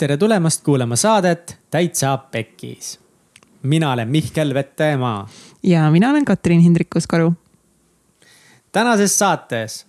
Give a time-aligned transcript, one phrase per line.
[0.00, 3.00] tere tulemast kuulama saadet Täitsa Pekkis.
[3.62, 5.28] mina olen Mihkel Vetemaa.
[5.62, 7.32] ja mina olen Katrin Hindrikus-Karu.
[8.72, 9.86] tänases saates,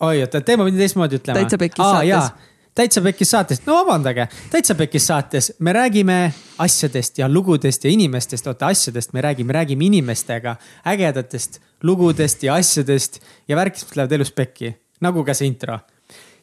[0.00, 1.42] oi oota, teeme nüüd teistmoodi ütlema.
[1.42, 2.30] täitsa Pekkis Aa, saates.
[2.74, 8.46] täitsa Pekkis saates, no vabandage, täitsa Pekkis saates me räägime asjadest ja lugudest ja inimestest,
[8.46, 10.56] oota asjadest me räägime, räägime inimestega
[10.86, 15.78] ägedatest lugudest ja asjadest ja värkidest, mis lähevad elus pekki, nagu ka see intro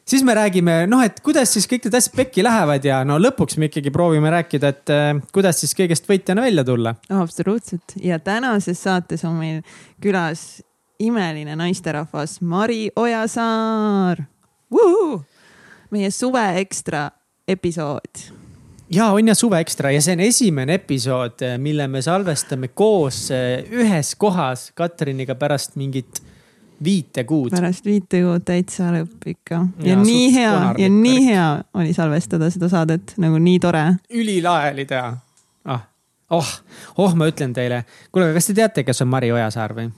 [0.08, 3.58] siis me räägime, noh, et kuidas siis kõik need asjad pekki lähevad ja no lõpuks
[3.60, 6.94] me ikkagi proovime rääkida, et äh, kuidas siis kõigest võitjana välja tulla.
[7.10, 9.60] absoluutselt ja tänases saates on meil
[10.02, 10.62] külas
[11.02, 14.24] imeline naisterahvas Mari Ojasaar.
[15.90, 17.10] meie suve ekstra
[17.48, 18.26] episood
[18.90, 23.66] ja on ja suve ekstra ja see on esimene episood, mille me salvestame koos äh,
[23.70, 26.22] ühes kohas Katriniga pärast mingit
[26.84, 27.50] viite kuud.
[27.50, 29.60] pärast viite kuud täitsa lõpp ikka.
[29.78, 33.84] ja, ja nii hea ja nii hea oli salvestada seda saadet, nagu nii tore.
[34.10, 35.16] ülilahe oli teha.
[35.64, 35.86] ah,
[36.30, 36.52] oh,
[36.96, 37.84] oh, ma ütlen teile.
[38.12, 39.90] kuule, kas te teate, kes on Mari Ojasaar või?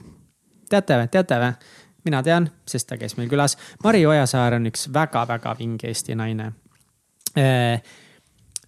[0.69, 1.53] teate või, teate või?
[2.07, 3.57] mina tean, sest ta käis meil külas.
[3.83, 6.51] Mari Ojasaar on üks väga-väga vinge Eesti naine.
[7.37, 7.81] Eh,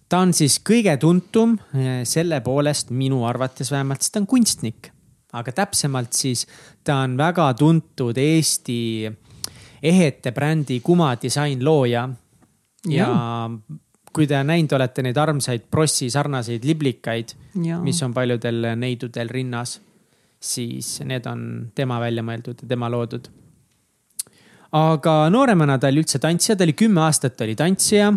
[0.08, 4.91] ta on siis kõige tuntum eh, selle poolest minu arvates vähemalt, sest ta on kunstnik
[5.32, 6.46] aga täpsemalt siis
[6.84, 9.10] ta on väga tuntud Eesti
[9.82, 12.08] ehete brändi Kuma disain looja.
[12.88, 13.08] ja
[14.12, 17.32] kui te näinud olete neid armsaid Prossi sarnaseid liblikaid,
[17.82, 19.78] mis on paljudel neidudel rinnas,
[20.40, 23.28] siis need on tema välja mõeldud ja tema loodud.
[24.72, 28.12] aga nooremana ta oli üldse tantsija, ta oli kümme aastat oli tantsija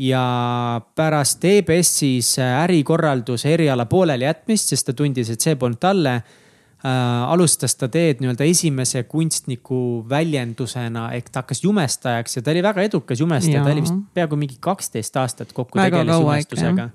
[0.00, 7.26] ja pärast EBS-is ärikorralduse eriala pooleli jätmist, sest ta tundis, et see polnud talle äh,.
[7.28, 12.86] alustas ta teed nii-öelda esimese kunstniku väljendusena ehk ta hakkas jumestajaks ja ta oli väga
[12.88, 16.88] edukas jumestaja, ta oli vist peaaegu mingi kaksteist aastat kokku väga tegeles jumestusega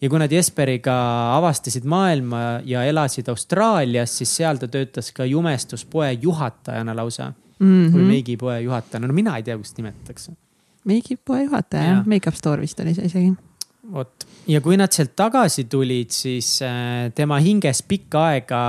[0.00, 0.96] ja kui nad Jesperiga
[1.34, 7.66] avastasid maailma ja elasid Austraalias, siis seal ta töötas ka jumestuspoe juhatajana lausa mm.
[7.66, 7.94] -hmm.
[7.96, 10.36] või meigipoe juhatajana, no mina ei tea, kuidas nimetatakse
[10.86, 13.32] meigipoe juhataja Makeup Store vist oli see isegi.
[13.92, 18.60] vot ja kui nad sealt tagasi tulid, siis äh, tema hinges pikka aega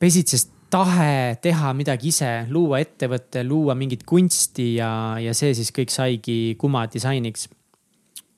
[0.00, 5.90] pesitses tahe teha midagi ise, luua ettevõte, luua mingit kunsti ja, ja see siis kõik
[5.90, 7.48] saigi Kuma disainiks.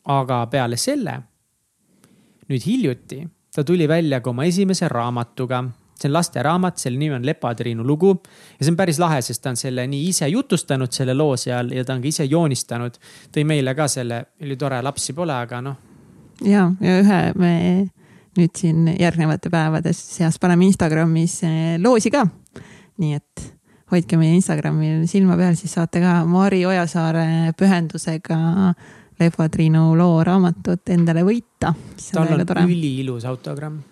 [0.08, 1.20] aga peale selle,
[2.48, 3.20] nüüd hiljuti
[3.54, 5.62] ta tuli välja ka oma esimese raamatuga
[6.02, 8.12] see on lasteraamat, selle nimi on Lepatriinu lugu.
[8.58, 11.72] ja see on päris lahe, sest ta on selle nii ise jutustanud, selle loo seal
[11.76, 12.98] ja ta on ka ise joonistanud.
[13.32, 15.76] tõi meile ka selle, ülitore, lapsi pole, aga noh.
[16.44, 17.54] ja, ja ühe me
[18.38, 22.24] nüüd siin järgnevate päevade seas paneme Instagramis eh, loosi ka.
[23.02, 23.46] nii et
[23.92, 28.72] hoidke meie Instagramil silma peal, siis saate ka Mari Ojasaare pühendusega
[29.20, 31.74] Lepatriinu loo raamatut endale võita.
[32.10, 33.91] tal on üliilus autogramm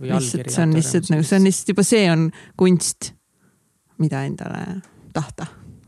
[0.00, 3.12] lihtsalt see on lihtsalt nagu, see on lihtsalt juba, see on kunst,
[4.02, 4.80] mida endale
[5.16, 5.46] tahta.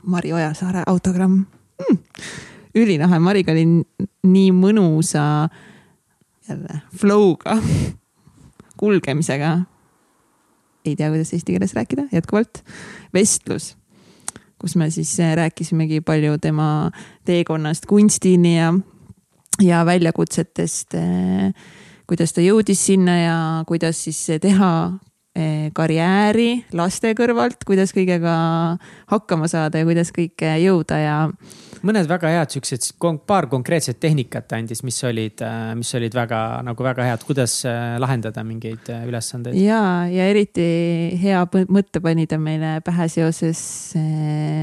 [0.08, 1.98] Mari Ojasaare autogramm mm..
[2.78, 3.66] ülilahe, Mariga oli
[4.28, 5.24] nii mõnusa
[6.48, 7.58] jälle flow'ga,
[8.80, 9.58] kulgemisega.
[10.84, 12.62] ei tea, kuidas eesti keeles rääkida, jätkuvalt.
[13.14, 13.74] vestlus,
[14.58, 16.90] kus me siis rääkisimegi palju tema
[17.28, 18.72] teekonnast kunstini ja,
[19.60, 21.52] ja väljakutsetest äh,
[22.08, 23.38] kuidas ta jõudis sinna ja
[23.68, 24.72] kuidas siis teha
[25.36, 28.34] eh, karjääri laste kõrvalt, kuidas kõigega
[29.12, 31.18] hakkama saada ja kuidas kõike jõuda ja
[31.86, 32.86] mõned väga head siuksed,
[33.28, 37.96] paar konkreetset tehnikat andis, mis olid, äh, mis olid väga nagu väga head, kuidas äh,
[38.00, 39.56] lahendada mingeid äh, ülesandeid.
[39.58, 39.80] ja,
[40.10, 40.66] ja eriti
[41.20, 43.62] hea mõtte pani ta meile pähe seoses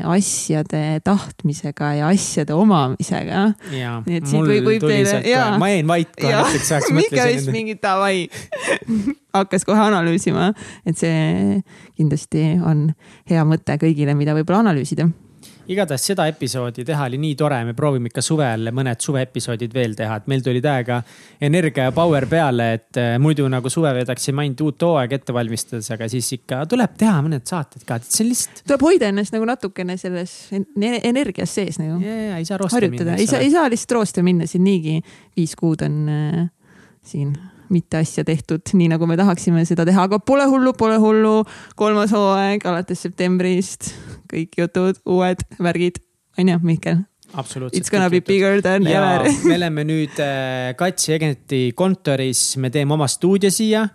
[0.06, 3.48] asjade tahtmisega ja asjade omamisega.
[3.76, 7.02] ja, mul tuli sealt kohe, ma jäin vait kohe näiteks ajaks mõtlesin.
[7.02, 8.26] Mihkel vist mingi davai
[9.40, 10.52] hakkas kohe analüüsima,
[10.88, 11.62] et see
[11.98, 12.90] kindlasti on
[13.30, 15.10] hea mõte kõigile, mida võib-olla analüüsida
[15.72, 20.20] igatahes seda episoodi teha oli nii tore, me proovime ikka suvel mõned suveepisoodid veel teha,
[20.20, 21.00] et meil tuli täiega
[21.44, 25.90] energia ja power peale, et eh, muidu nagu suve vedaksime ainult uut hooaega ette valmistades,
[25.96, 28.62] aga siis ikka tuleb teha mõned saated ka, et see on lihtsalt.
[28.66, 30.36] tuleb hoida ennast nagu natukene selles
[30.76, 32.00] energias sees nagu.
[32.04, 33.18] ja, ei saa roosti minna.
[33.18, 35.02] ei saa, ei saa lihtsalt roosti minna, siin niigi
[35.38, 36.48] viis kuud on äh,
[37.06, 37.36] siin
[37.70, 41.36] mitte asja tehtud, nii nagu me tahaksime seda teha, aga pole hullu, pole hullu.
[41.76, 43.94] kolmas hooaeg alates septembrist,
[44.32, 46.02] kõik jutud, uued värgid,
[46.40, 47.04] onju, Mihkel?
[47.34, 47.82] absoluutselt.
[47.82, 52.70] It's gonna be bigger than ja, ever me oleme nüüd äh, Katsi Egenti kontoris, me
[52.72, 53.88] teeme oma stuudio siia.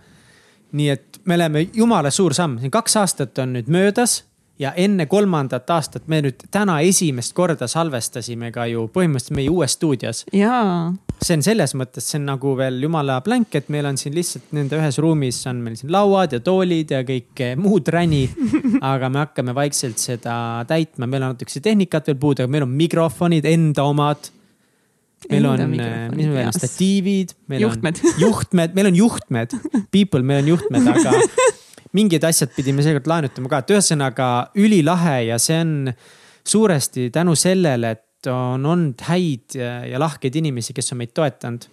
[0.71, 4.21] nii et me oleme jumala suur samm, kaks aastat on nüüd möödas
[4.61, 9.77] ja enne kolmandat aastat me nüüd täna esimest korda salvestasime ka ju põhimõtteliselt meie uues
[9.79, 10.25] stuudios.
[10.37, 10.93] jaa.
[11.21, 14.53] see on selles mõttes, see on nagu veel jumala blank, et meil on siin lihtsalt
[14.57, 18.27] nende ühes ruumis on meil siin lauad ja toolid ja kõik muud räni.
[18.93, 20.35] aga me hakkame vaikselt seda
[20.69, 24.31] täitma, meil on natukese tehnikat veel puudu, aga meil on mikrofonid enda omad
[25.29, 28.01] meil on, mis meil on, statiivid, meil juhtmed.
[28.01, 29.57] on juhtmed, meil on juhtmed,
[29.93, 31.17] people, meil on juhtmed, aga
[31.97, 34.29] mingid asjad pidime seekord laenutama ka, et ühesõnaga
[34.61, 35.75] ülilahe ja see on
[36.47, 41.69] suuresti tänu sellele, et on olnud häid ja lahkeid inimesi, kes on meid toetanud.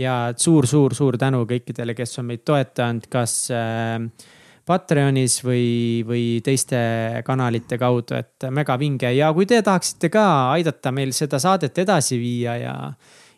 [0.00, 4.00] ja suur-suur-suur tänu kõikidele, kes on meid toetanud, kas äh,
[4.66, 6.78] Patreonis või, või teiste
[7.26, 10.24] kanalite kaudu, et mega vinge ja kui te tahaksite ka
[10.54, 12.74] aidata meil seda saadet edasi viia ja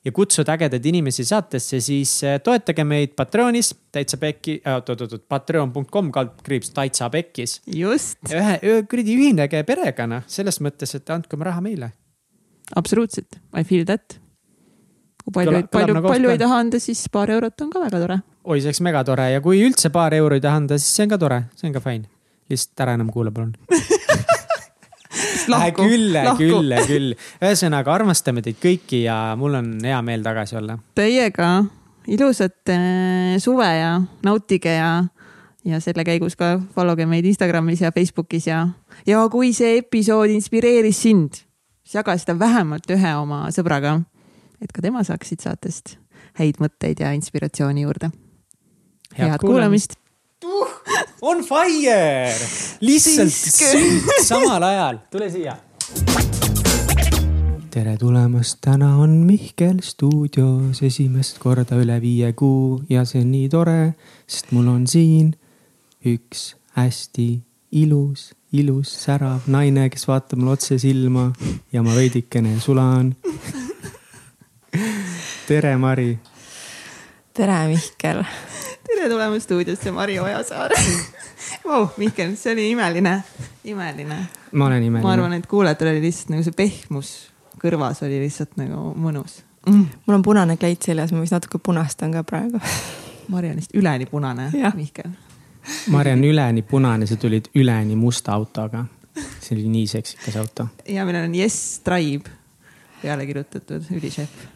[0.05, 6.11] ja kutsuda ägedaid inimesi saatesse, siis eh, toetage meid Patreonis, täitsa pekki äh,, oot-oot-oot, patreon.com
[6.13, 7.61] kaldkriips täitsa pekkis.
[7.67, 8.19] just.
[8.31, 8.59] ühe,
[8.91, 11.91] kuradi ühinege perega noh, selles mõttes, et andke oma raha meile.
[12.77, 14.21] absoluutselt, I feel that.
[15.25, 18.21] kui palju, palju, nagu palju ei taha anda, siis paar eurot on ka väga tore.
[18.45, 21.17] oi, see oleks megatore ja kui üldse paar euro ei taha anda, siis see on
[21.17, 22.11] ka tore, see on ka fine.
[22.53, 23.57] lihtsalt ära enam kuula, palun
[25.53, 25.87] lahku.
[25.87, 27.15] küll, küll, küll.
[27.43, 30.79] ühesõnaga armastame teid kõiki ja mul on hea meel tagasi olla.
[30.95, 31.51] Teiega
[32.07, 34.91] ilusat äh, suve ja nautige ja,
[35.65, 38.67] ja selle käigus ka follow ge meid Instagramis ja Facebookis ja,
[39.07, 41.41] ja kui see episood inspireeris sind,
[41.85, 44.01] siis jaga seda vähemalt ühe oma sõbraga.
[44.61, 45.97] et ka tema saaks siit saatest
[46.39, 48.11] häid mõtteid ja inspiratsiooni juurde.
[49.17, 50.04] head kuulamist, kuulamist uh,
[51.23, 52.33] on fire,
[52.81, 55.57] lihtsalt sünk samal ajal, tule siia.
[57.71, 63.49] tere tulemast, täna on Mihkel stuudios esimest korda üle viie kuu ja see on nii
[63.51, 63.95] tore,
[64.27, 65.33] sest mul on siin
[66.07, 67.29] üks hästi
[67.75, 71.33] ilus, ilus särav naine, kes vaatab mulle otse silma
[71.73, 73.15] ja ma veidikene sulan.
[75.49, 76.19] Tere, Mari.
[77.35, 78.23] tere, Mihkel
[78.87, 80.73] tere tulemast stuudiosse, Mari Ojasaar
[81.65, 81.89] wow,.
[81.97, 83.23] Mihkel, see oli imeline,
[83.65, 84.19] imeline.
[84.53, 85.03] ma olen imeline.
[85.07, 87.13] ma arvan, et kuulajatel oli lihtsalt nagu see pehmus
[87.63, 89.87] kõrvas oli lihtsalt nagu mõnus mm..
[90.07, 92.61] mul on punane kleit seljas, ma vist natuke punastan ka praegu
[93.33, 95.09] Mari on vist üleni punane, Mihkel.
[95.89, 98.85] Mari on üleni punane, sa tulid üleni musta autoga.
[99.41, 100.69] see oli nii seksikas auto.
[100.89, 102.31] ja meil on Yes Tribe
[103.03, 104.54] peale kirjutatud, ülišef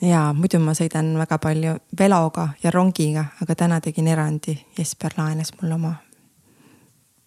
[0.00, 4.56] ja muidu ma sõidan väga palju veloga ja rongiga, aga täna tegin erandi.
[4.78, 5.94] Jesper laenas mulle oma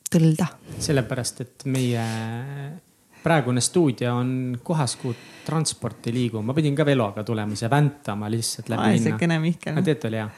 [0.10, 0.48] tõlda.
[0.80, 2.04] sellepärast, et meie
[3.24, 6.42] praegune stuudio on kohas, kuhu transport ei liigu.
[6.42, 9.10] ma pidin ka veloga tulema siia väntama lihtsalt läbi linna.
[9.10, 9.74] vaesekene Mihkel.
[9.74, 10.30] aga tegelikult oli hea.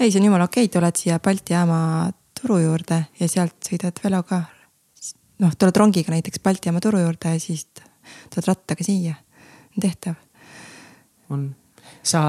[0.00, 2.10] ei, see on jumala okei okay., tuled siia Balti jaama
[2.40, 4.42] turu juurde ja sealt sõidad veloga.
[5.38, 9.14] noh, tuled rongiga näiteks Balti jaama turu juurde ja siis tuled rattaga siia.
[9.80, 10.14] tehtav
[11.30, 11.54] on.
[12.02, 12.20] sa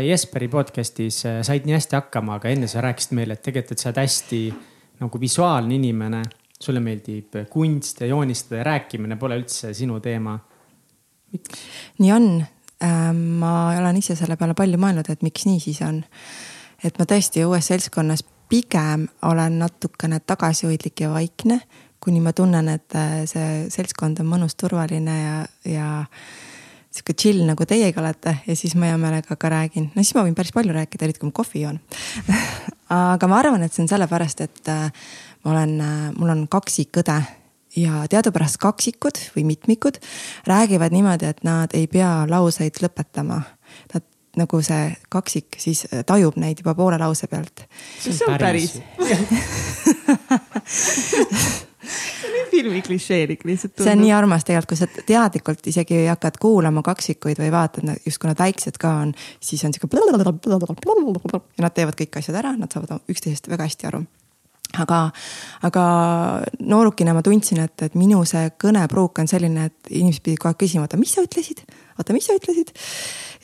[0.00, 3.84] Jesperi podcast'is äh, said nii hästi hakkama, aga enne sa rääkisid meile, et tegelikult, et
[3.84, 4.40] sa oled hästi
[5.00, 6.22] nagu visuaalne inimene.
[6.60, 10.38] sulle meeldib kunst ja joonistada ja rääkimine pole üldse sinu teema.
[11.98, 12.44] nii on.
[12.84, 16.04] Ähm, ma olen ise selle peale palju mõelnud, et miks nii siis on.
[16.84, 21.60] et ma tõesti uues seltskonnas pigem olen natukene tagasihoidlik ja vaikne,
[22.00, 25.88] kuni ma tunnen, et äh, see seltskond on mõnus, turvaline ja, ja
[26.96, 30.26] sihuke chill nagu teiega olete ja siis ma hea meelega ka räägin, no siis ma
[30.26, 31.80] võin päris palju rääkida, eriti kui ma kohvi joon
[32.96, 34.86] aga ma arvan, et see on sellepärast, et äh,
[35.44, 37.18] ma olen, äh, mul on kaksikõde
[37.76, 39.96] ja teadupärast kaksikud või mitmikud
[40.48, 43.38] räägivad niimoodi, et nad ei pea lauseid lõpetama.
[43.92, 44.04] Nad
[44.36, 47.56] nagu see kaksik siis äh, tajub neid juba poole lause pealt.
[48.00, 48.72] see on päris
[52.50, 57.40] filmi klišeelik lihtsalt see on nii armas tegelikult, kui sa teadlikult isegi hakkad kuulama kaksikuid
[57.42, 59.90] või vaatad, justkui nad väiksed ka on, siis on sihuke.
[59.96, 64.04] ja nad teevad kõik asjad ära, nad saavad üksteisest väga hästi aru
[64.74, 65.00] aga,
[65.66, 65.84] aga
[66.60, 70.60] noorukina ma tundsin, et, et minu see kõnepruuk on selline, et inimesed pidid kogu aeg
[70.64, 71.62] küsima, oota, mis sa ütlesid,
[71.96, 72.72] oota, mis sa ütlesid.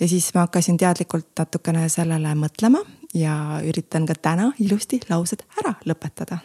[0.00, 2.82] ja siis ma hakkasin teadlikult natukene sellele mõtlema
[3.14, 6.40] ja üritan ka täna ilusti laused ära lõpetada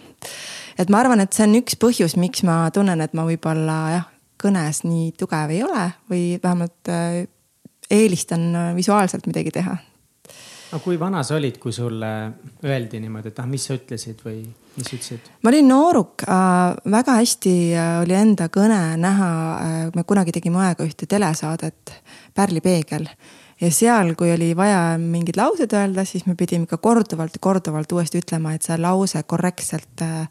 [0.77, 4.07] et ma arvan, et see on üks põhjus, miks ma tunnen, et ma võib-olla jah,
[4.41, 7.25] kõnes nii tugev ei ole või vähemalt äh,
[7.89, 9.77] eelistan äh, visuaalselt midagi teha.
[10.67, 12.11] aga kui vana sa olid, kui sulle
[12.65, 14.43] öeldi niimoodi, et ah, mis sa ütlesid või
[14.75, 15.31] mis sa ütlesid?
[15.41, 17.55] ma olin nooruk äh,, väga hästi
[18.03, 19.81] oli enda kõne näha äh,.
[19.95, 21.97] me kunagi tegime aega ühte telesaadet,
[22.37, 23.07] Pärli peegel
[23.61, 27.91] ja seal, kui oli vaja mingid laused öelda, siis me pidime ikka korduvalt ja korduvalt
[27.91, 30.27] uuesti ütlema, et see lause korrektselt äh,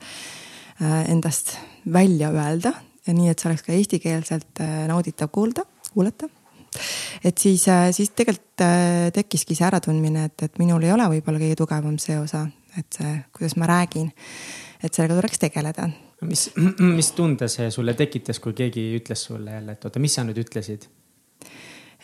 [1.10, 1.56] endast
[1.92, 2.74] välja öelda
[3.06, 6.28] ja nii, et see oleks ka eestikeelselt nauditav kuulda, kuulata
[7.24, 7.64] et siis,
[7.96, 8.64] siis tegelikult
[9.14, 12.44] tekkiski see äratundmine, et, et minul ei ole võib-olla kõige tugevam see osa,
[12.78, 14.10] et see, kuidas ma räägin.
[14.82, 15.88] et sellega tuleks tegeleda.
[16.20, 16.50] mis,
[16.98, 20.40] mis tunde see sulle tekitas, kui keegi ütles sulle jälle, et oota, mis sa nüüd
[20.44, 20.88] ütlesid?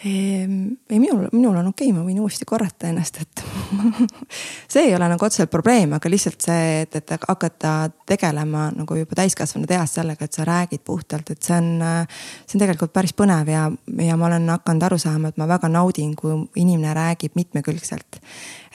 [0.01, 3.45] Ehm, ei, minul, minul on okei okay,, ma võin uuesti korrata ennast, et
[4.73, 7.75] see ei ole nagu otseselt probleem, aga lihtsalt see, et, et hakata
[8.09, 11.83] tegelema nagu juba täiskasvanud eas sellega, et sa räägid puhtalt, et see on,
[12.47, 13.67] see on tegelikult päris põnev ja,
[14.07, 18.21] ja ma olen hakanud aru saama, et ma väga naudin, kui inimene räägib mitmekülgselt.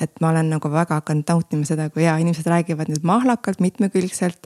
[0.01, 4.46] et ma olen nagu väga hakanud nautima seda, kui ja inimesed räägivad nüüd mahlakalt, mitmekülgselt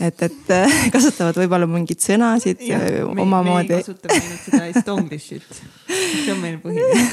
[0.00, 0.52] et, et
[0.94, 3.72] kasutavad võib-olla mingeid sõnasid ja, omamoodi.
[3.72, 7.06] me ei kasuta ainult seda estonglish'it, see on meil põhiline.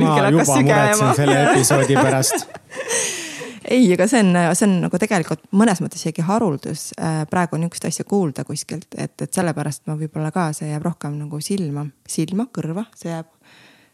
[0.00, 2.46] ma juba muretsen selle episoodi pärast
[3.74, 7.88] ei, aga see on, see on nagu tegelikult mõnes mõttes isegi haruldus äh, praegu niisugust
[7.90, 12.48] asja kuulda kuskilt, et, et sellepärast ma võib-olla ka, see jääb rohkem nagu silma, silma,
[12.54, 13.32] kõrva, see jääb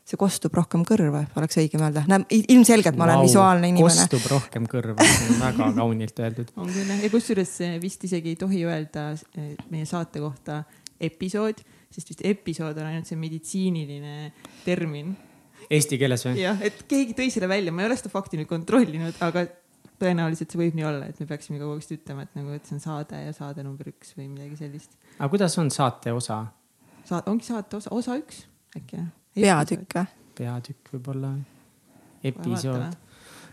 [0.02, 2.02] see kostub rohkem kõrva, oleks õigem öelda.
[2.11, 3.87] no ilmselgelt ma olen wow, visuaalne inimene.
[3.87, 6.54] kostub rohkem kõrva, see on väga kaunilt öeldud.
[6.59, 7.52] on küll jah, ja kusjuures
[7.83, 9.12] vist isegi ei tohi öelda
[9.71, 10.62] meie saate kohta
[11.02, 14.33] episood, sest vist episood on ainult see meditsiiniline
[14.66, 15.14] termin.
[15.73, 16.37] Eesti keeles või?
[16.43, 19.47] jah, et keegi tõi selle välja, ma ei ole seda fakti nüüd kontrollinud, aga
[20.02, 22.76] tõenäoliselt see võib nii olla, et me peaksime kogu aeg ütlema, et nagu, et see
[22.76, 24.97] on saade ja saade number üks või midagi sellist.
[25.19, 26.43] aga kuidas on saate osa?
[27.09, 28.45] Sa-, ongi saate osa, osa üks
[28.79, 29.09] äkki jah?
[29.38, 30.12] peatükk või?
[30.43, 31.33] peatükk võib-olla,
[32.33, 33.00] episood.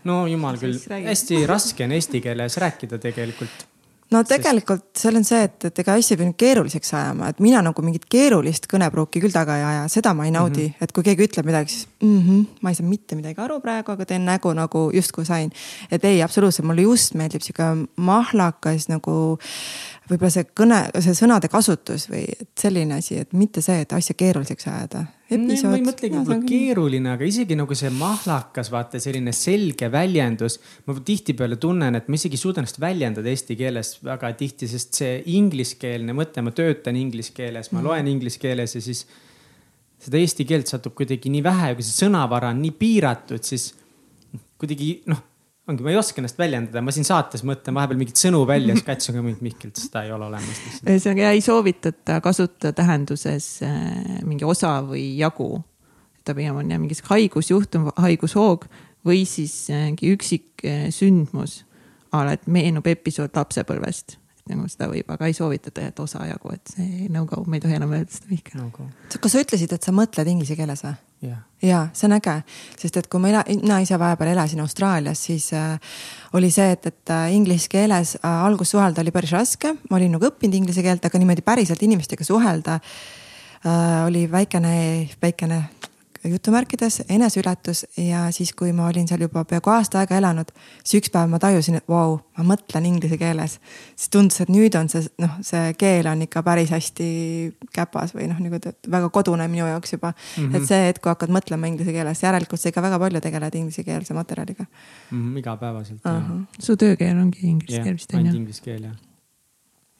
[0.08, 3.69] no jumal küll, hästi raske on eesti keeles rääkida tegelikult
[4.10, 7.42] no tegelikult seal on see, et, et ega asja ei pea nüüd keeruliseks ajama, et
[7.44, 10.84] mina nagu mingit keerulist kõnepruuki küll taga ei aja, seda ma ei naudi mm, -hmm.
[10.86, 13.92] et kui keegi ütleb midagi, siis mm -hmm, ma ei saa mitte midagi aru praegu,
[13.92, 15.52] aga teen nägu nagu justkui sain.
[15.90, 19.38] et ei, absoluutselt, mulle just meeldib sihuke mahlakas nagu
[20.10, 22.24] võib-olla see kõne, see sõnade kasutus või
[22.58, 25.04] selline asi, et mitte see, et asja keeruliseks ajada.
[25.30, 30.58] ma ei mõtlegi võib-olla keeruline, aga isegi nagu see mahlakas, vaata selline selge väljendus.
[30.86, 35.00] ma tihtipeale tunnen, et ma isegi ei suuda ennast väljendada eesti keeles väga tihti, sest
[35.02, 39.06] see ingliskeelne mõte, ma töötan inglise keeles, ma loen inglise keeles ja siis
[40.00, 43.70] seda eesti keelt satub kuidagi nii vähe, kui see sõnavara on nii piiratud, siis
[44.60, 45.29] kuidagi noh
[45.70, 48.86] ongi, ma ei oska ennast väljendada, ma siin saates mõtlen vahepeal mingeid sõnu välja, siis
[48.86, 50.60] katsun ka mingit Mihklit, seda ei ole olemas.
[50.84, 55.62] ühesõnaga ei soovitata kasutada tähenduses äh, mingi osa või jagu.
[56.24, 58.66] ta pigem on jah mingi haigusjuhtum, haigushoog
[59.06, 61.64] või siis äh, mingi üksik äh, sündmus.
[62.12, 64.18] a la, et meenub episood lapsepõlvest
[64.50, 67.62] nagu seda võib, aga ei soovitata, et osa jagu, et see no go, me ei
[67.62, 68.70] tohi enam öelda seda vihka no.
[68.72, 70.96] kas sa ütlesid, et sa mõtled inglise keeles või?
[71.22, 71.42] Yeah..
[71.62, 72.36] ja see on äge,
[72.80, 75.96] sest et kui ma ela, mina ise vahepeal elasin Austraalias, siis äh,
[76.38, 80.16] oli see, et, et äh, inglise keeles äh, alguses suhelda oli päris raske, ma olin
[80.16, 84.74] nagu õppinud inglise keelt, aga niimoodi päriselt inimestega suhelda äh, oli väikene,
[85.22, 85.64] väikene
[86.24, 90.52] jutumärkides eneseületus ja siis, kui ma olin seal juba peaaegu aasta aega elanud,
[90.84, 93.58] siis üks päev ma tajusin, et vau wow,, ma mõtlen inglise keeles.
[93.96, 97.10] siis tundus, et nüüd on see noh, see keel on ikka päris hästi
[97.76, 98.60] käpas või noh, nagu
[98.96, 100.44] väga kodune minu jaoks juba mm.
[100.44, 100.56] -hmm.
[100.56, 104.14] et see hetk, kui hakkad mõtlema inglise keeles, järelikult sa ikka väga palju tegeled inglisekeelse
[104.14, 105.20] materjaliga mm.
[105.20, 106.12] -hmm, igapäevaselt uh.
[106.12, 106.42] -huh.
[106.58, 108.26] su töökeel ongi inglise keel vist on ju?
[108.26, 109.09] ainult inglise keel jah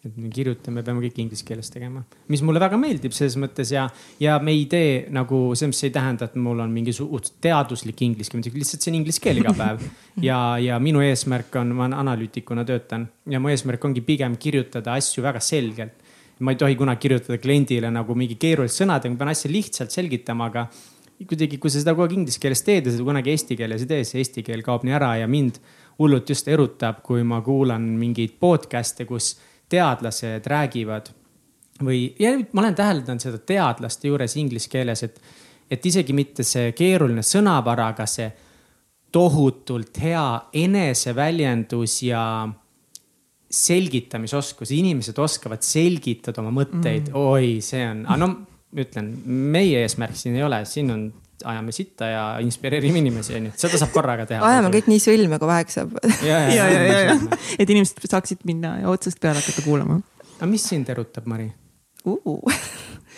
[0.00, 2.00] et me kirjutame, peame kõik inglise keeles tegema,
[2.32, 3.82] mis mulle väga meeldib selles mõttes ja,
[4.22, 6.94] ja me ei tee nagu selles mõttes ei tähenda, et mul on mingi
[7.44, 9.82] teaduslik inglise keel, lihtsalt see on inglise keel iga päev.
[10.28, 15.24] ja, ja minu eesmärk on, ma analüütikuna töötan ja mu eesmärk ongi pigem kirjutada asju
[15.26, 16.06] väga selgelt.
[16.40, 20.46] ma ei tohi kunagi kirjutada kliendile nagu mingi keeruliste sõnadega, ma pean asja lihtsalt selgitama,
[20.48, 20.62] aga
[21.28, 23.90] kuidagi, kui sa seda kogu aeg inglise keeles teed ja seda kunagi eesti keeles ei
[23.90, 25.60] tee, siis eesti keel kaob nii ära ja mind
[26.00, 29.34] hullult just erutab, kui ma kuulan mingeid podcast'e, kus
[29.70, 31.10] teadlased räägivad
[31.84, 35.20] või, ja ma olen täheldanud seda teadlaste juures inglise keeles, et,
[35.70, 38.28] et isegi mitte see keeruline sõnavara, aga see
[39.10, 40.26] tohutult hea
[40.60, 42.22] eneseväljendus ja
[43.50, 48.30] selgitamisoskus, inimesed oskavad selgitada oma mõtteid mm., oi, see on, aga no
[48.78, 51.08] ütlen, meie eesmärk siin ei ole, siin on
[51.44, 54.42] ajame sitta ja inspireerime inimesi, onju, seda saab korraga teha.
[54.46, 55.96] ajame kõik nii sõlme, kui väheks saab.
[56.26, 57.16] ja, ja, ja, ja, ja,
[57.60, 60.00] et inimesed saaksid minna ja otsast peale hakata kuulama.
[60.36, 61.50] aga mis sind erutab, Mari
[62.04, 62.60] uh.?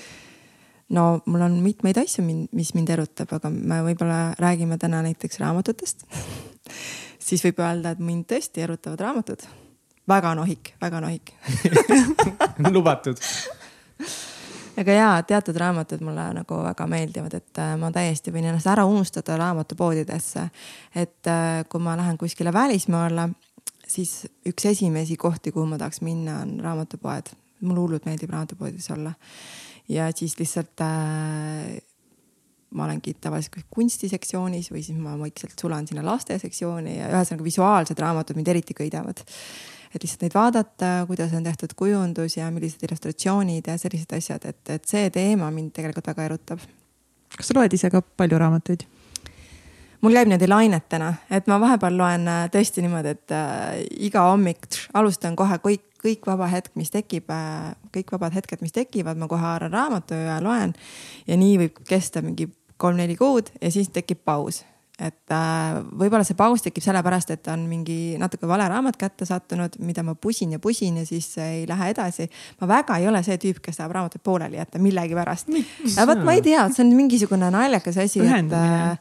[0.97, 6.07] no mul on mitmeid asju, mis mind erutab, aga me võib-olla räägime täna näiteks raamatutest
[7.26, 9.47] siis võib öelda, et mind tõesti erutavad raamatud.
[10.09, 11.35] väga nohik, väga nohik
[12.75, 13.21] lubatud
[14.83, 18.85] aga jaa, teatud raamatud mulle nagu väga meeldivad, et äh, ma täiesti võin ennast ära
[18.89, 20.49] unustada raamatupoodidesse.
[20.95, 23.31] et äh, kui ma lähen kuskile välismaale,
[23.89, 27.33] siis üks esimesi kohti, kuhu ma tahaks minna, on raamatupoed.
[27.62, 29.15] mulle hullult meeldib raamatupoodides olla.
[29.89, 31.81] ja siis lihtsalt äh,
[32.73, 38.39] ma olengi tavaliselt kunstisektsioonis või siis ma vaikselt sulan sinna lastesektsiooni ja ühesõnaga visuaalsed raamatud
[38.39, 39.23] mind eriti köidavad.
[39.92, 44.62] Et lihtsalt neid vaadata, kuidas on tehtud kujundus ja millised illustratsioonid ja sellised asjad, et,
[44.76, 46.64] et see teema mind tegelikult väga erutab.
[47.37, 48.87] kas sa loed ise ka palju raamatuid?
[50.02, 54.66] mul käib niimoodi lainetena, et ma vahepeal loen äh, tõesti niimoodi, et äh, iga hommik
[54.66, 59.20] tš, alustan kohe kõik, kõik vaba hetk, mis tekib äh,, kõik vabad hetked, mis tekivad,
[59.20, 60.75] ma kohe haaran raamatu ja loen.
[61.26, 62.49] ja nii võib kesta mingi
[62.82, 64.64] kolm-neli kuud ja siis tekib paus.
[65.02, 69.76] Et äh, võib-olla see paus tekib sellepärast, et on mingi natuke vale raamat kätte sattunud,
[69.82, 72.28] mida ma pusin ja pusin ja siis ei lähe edasi.
[72.61, 75.52] ma väga ei ole see tüüp, kes tahab raamatut pooleli jätta millegipärast.
[76.06, 78.99] vot ma ei tea, see on mingisugune naljakas asi, et äh,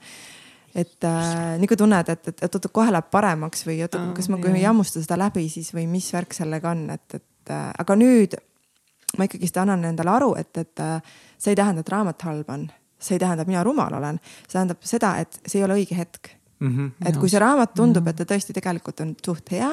[0.75, 4.39] et äh, kui tunned, et, et, et oot, kohe läheb paremaks või oot, kas ma,
[4.39, 7.67] kui ma ei hammusta seda läbi, siis või mis värk sellega on, et, et äh,
[7.83, 8.37] aga nüüd
[9.19, 12.69] ma ikkagist annan endale aru, et, et äh, see ei tähenda, et raamat halb on
[13.01, 15.97] see ei tähenda, et mina rumal olen, see tähendab seda, et see ei ole õige
[15.97, 16.31] hetk
[16.61, 16.77] mm.
[16.77, 19.71] -hmm, et kui see raamat tundub, et ta tõesti tegelikult on suht hea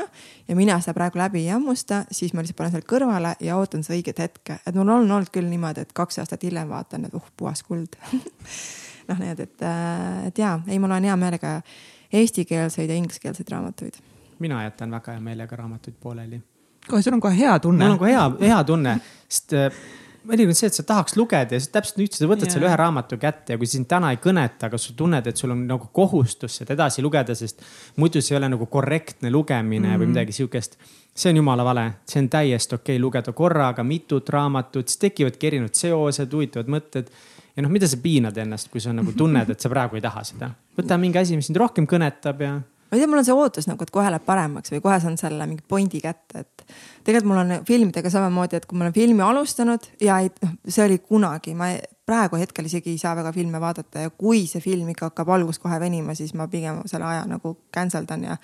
[0.48, 3.84] ja mina seda praegu läbi ei hammusta, siis ma lihtsalt panen selle kõrvale ja ootan
[3.84, 7.14] seda õiget hetke, et mul on olnud küll niimoodi, et kaks aastat hiljem vaatan, et
[7.14, 7.98] uh puhas kuld
[9.08, 11.60] noh, need, et, äh, et jaa, ei, ma loen hea meelega
[12.12, 14.00] eestikeelseid ja ingliskeelseid raamatuid.
[14.38, 16.42] mina jätan väga hea meelega raamatuid pooleli.
[16.88, 17.84] kohe, sul on kohe hea tunne.
[17.84, 19.82] mul on kohe hea, hea tunne, sest äh,
[20.28, 22.54] mõnikord see, et sa tahaks lugeda ja täpselt nüüd sa võtad yeah.
[22.56, 25.54] selle ühe raamatu kätte ja kui sind täna ei kõneta, aga sa tunned, et sul
[25.54, 27.64] on nagu kohustus seda edasi lugeda, sest
[28.00, 29.98] muidu see ei ole nagu korrektne lugemine mm -hmm.
[29.98, 30.14] või mhm.
[30.16, 30.78] midagi sihukest.
[31.18, 35.46] see on jumala vale, see on täiesti okei okay lugeda korraga mitut raamatut, siis tekivadki
[35.46, 37.06] erinevad seosed, huvitavad mõtted.
[37.56, 40.24] ja noh, mida sa piinad ennast, kui sa nagu tunned, et sa praegu ei taha
[40.24, 40.50] seda.
[40.78, 43.68] võta mingi asi, mis sind rohkem kõnetab ja ma ei tea, mul on see ootus
[43.68, 46.64] nagu, et kohe läheb paremaks või kohe saan selle mingi pointi kätte, et
[47.04, 50.86] tegelikult mul on filmidega samamoodi, et kui ma olen filmi alustanud ja ei, noh, see
[50.86, 51.74] oli kunagi, ma
[52.08, 55.62] praegu hetkel isegi ei saa väga filme vaadata ja kui see film ikka hakkab algust
[55.62, 58.36] kohe venima, siis ma pigem selle aja nagu cancel dan ja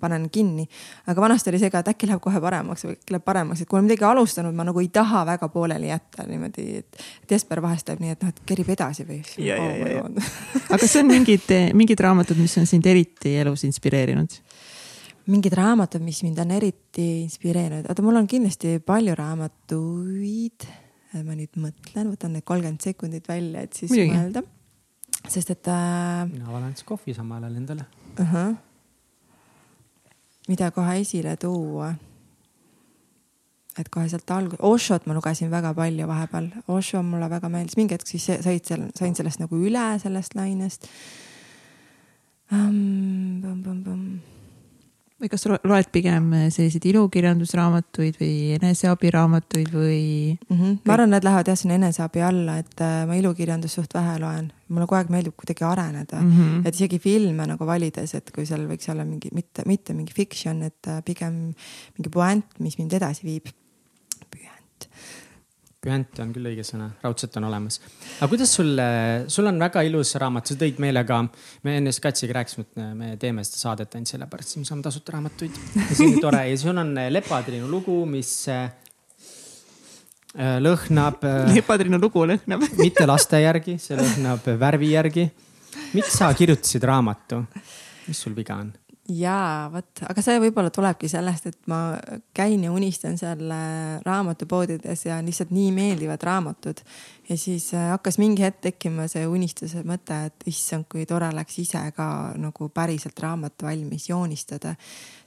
[0.00, 0.66] panen kinni.
[1.06, 3.70] aga vanasti oli see ka, et äkki läheb kohe paremaks või äkki läheb paremaks, et
[3.70, 7.02] kui olen midagi alustanud, ma nagu ei taha väga pooleli jätta niimoodi, et.
[7.22, 9.20] et Jesper vahest teeb nii, et noh, et kerib edasi või.
[10.68, 14.40] aga kas on mingid, mingid raamatud, mis on sind eriti elus inspireerinud?
[15.30, 20.66] mingid raamatud, mis mind on eriti inspireerinud, oota, mul on kindlasti palju raamatuid
[21.22, 24.14] ma nüüd mõtlen, võtan need kolmkümmend sekundit välja, et siis Midagi.
[24.16, 24.42] mõelda.
[25.28, 26.24] sest et äh....
[26.30, 27.86] mina valan siis kohvi samal ajal endale
[28.18, 28.32] uh.
[28.32, 28.56] -huh.
[30.48, 31.94] mida kohe esile tuua?
[33.78, 37.94] et kohe sealt algul, Oshot ma lugesin väga palju vahepeal, Osho mulle väga meeldis, mingi
[37.94, 40.88] hetk siis said seal, sain sellest nagu üle sellest lainest
[42.52, 43.42] um,
[45.22, 50.02] või kas sa loed pigem eh, selliseid ilukirjandusraamatuid või eneseabiraamatuid või
[50.34, 50.56] mm?
[50.58, 50.76] -hmm.
[50.84, 54.50] ma arvan, need lähevad jah sinna eneseabi alla, et äh, ma ilukirjandust suht vähe loen.
[54.68, 56.66] mulle kogu aeg meeldib kuidagi areneda mm, -hmm.
[56.66, 60.62] et isegi filme nagu valides, et kui seal võiks olla mingi, mitte, mitte mingi fiction,
[60.62, 61.54] et äh, pigem
[61.98, 63.52] mingi puänt, mis mind edasi viib
[65.84, 67.80] pühant on küll õige sõna, raudselt on olemas.
[68.16, 68.72] aga kuidas sul,
[69.32, 71.20] sul on väga ilus raamat, sa tõid meelega,
[71.66, 75.16] me enne Katsiga rääkisime, et me teeme seda saadet ainult sellepärast, siis me saame tasuta
[75.16, 75.60] raamatuid.
[75.92, 78.68] see on tore ja sul on Lepatriinu lugu, mis äh,
[80.34, 81.24] lõhnab.
[81.24, 85.28] Äh, Lepatriinu lugu lõhnab mitte laste järgi, see lõhnab värvi järgi.
[85.96, 87.44] miks sa kirjutasid raamatu?
[88.04, 88.72] mis sul viga on?
[89.08, 91.96] Jaa, vot, aga see võib-olla tulebki sellest, et ma
[92.36, 93.42] käin ja unistan seal
[94.04, 96.80] raamatupoodides ja lihtsalt nii meeldivad raamatud.
[97.28, 101.58] ja siis äh, hakkas mingi hetk tekkima see unistuse mõte, et issand, kui tore oleks
[101.58, 102.08] ise ka
[102.40, 104.74] nagu päriselt raamat valmis joonistada.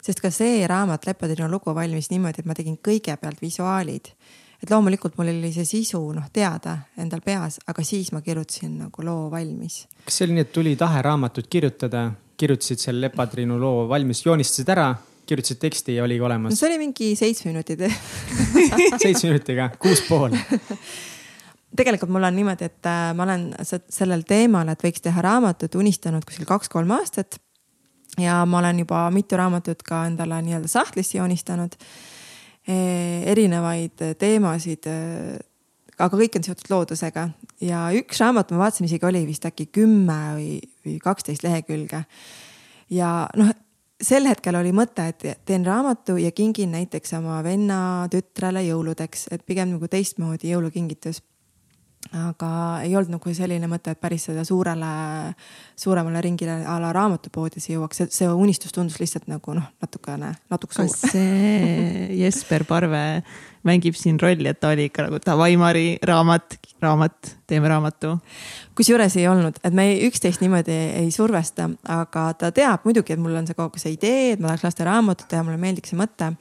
[0.01, 4.13] sest ka see raamat Leppetinu lugu valmis niimoodi, et ma tegin kõigepealt visuaalid
[4.57, 9.05] et loomulikult mul oli see sisu noh teada endal peas, aga siis ma kirjutasin nagu
[9.05, 9.85] loo valmis.
[10.05, 14.69] kas see oli nii, et tuli tahe raamatut kirjutada kirjutasid selle Lepatriinu loo valmis, joonistasid
[14.73, 14.91] ära,
[15.27, 16.59] kirjutasid teksti ja oligi olemas no,.
[16.59, 17.83] see oli mingi seitsme minutit
[19.03, 20.35] seitsme minutiga, kuus pool
[21.77, 26.25] tegelikult mul on niimoodi, et äh, ma olen sellel teemal, et võiks teha raamatut, unistanud
[26.25, 27.39] kuskil kaks-kolm aastat.
[28.17, 31.75] ja ma olen juba mitu raamatut ka endale nii-öelda sahtlisse joonistanud.
[32.67, 32.77] E,
[33.31, 34.95] erinevaid teemasid e,
[35.97, 37.27] aga kõik on seotud loodusega
[37.61, 40.51] ja üks raamat, ma vaatasin isegi oli vist äkki kümme või,
[40.85, 42.03] või kaksteist lehekülge.
[42.93, 43.53] ja noh,
[44.01, 47.79] sel hetkel oli mõte, et teen raamatu ja kingin näiteks oma venna
[48.13, 51.23] tütrele jõuludeks, et pigem nagu teistmoodi jõulukingitus
[52.15, 52.49] aga
[52.85, 54.89] ei olnud nagu selline mõte, et päris seda suurele,
[55.79, 60.87] suuremale ringile a la raamatupoodides jõuaks, see unistus tundus lihtsalt nagu noh, natukene, natuke suur.
[60.87, 63.03] kas see Jesper Parve
[63.67, 68.17] mängib siin rolli, et ta oli ikka nagu davai, Mari, raamat, raamat, teeme raamatu.
[68.77, 73.35] kusjuures ei olnud, et me üksteist niimoodi ei survesta, aga ta teab muidugi, et mul
[73.35, 76.33] on see kogu see idee, et ma tahaks lasteraamatut teha, mulle meeldiks see mõte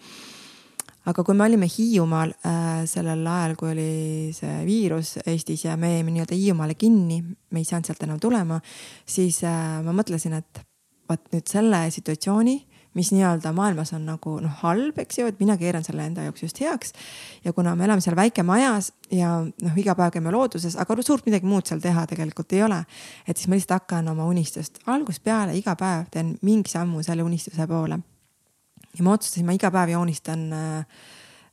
[1.07, 3.91] aga kui me olime Hiiumaal äh, sellel ajal, kui oli
[4.35, 8.59] see viirus Eestis ja me jäime nii-öelda Hiiumaale kinni, me ei saanud sealt enam tulema,
[9.07, 10.65] siis äh, ma mõtlesin, et
[11.07, 12.57] vot nüüd selle situatsiooni,
[12.97, 16.47] mis nii-öelda maailmas on nagu noh, halb, eks ju, et mina keeran selle enda jaoks
[16.47, 16.93] just heaks.
[17.45, 21.47] ja kuna me elame seal väikemajas ja noh, iga päev käime looduses, aga suurt midagi
[21.47, 22.83] muud seal teha tegelikult ei ole.
[23.29, 27.23] et siis ma lihtsalt hakkan oma unistust algusest peale iga päev teen mingi sammu selle
[27.27, 28.01] unistuse poole
[28.97, 31.07] ja ma otsustasin, ma iga päev joonistan äh,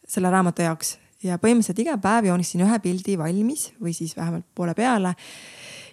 [0.07, 4.75] selle raamatu jaoks ja põhimõtteliselt iga päev joonistasin ühe pildi valmis või siis vähemalt poole
[4.77, 5.13] peale.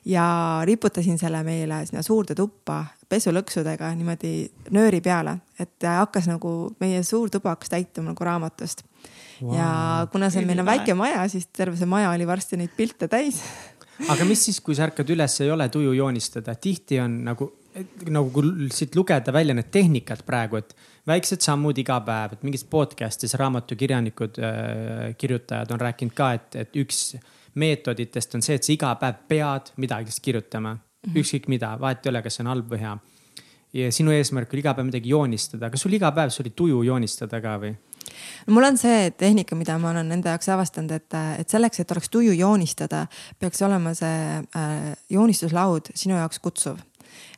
[0.05, 0.27] Ja
[0.65, 4.35] riputasin selle meile sinna suurde tuppa pesulõksudega niimoodi
[4.75, 8.85] nööri peale, et hakkas nagu meie suur tuba hakkas täituma nagu raamatust.
[9.41, 9.55] Wow..
[9.57, 9.69] ja
[10.13, 13.41] kuna see meil on väike maja, siis terve see maja oli varsti neid pilte täis.
[14.09, 17.53] Aga mis siis, kui sa ärkad üles, ei ole tuju joonistada, tihti on nagu
[18.11, 18.43] nagu
[18.75, 20.75] siit lugeda välja need tehnikad praegu, et
[21.07, 26.81] väiksed sammud iga päev, et mingis podcast'is raamatukirjanikud äh,, kirjutajad on rääkinud ka, et, et
[26.83, 27.15] üks
[27.55, 32.07] meetoditest on see, et sa iga päev pead midagi kirjutama mm -hmm., ükskõik mida, vahet
[32.07, 32.99] ei ole, kas see on halb või hea.
[33.73, 36.83] ja sinu eesmärk oli iga päev midagi joonistada, kas sul iga päev, sul oli tuju
[36.83, 37.75] joonistada ka või?
[38.47, 41.91] no mul on see tehnika, mida ma olen enda jaoks avastanud, et, et selleks, et
[41.91, 43.07] oleks tuju joonistada,
[43.39, 46.79] peaks olema see äh, joonistuslaud sinu jaoks kutsuv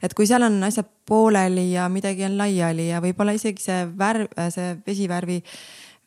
[0.02, 4.28] et kui seal on asjad pooleli ja midagi on laiali ja võib-olla isegi see värv,
[4.54, 5.42] see vesivärvi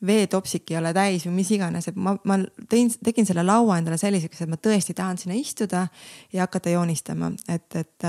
[0.06, 2.36] veetopsik ei ole täis või mis iganes, et ma, ma
[2.70, 5.86] tõin, tegin selle laua endale selliseks, et ma tõesti tahan sinna istuda
[6.34, 8.08] ja hakata joonistama, et, et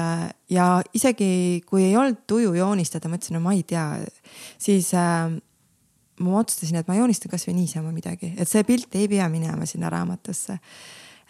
[0.52, 1.30] ja isegi
[1.67, 3.86] kui ei olnud tuju joonistada, mõtlesin, no ma ei tea,
[4.60, 5.32] siis äh,
[6.19, 9.91] ma otsustasin, et ma joonistan kasvõi niisama midagi, et see pilt ei pea minema sinna
[9.93, 10.58] raamatusse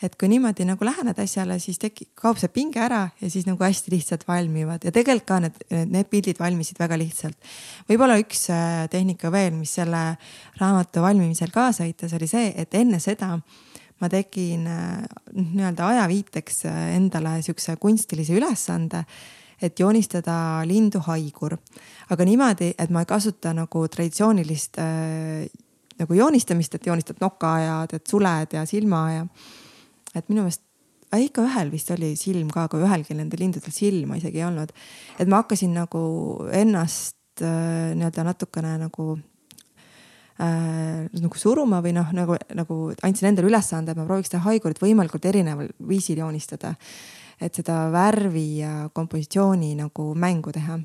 [0.04, 3.64] et kui niimoodi nagu lähened asjale, siis tekib, kaob see pinge ära ja siis nagu
[3.64, 4.86] hästi lihtsalt valmivad.
[4.86, 7.38] Ja tegelikult ka need, need pildid valmisid väga lihtsalt.
[7.90, 10.04] võib-olla üks äh, tehnika veel, mis selle
[10.60, 13.36] raamatu valmimisel kaasa aitas, oli see, et enne seda
[13.98, 15.02] ma tegin äh,
[15.34, 19.04] nii-öelda ajaviiteks äh, endale siukse kunstilise ülesande
[19.62, 21.56] et joonistada lindu haigur,
[22.14, 25.48] aga niimoodi, et ma ei kasuta nagu traditsioonilist äh,
[25.98, 29.24] nagu joonistamist, et joonistad noka ja teed suled ja silma ja
[30.16, 30.64] et minu meelest
[31.12, 34.74] aga ikka ühel vist oli silm ka, aga ühelgi nendel lindudel silma isegi ei olnud.
[35.20, 36.02] et ma hakkasin nagu
[36.52, 39.06] ennast äh, nii-öelda natukene nagu
[40.42, 44.82] äh, nagu suruma või noh, nagu, nagu andsin endale ülesande, et ma prooviks seda haigurit
[44.84, 46.76] võimalikult erineval viisil joonistada.
[47.40, 50.80] et seda värvi ja kompositsiooni nagu mängu teha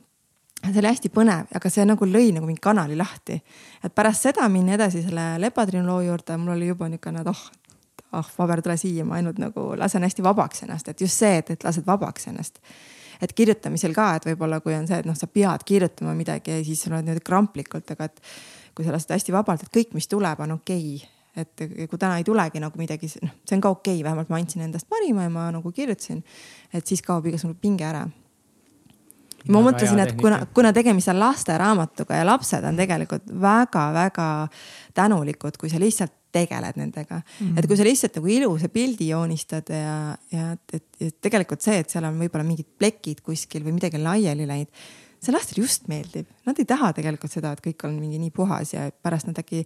[0.62, 3.40] see oli hästi põnev, aga see nagu lõi nagu mingi kanali lahti.
[3.82, 7.42] et pärast seda minna edasi selle lepatriinu loo juurde, mul oli juba niisugune, et oh,
[8.12, 11.54] ah paber, tule siia, ma ainult nagu lasen hästi vabaks ennast, et just see, et,
[11.54, 12.60] et lased vabaks ennast.
[13.22, 16.64] et kirjutamisel ka, et võib-olla kui on see, et noh, sa pead kirjutama midagi ja
[16.66, 18.22] siis sa oled niimoodi kramplikult, aga et
[18.74, 22.18] kui sa lased hästi vabalt, et kõik, mis tuleb, on okei okay et kui täna
[22.20, 25.24] ei tulegi nagu midagi, noh, see on ka okei okay,, vähemalt ma andsin endast parima
[25.24, 26.22] ja ma nagu kirjutasin.
[26.72, 28.02] et siis kaob igasugune pinge ära.
[29.48, 34.28] ma väga mõtlesin, et kuna, kuna tegemist on lasteraamatuga ja lapsed on tegelikult väga-väga
[34.94, 37.46] tänulikud, kui sa lihtsalt tegeled nendega mm.
[37.46, 37.58] -hmm.
[37.58, 41.90] et kui sa lihtsalt nagu ilusa pildi joonistad ja, ja et, et, tegelikult see, et
[41.90, 44.84] seal on võib-olla mingid plekid kuskil või midagi laiali läinud
[45.22, 48.72] see lastele just meeldib, nad ei taha tegelikult seda, et kõik on mingi nii puhas
[48.74, 49.62] ja pärast nad äkki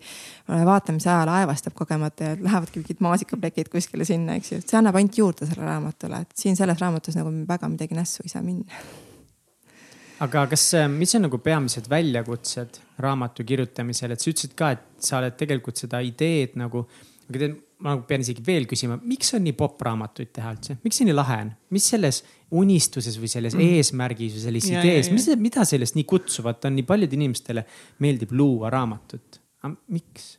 [0.68, 5.16] vaatamise ajal aevastab kogemata ja lähevadki mingid maasikaplekid kuskile sinna, eks ju, see annab ainult
[5.16, 8.84] juurde sellele raamatule, et siin selles raamatus nagu väga midagi nässu ei saa minna
[10.24, 15.06] aga kas, äh, mis on nagu peamised väljakutsed raamatu kirjutamisel, et sa ütlesid ka, et
[15.08, 16.86] sa oled tegelikult seda ideed nagu,
[17.28, 17.50] aga te,
[17.84, 21.08] ma nagu pean isegi veel küsima, miks on nii popp raamatuid teha üldse, miks see
[21.08, 22.22] nii lahe on, mis selles
[22.56, 23.76] unistuses või selles mm.
[23.76, 27.66] eesmärgis või selles ja, idees, mis, mida sellest nii kutsuvat on, nii paljudele inimestele
[28.04, 29.40] meeldib luua raamatut,
[29.92, 30.36] miks?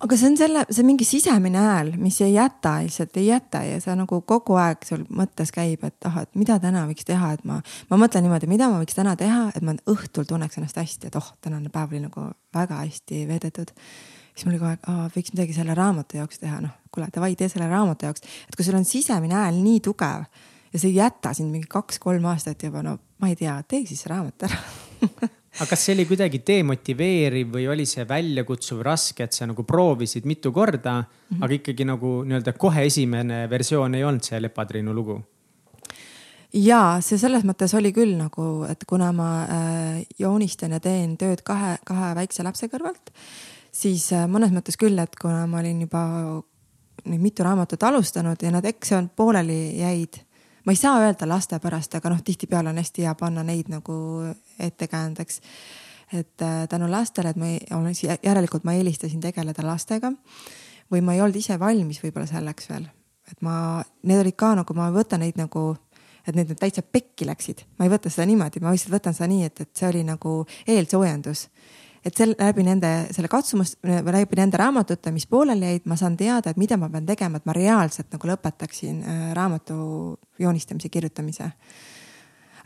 [0.00, 3.62] Aga see on selle, see on mingi sisemine hääl, mis ei jäta lihtsalt, ei jäta
[3.66, 7.34] ja sa nagu kogu aeg sul mõttes käib, et ah, et mida täna võiks teha,
[7.36, 7.58] et ma,
[7.90, 11.18] ma mõtlen niimoodi, mida ma võiks täna teha, et ma õhtul tunneks ennast hästi, et
[11.20, 13.74] oh, tänane päev oli nagu väga hästi veedetud.
[14.34, 17.50] siis mul oli kogu aeg, võiks midagi selle raamatu jaoks teha, noh, kuule, davai, tee
[17.52, 18.24] selle raamatu jaoks.
[18.48, 20.24] et kui sul on sisemine hääl nii tugev
[20.72, 24.06] ja see ei jäta sind mingi kaks-kolm aastat juba, no ma ei tea, tee siis
[24.08, 24.62] raamat ära
[25.58, 30.28] aga kas see oli kuidagi demotiveeriv või oli see väljakutsuv, raske, et sa nagu proovisid
[30.30, 31.44] mitu korda mm, -hmm.
[31.44, 35.20] aga ikkagi nagu nii-öelda kohe esimene versioon ei olnud see Lepatriinu lugu?
[36.52, 41.42] ja see selles mõttes oli küll nagu, et kuna ma äh, joonistan ja teen tööd
[41.46, 43.12] kahe, kahe väikse lapse kõrvalt,
[43.72, 46.04] siis äh, mõnes mõttes küll, et kuna ma olin juba
[47.04, 50.20] nüüd mitu raamatut alustanud ja nad eks on pooleli jäid.
[50.64, 53.94] ma ei saa öelda laste pärast, aga noh, tihtipeale on hästi hea panna neid nagu
[54.66, 55.40] ettekäändeks.
[56.12, 60.12] et äh, tänu lastele, et ma ei, olen, järelikult ma eelistasin tegeleda lastega
[60.90, 62.88] või ma ei olnud ise valmis võib-olla selleks veel,
[63.30, 65.76] et ma, need olid ka nagu, ma võtan neid nagu
[66.26, 69.44] et need täitsa pekki läksid, ma ei võta seda niimoodi, ma lihtsalt võtan seda nii,
[69.46, 71.46] et, et see oli nagu eelsoojendus
[72.04, 76.52] et sel läbi nende, selle katsumust, läbi nende raamatute, mis pooleli jäid, ma saan teada,
[76.52, 79.76] et mida ma pean tegema, et ma reaalselt nagu lõpetaksin äh, raamatu
[80.40, 81.50] joonistamise, kirjutamise.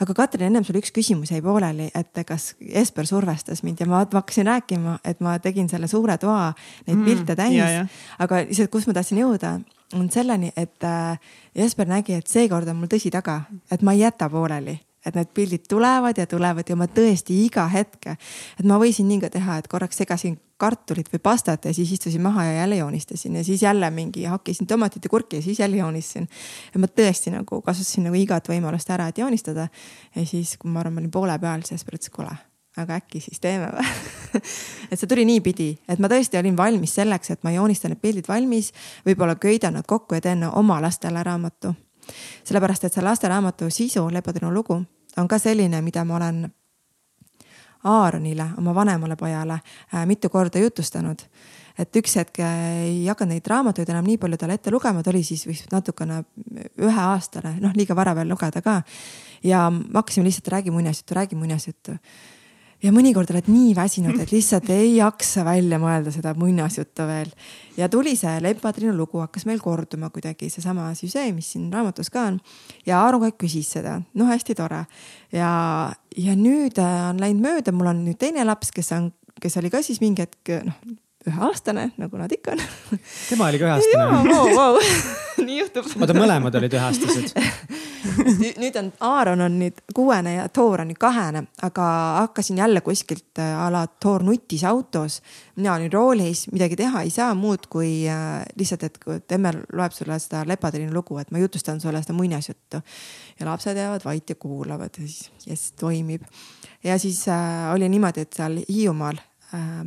[0.00, 4.04] Aga Katrin, ennem sul üks küsimus jäi pooleli, et kas Jesper survestas mind ja ma,
[4.04, 6.52] ma hakkasin rääkima, et ma tegin selle suure toa
[6.86, 8.00] neid mm, pilte täis.
[8.18, 9.58] aga lihtsalt, kus ma tahtsin jõuda,
[9.94, 11.20] on selleni, et äh,
[11.54, 15.28] Jesper nägi, et seekord on mul tõsi taga, et ma ei jäta pooleli et need
[15.36, 18.16] pildid tulevad ja tulevad ja ma tõesti iga hetke,
[18.58, 22.22] et ma võisin nii ka teha, et korraks segasin kartulit või pastat ja siis istusin
[22.22, 25.76] maha ja jälle joonistasin ja siis jälle mingi hakkisin tomatit ja kurki ja siis jälle
[25.76, 26.28] joonistasin.
[26.74, 29.68] ja ma tõesti nagu kasutasin nagu igat võimalust ära, et joonistada.
[30.14, 32.36] ja siis, kui ma arvan, ma olin poole peal, siis mõtlesin, et kuule,
[32.76, 34.42] aga äkki siis teeme või
[34.90, 38.28] et see tuli niipidi, et ma tõesti olin valmis selleks, et ma joonistan need pildid
[38.28, 38.72] valmis,
[39.06, 41.74] võib-olla köidan nad kokku ja teen oma lastele raamatu
[42.44, 44.76] sellepärast, et see lasteraamatu sisu, Lepotinu lugu,
[45.16, 46.44] on ka selline, mida ma olen
[47.84, 51.22] Aaronile, oma vanemale pojale äh, mitu korda jutustanud.
[51.78, 55.24] et üks hetk ei hakanud neid raamatuid enam nii palju talle ette lugema, ta oli
[55.26, 56.20] siis vist natukene
[56.78, 58.82] üheaastane, noh, liiga vara veel lugeda ka.
[59.42, 61.96] ja me hakkasime lihtsalt räägi muinasjuttu, räägi muinasjuttu
[62.82, 67.30] ja mõnikord oled nii väsinud, et lihtsalt ei jaksa välja mõelda seda muinasjuttu veel.
[67.76, 72.28] ja tuli see Lempa-Triinu lugu hakkas meil korduma kuidagi, seesama süžee, mis siin raamatus ka
[72.32, 72.40] on.
[72.86, 74.84] ja Aaron Kaik küsis seda, noh, hästi tore.
[75.32, 75.52] ja,
[76.16, 79.72] ja nüüd äh, on läinud mööda, mul on nüüd teine laps, kes on, kes oli
[79.72, 80.78] ka siis mingi hetk noh,
[81.28, 82.60] üheaastane, nagu nad ikka on.
[83.28, 84.80] tema oli ka üheaastane wow, wow.
[85.46, 85.88] nii juhtub.
[86.00, 87.32] oota, mõlemad olid üheaastased
[88.62, 91.86] nüüd on, Aaron on nüüd kuuene ja Thor on nüüd kahene, aga
[92.20, 95.20] hakkasin jälle kuskilt äh, a la Thor nutis autos.
[95.56, 98.84] mina olin roolis, midagi teha ei saa muud kui äh, lihtsalt,
[99.16, 102.80] et emme loeb sulle seda Lepatriini lugu, et ma jutustan sulle seda muinasjuttu.
[103.40, 106.22] ja lapsed jäävad vait ja kuulavad ja siis jess, toimib.
[106.84, 109.20] ja siis äh, oli niimoodi, et seal Hiiumaal
[109.54, 109.84] äh,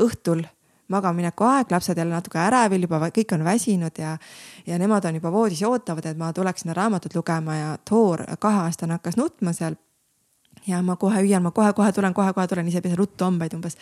[0.00, 0.44] õhtul
[0.88, 4.16] magamamineku aeg, lapsed jälle natuke ärevil, juba kõik on väsinud ja,
[4.66, 8.24] ja nemad on juba voodis ja ootavad, et ma tuleks sinna raamatut lugema ja Thor,
[8.38, 9.76] kaheaastane, hakkas nutma seal.
[10.66, 13.76] ja ma kohe hüüan, ma kohe-kohe tulen, kohe-kohe tulen, ise pesen ruttu hambaid umbes.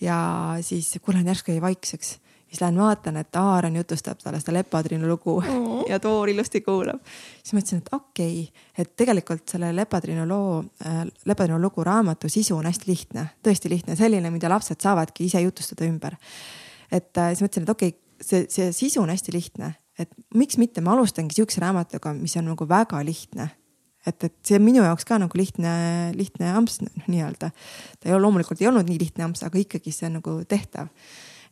[0.00, 0.18] ja
[0.60, 2.18] siis kuulen järsku jäi vaikseks
[2.52, 5.84] siis lähen vaatan, et Aaron jutustab talle seda Lepatriinu lugu oh.
[5.90, 7.00] ja Toor ilusti kuulab.
[7.42, 12.56] siis mõtlesin, et okei okay,, et tegelikult selle Lepatriinu loo äh,, Lepatriinu lugu raamatu sisu
[12.56, 16.18] on hästi lihtne, tõesti lihtne, selline, mida lapsed saavadki ise jutustada ümber.
[16.92, 20.60] et äh, siis mõtlesin, et okei okay,, see, see sisu on hästi lihtne, et miks
[20.60, 23.48] mitte, ma alustangi sihukese raamatuga, mis on nagu väga lihtne
[24.06, 25.72] et, et see on minu jaoks ka nagu lihtne,
[26.18, 27.48] lihtne amps nii-öelda.
[27.48, 30.90] ta ei ole loomulikult ei olnud nii lihtne amps, aga ikkagi see on nagu tehtav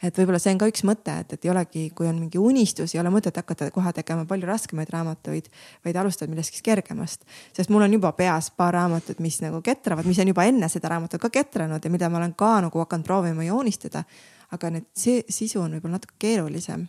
[0.03, 2.95] et võib-olla see on ka üks mõte, et, et ei olegi, kui on mingi unistus,
[2.95, 5.51] ei ole mõtet hakata kohe tegema palju raskemaid raamatuid,
[5.87, 7.27] vaid alustad millestki kergemast.
[7.57, 10.93] sest mul on juba peas paar raamatut, mis nagu ketravad, mis on juba enne seda
[10.95, 14.05] raamatut ka ketranud ja mida ma olen ka nagu hakanud proovima joonistada.
[14.51, 16.89] aga need, see sisu on võib-olla natuke keerulisem.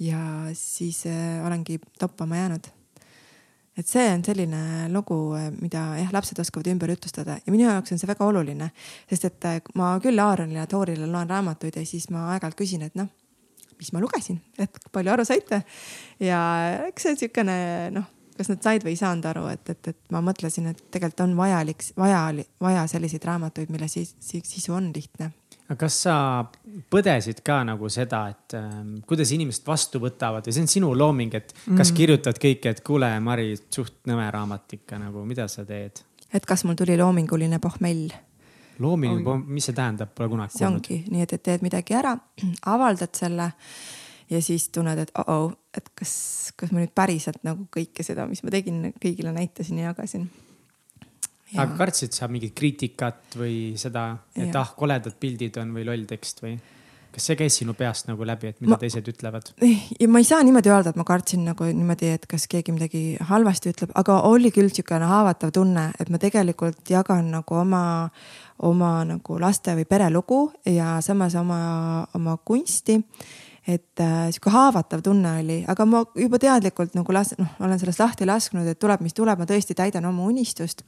[0.00, 0.20] ja
[0.54, 2.79] siis äh, olengi toppama jäänud
[3.78, 5.16] et see on selline lugu,
[5.60, 8.70] mida jah, lapsed oskavad ümber jutustada ja minu jaoks on see väga oluline,
[9.10, 12.84] sest et äh, ma küll Aaronile ja Toorile loen raamatuid ja siis ma aeg-ajalt küsin,
[12.86, 13.08] et noh,
[13.80, 15.62] mis ma lugesin, et palju aru saite.
[16.20, 16.40] ja
[16.90, 17.58] eks see niisugune
[17.96, 21.26] noh, kas nad said või ei saanud aru, et, et, et ma mõtlesin, et tegelikult
[21.28, 22.24] on vajalik, vaja,
[22.60, 25.32] vaja selliseid raamatuid, mille sis, sisu on lihtne
[25.70, 26.14] aga kas sa
[26.90, 28.70] põdesid ka nagu seda, et äh,
[29.06, 31.96] kuidas inimesed vastu võtavad või see on sinu looming, et kas mm.
[32.00, 36.02] kirjutad kõike, et kuule, Mari, suht nõme raamat ikka nagu, mida sa teed?
[36.34, 38.10] et kas mul tuli loominguline pohmell?
[38.82, 40.82] loomingu, mis see tähendab, pole kunagi see kuulnud.
[40.90, 42.16] ongi nii, et, et teed midagi ära,
[42.74, 43.50] avaldad selle
[44.30, 46.12] ja siis tunned, et oh-oh, et kas,
[46.58, 50.26] kas ma nüüd päriselt nagu kõike seda, mis ma tegin, kõigile näitasin ja jagasin
[51.56, 54.60] aga kartsid sa mingit kriitikat või seda, et ja.
[54.62, 56.58] ah, koledad pildid on või loll tekst või?
[57.10, 59.50] kas see käis sinu peast nagu läbi, et mida ma, teised ütlevad?
[59.58, 63.72] ma ei saa niimoodi öelda, et ma kartsin nagu niimoodi, et kas keegi midagi halvasti
[63.74, 67.82] ütleb, aga oli küll siukene haavatav tunne, et ma tegelikult jagan nagu oma,
[68.66, 71.60] oma nagu laste või pere lugu ja samas oma,
[72.14, 73.00] oma kunsti
[73.68, 78.00] et äh, sihuke haavatav tunne oli, aga ma juba teadlikult nagu las-, noh, olen sellest
[78.00, 80.86] lahti lasknud, et tuleb, mis tuleb, ma tõesti täidan oma unistust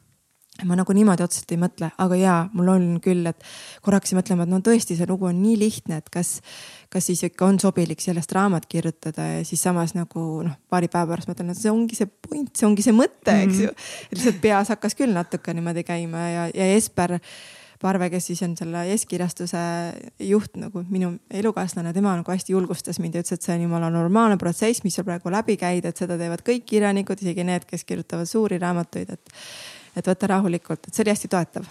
[0.66, 3.40] ma nagu niimoodi otseselt ei mõtle, aga jaa, mul on küll, et
[3.82, 6.34] korra hakkasin mõtlema, et no tõesti, see lugu on nii lihtne, et kas,
[6.92, 11.14] kas siis ikka on sobilik sellest raamat kirjutada ja siis samas nagu noh, paari päeva
[11.14, 13.72] pärast mõtlen, et see ongi see point, see ongi see mõte, eks ju.
[13.72, 14.12] Mhm.
[14.12, 17.18] lihtsalt peas hakkas küll natuke niimoodi käima ja, ja Jesper
[17.82, 19.58] Parve, kes siis on selle S-kirjastuse
[20.22, 23.88] juht nagu minu elukaaslane, tema nagu hästi julgustas mind ja ütles, et see on jumala
[23.90, 27.82] normaalne protsess, mis sa praegu läbi käid, et seda teevad kõik kirjanikud, isegi need, kes
[27.88, 29.34] kirjutavad suuri raamatuid, et
[29.96, 31.66] et võtta rahulikult, et see oli hästi toetav.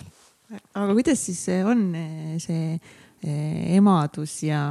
[0.74, 1.90] aga kuidas siis on
[2.42, 4.62] see eh, emadus ja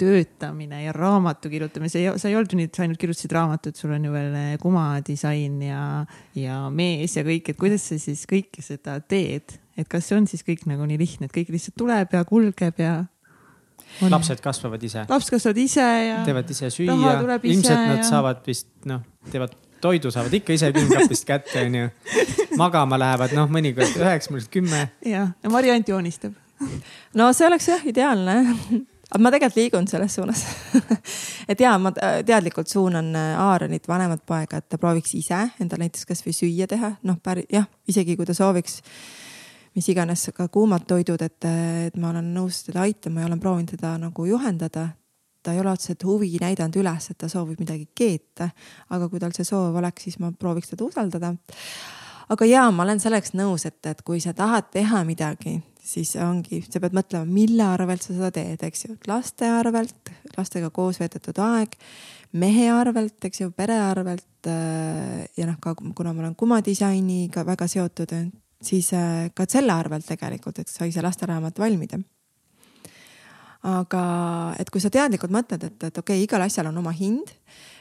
[0.00, 3.32] töötamine ja raamatu kirjutamine, sa ei, sa ei olnud ju nii, et sa ainult kirjutasid
[3.36, 5.84] raamatut, sul on ju veel eh, kumadisain ja,
[6.38, 10.28] ja mees ja kõik, et kuidas sa siis kõike seda teed, et kas see on
[10.30, 12.94] siis kõik nagu nii lihtne, et kõik lihtsalt tuleb ja kulgeb ja
[14.00, 14.12] on...
[14.12, 15.04] lapsed kasvavad ise.
[15.08, 16.20] lapsed kasvavad ise ja.
[16.26, 16.96] teevad ise süüa,
[17.42, 18.06] ilmselt nad ja...
[18.08, 21.88] saavad vist noh, teevad toidu saavad ikka ise külmkapist kätte, onju.
[22.60, 24.86] magama lähevad, noh, mõnikord üheksakümmend kümme.
[25.06, 26.36] jah, ja Mari ainult joonistab.
[27.16, 28.36] no see oleks jah ideaalne
[29.10, 30.44] aga ma tegelikult liigun selles suunas
[31.50, 36.06] et ja ma teadlikult suunan äh, Aaronit, vanemat poega, et ta prooviks ise endale näiteks
[36.08, 38.80] kasvõi süüa teha, noh, päris jah, isegi kui ta sooviks
[39.74, 41.48] mis iganes ka kuumad toidud, et,
[41.86, 44.88] et ma olen nõus teda aitama ja olen proovinud teda nagu juhendada
[45.42, 48.50] ta ei ole otseselt huvi näidanud üles, et ta soovib midagi keeta.
[48.90, 51.34] aga kui tal see soov oleks, siis ma prooviks teda usaldada.
[52.28, 56.62] aga ja ma olen selleks nõus, et, et kui sa tahad teha midagi, siis ongi,
[56.68, 61.40] sa pead mõtlema, mille arvelt sa seda teed, eks ju, laste arvelt, lastega koos veedetud
[61.42, 61.74] aeg,
[62.32, 64.28] mehe arvelt, eks ju, pere arvelt.
[64.46, 68.14] Äh, ja noh, ka kuna ma olen kumadisainiga väga seotud,
[68.62, 72.00] siis äh, ka selle arvelt tegelikult, et sai see lasteraamat valmida
[73.66, 74.02] aga
[74.60, 77.32] et kui sa teadlikult mõtled, et, et okei okay,, igal asjal on oma hind,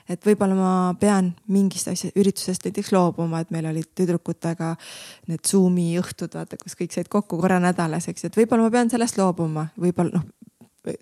[0.09, 4.73] et võib-olla ma pean mingist asja, üritusest näiteks loobuma, et meil olid tüdrukutega
[5.29, 8.91] need Zoomi õhtud, vaata, kus kõik said kokku korra nädalas, eks et võib-olla ma pean
[8.91, 10.27] sellest loobuma, võib-olla noh,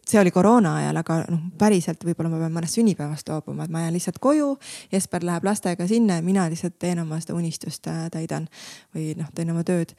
[0.05, 3.85] see oli koroona ajal, aga noh, päriselt võib-olla ma pean mõnest sünnipäevast loobuma, et ma
[3.85, 4.49] jään lihtsalt koju.
[4.91, 8.49] Jesper läheb lastega sinna ja mina lihtsalt teen oma seda unistust, äh, täidan
[8.95, 9.95] või noh, teen oma tööd.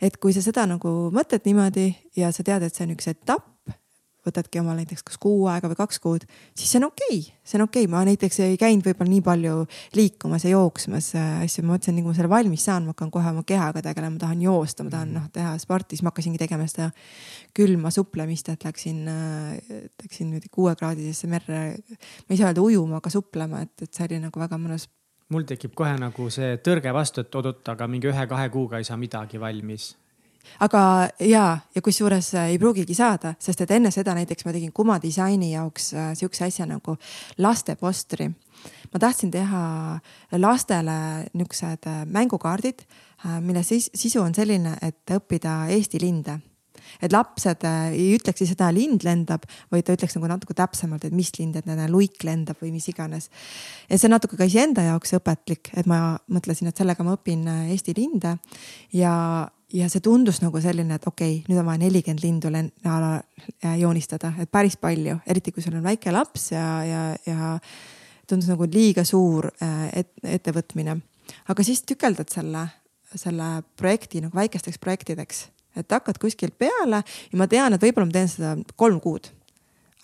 [0.00, 3.57] et kui sa seda nagu mõtled niimoodi ja sa tead, et see on üks etapp
[4.28, 7.58] võtadki omal näiteks kas kuu aega või kaks kuud, siis see on okei okay., see
[7.58, 9.54] on okei okay., ma näiteks ei käinud võib-olla nii palju
[9.98, 13.12] liikumas ja jooksmas äh, asju, ma mõtlesin, nii kui ma selle valmis saan, ma hakkan
[13.14, 16.40] kohe oma kehaga tegelema, ma tahan joosta, ma tahan noh teha sporti, siis ma hakkasingi
[16.40, 16.90] tegema seda
[17.56, 21.62] külma suplemist, et läksin äh,, läksin niimoodi kuuekraadisesse merre.
[21.78, 24.88] ma ei saa öelda ujuma, aga suplema, et, et see oli nagu väga mõnus
[25.32, 28.96] mul tekib kohe nagu see tõrge vastu, et oot-oot, aga mingi ühe-kahe kuuga ei saa
[29.00, 29.92] midagi valmis
[30.60, 30.82] aga
[31.20, 34.98] ja, ja kusjuures äh, ei pruugigi saada, sest et enne seda näiteks ma tegin Kuma
[35.02, 36.96] disaini jaoks äh, sihukese asja nagu
[37.38, 38.30] lastepostri.
[38.92, 39.62] ma tahtsin teha
[40.32, 40.98] lastele
[41.32, 42.82] niisugused äh, mängukaardid,
[43.42, 46.38] mille sis sisu on selline, et õppida Eesti linde
[47.02, 51.30] et lapsed ei ütleks seda lind lendab, vaid ta ütleks nagu natuke täpsemalt, et mis
[51.38, 53.28] lind, et näe luik lendab või mis iganes.
[53.90, 57.94] ja see natuke ka iseenda jaoks õpetlik, et ma mõtlesin, et sellega ma õpin Eesti
[57.98, 58.38] linde
[58.94, 59.12] ja
[59.72, 64.32] ja see tundus nagu selline, et okei okay,, nüüd on vaja nelikümmend lindu äh, joonistada,
[64.40, 67.58] et päris palju, eriti kui sul on väike laps ja, ja, ja
[68.28, 70.98] tundus nagu liiga suur äh, et, ettevõtmine.
[71.48, 72.66] aga siis tükeldad selle,
[73.14, 78.16] selle projekti nagu väikesteks projektideks, et hakkad kuskilt peale ja ma tean, et võib-olla ma
[78.16, 79.28] teen seda kolm kuud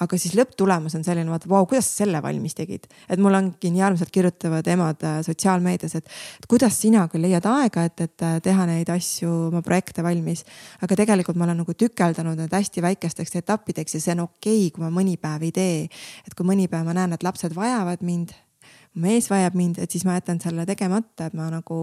[0.02, 2.88] aga siis lõpptulemus on selline, vaata, vau, kuidas sa selle valmis tegid.
[3.08, 6.08] et mul ongi nii äärmiselt kirjutavad emad äh, sotsiaalmeedias, et,
[6.50, 10.44] kuidas sina küll leiad aega, et, et äh, teha neid asju, oma projekte valmis.
[10.82, 14.74] aga tegelikult ma olen nagu tükeldanud need hästi väikesteks etappideks ja see on okei okay,,
[14.74, 15.80] kui ma mõni päev ei tee.
[16.26, 18.34] et kui mõni päev ma näen, et lapsed vajavad mind,
[18.98, 21.78] mees vajab mind, et siis ma jätan selle tegemata, et ma nagu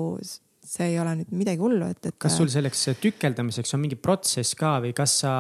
[0.72, 2.18] see ei ole nüüd midagi hullu, et, et.
[2.22, 5.34] kas sul selleks tükeldamiseks on mingi protsess ka või kas sa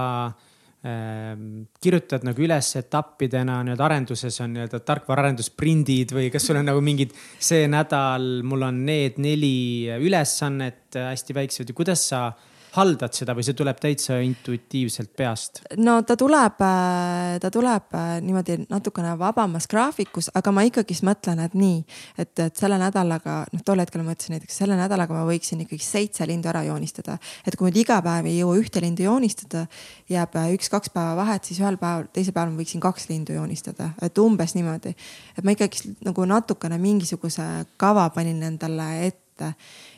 [0.81, 7.13] kirjutad nagu üles etappidena nii-öelda arenduses on nii-öelda tarkvaraarendusprindid või kas sul on nagu mingid,
[7.37, 11.69] see nädal mul on need neli ülesannet hästi väiksed.
[11.69, 12.31] Või kuidas sa
[12.75, 15.61] haldad seda või see tuleb täitsa intuitiivselt peast?
[15.81, 21.41] no ta tuleb, äh, ta tuleb äh, niimoodi natukene vabamas graafikus, aga ma ikkagist mõtlen,
[21.43, 21.81] et nii,
[22.21, 25.83] et, et selle nädalaga, noh, tol hetkel ma mõtlesin näiteks selle nädalaga ma võiksin ikkagi
[25.83, 27.17] seitse lindu ära joonistada.
[27.45, 29.65] et kui ma iga päev ei jõua ühte lindu joonistada,
[30.11, 33.91] jääb äh, üks-kaks päeva vahet, siis ühel päeval, teisel päeval ma võiksin kaks lindu joonistada,
[34.01, 34.95] et umbes niimoodi.
[35.37, 37.47] et ma ikkagist nagu natukene mingisuguse
[37.81, 39.55] kava panin endale ette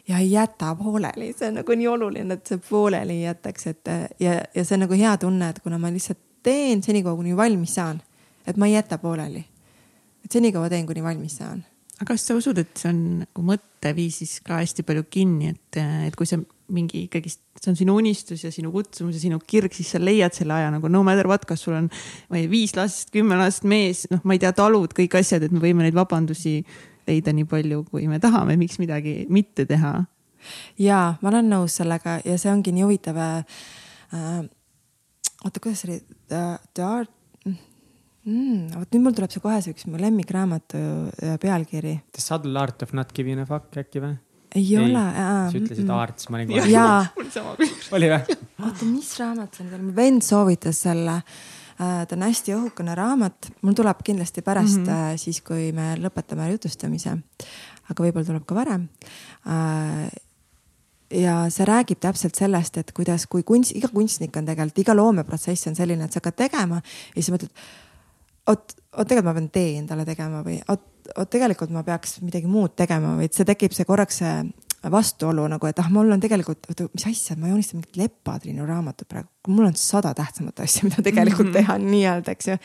[0.08, 3.92] ja ei jäta pooleli, see on nagu nii oluline, et see pooleli ei jätaks, et
[4.20, 7.78] ja, ja see on nagu hea tunne, et kuna ma lihtsalt teen senikaua, kuni valmis
[7.80, 8.02] saan,
[8.48, 9.46] et ma ei jäta pooleli.
[10.26, 11.64] et senikaua teen, kuni valmis saan.
[12.00, 15.80] aga kas sa usud, et see on nagu mõtteviisis ka hästi palju kinni, et,
[16.10, 16.42] et kui sa
[16.74, 20.36] mingi ikkagist, see on sinu unistus ja sinu kutsumus ja sinu kirg, siis sa leiad
[20.36, 21.90] selle aja nagu no matter what, kas sul on,
[22.32, 25.46] ma ei tea, viis last, kümme last, mees, noh, ma ei tea, talud, kõik asjad,
[25.46, 26.62] et me võime neid vabandusi
[27.08, 29.94] leida nii palju, kui me tahame, miks midagi mitte teha.
[30.80, 33.44] ja ma olen nõus sellega ja see ongi nii huvitav äh,.
[35.44, 36.02] oota, kuidas see oli
[36.34, 37.12] The, the art
[37.46, 38.74] mm,?
[38.74, 41.98] vot nüüd mul tuleb see kohe see üks mu lemmikraamatu äh, pealkiri.
[42.16, 44.16] The subtle art of not giving a fuck äkki või?
[44.54, 45.04] ei, ole.
[45.50, 46.70] sa ütlesid art, siis ma olin kohe.
[46.70, 47.02] jaa.
[47.98, 48.38] oli või?
[48.64, 51.20] oota, mis raamat see nüüd oli, mu vend soovitas selle
[51.78, 55.18] ta on hästi õhukene raamat, mul tuleb kindlasti pärast mm, -hmm.
[55.18, 57.18] siis kui me lõpetame jutustamise.
[57.90, 58.88] aga võib-olla tuleb ka varem.
[59.48, 60.12] Äh,
[61.14, 65.68] ja see räägib täpselt sellest, et kuidas, kui kunst, iga kunstnik on tegelikult, iga loomeprotsess
[65.68, 67.52] on selline, et sa hakkad tegema ja siis mõtled.
[68.48, 70.82] oot, oot tegelikult ma pean tee endale tegema või oot,
[71.18, 74.34] oot tegelikult ma peaks midagi muud tegema või et see tekib see korraks see
[74.92, 79.08] vastuolu nagu, et ah, mul on tegelikult, oota, mis asja, ma joonistan mingit Lepatriinu raamatut
[79.10, 81.62] praegu, mul on sada tähtsamat asja, mida tegelikult mm -hmm.
[81.62, 82.58] teha nii-öelda, eks ju.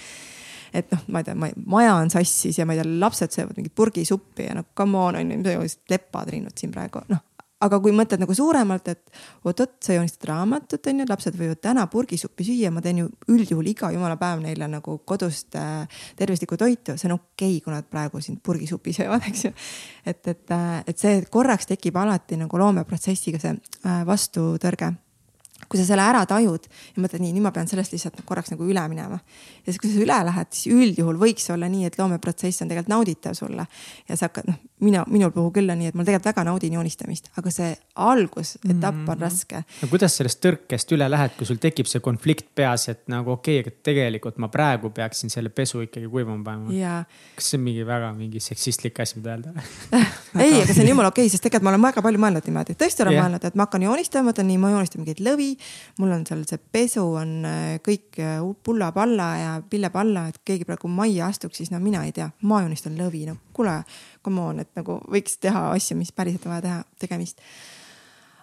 [0.74, 1.34] Et noh, ma ei tea,
[1.66, 5.16] maja on sassis ja ma ei tea, lapsed söövad mingit purgisuppi ja noh, come on
[5.16, 7.24] on ju, mis lepatriinut siin praegu, noh
[7.64, 11.86] aga kui mõtled nagu suuremalt, et oot-oot, sa joonistad raamatut, on ju, lapsed võivad täna
[11.90, 16.94] purgisuppi süüa, ma teen ju üldjuhul iga jumala päev neile nagu kodust äh, tervislikku toitu,
[16.94, 19.52] see on okei okay,, kui nad praegu siin purgisuppi söövad, eks ju.
[20.06, 24.94] et, et, äh, et see korraks tekib alati nagu loomeprotsessiga see äh, vastutõrge
[25.66, 28.66] kui sa selle ära tajud ja mõtled nii, nüüd ma pean sellest lihtsalt korraks nagu
[28.68, 29.18] üle minema.
[29.18, 32.94] ja siis, kui sa üle lähed, siis üldjuhul võiks olla nii, et loomeprotsess on tegelikult
[32.94, 33.66] nauditav sulle.
[34.08, 36.76] ja sa hakkad, noh, mina, minul puhul küll on nii, et ma tegelikult väga naudin
[36.78, 39.10] joonistamist, aga see algusetapp mm -hmm.
[39.10, 39.22] on mhm.
[39.22, 39.62] raske.
[39.82, 43.60] no kuidas sellest tõrkest üle lähed, kui sul tekib see konflikt peas, et nagu okei
[43.60, 47.04] okay,, aga tegelikult ma praegu peaksin selle pesu ikkagi kuivama panema.
[47.34, 49.52] kas see on mingi väga mingi seksistlik asi, mida öelda
[50.44, 52.74] ei, aga see on jumala okei okay,, sest tegelikult ma olen väga palju mõelnud niimoodi,
[52.74, 53.24] tõesti olen yeah.
[53.24, 55.50] mõelnud, et ma hakkan joonistama, mõtlen nii, ma joonistan mingeid lõvi
[55.98, 60.90] mul on seal see pesu on äh, kõik äh, pulla-palla ja pille-palla, et keegi praegu
[60.92, 63.80] majja astuks, siis no mina ei tea, ma joonistan lõvi, no kuule,
[64.24, 67.42] come on, et nagu võiks teha asju, mis päriselt on vaja teha, tegemist.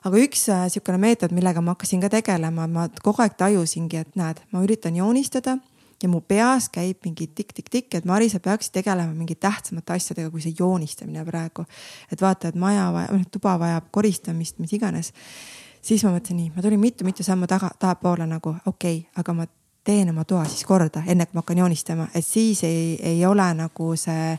[0.05, 4.19] Aga üks äh, sihukene meetod, millega ma hakkasin ka tegelema, ma kogu aeg tajusingi, et
[4.19, 5.57] näed, ma üritan joonistada
[6.01, 10.43] ja mu peas käib mingi tikk-tikk-tikk, et Mari, sa peaksid tegelema mingi tähtsamate asjadega kui
[10.43, 11.65] see joonistamine praegu.
[12.11, 15.13] et vaata, et maja vajab, noh tuba vajab koristamist, mis iganes.
[15.82, 19.45] Siis ma mõtlesin nii, ma tulin mitu-mitu sammu taga, tahapoole nagu okei okay,, aga ma
[19.86, 23.45] teen oma toa siis korda, enne kui ma hakkan joonistama, et siis ei, ei ole
[23.53, 24.34] nagu see,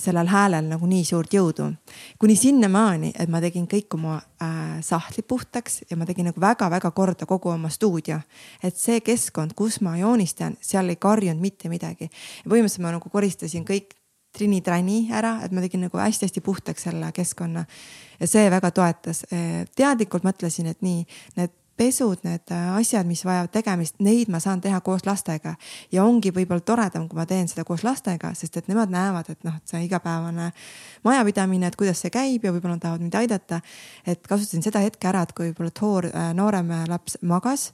[0.00, 1.70] sellel häälel nagu nii suurt jõudu.
[2.18, 6.90] kuni sinnamaani, et ma tegin kõik oma äh, sahtlid puhtaks ja ma tegin nagu väga-väga
[6.90, 8.20] korda kogu oma stuudio.
[8.62, 12.10] et see keskkond, kus ma joonistan, seal ei karjunud mitte midagi.
[12.44, 13.96] põhimõtteliselt ma nagu koristasin kõik
[14.36, 17.64] trini-trani ära, et ma tegin nagu hästi-hästi puhtaks selle keskkonna.
[18.20, 19.24] ja see väga toetas.
[19.76, 24.82] teadlikult mõtlesin, et nii, need pesud, need asjad, mis vajavad tegemist, neid ma saan teha
[24.84, 25.54] koos lastega.
[25.92, 29.48] ja ongi võib-olla toredam, kui ma teen seda koos lastega, sest et nemad näevad, et
[29.48, 30.50] noh, et see igapäevane
[31.04, 33.62] majapidamine, et kuidas see käib ja võib-olla nad tahavad mind aidata.
[34.06, 37.70] et kasutasin seda hetke ära, et kui võib-olla toor, noorem laps magas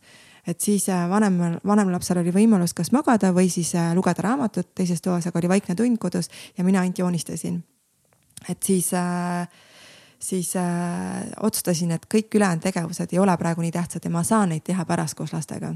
[0.46, 4.70] et siis äh, vanemal, vanemal lapsel oli võimalus kas magada või siis äh, lugeda raamatut
[4.78, 7.62] teises toas, aga oli vaikne tund kodus ja mina ainult joonistasin.
[8.48, 9.48] et siis äh,
[10.18, 14.54] siis äh, otsustasin, et kõik ülejäänud tegevused ei ole praegu nii tähtsad ja ma saan
[14.54, 15.74] neid teha pärast koos lastega.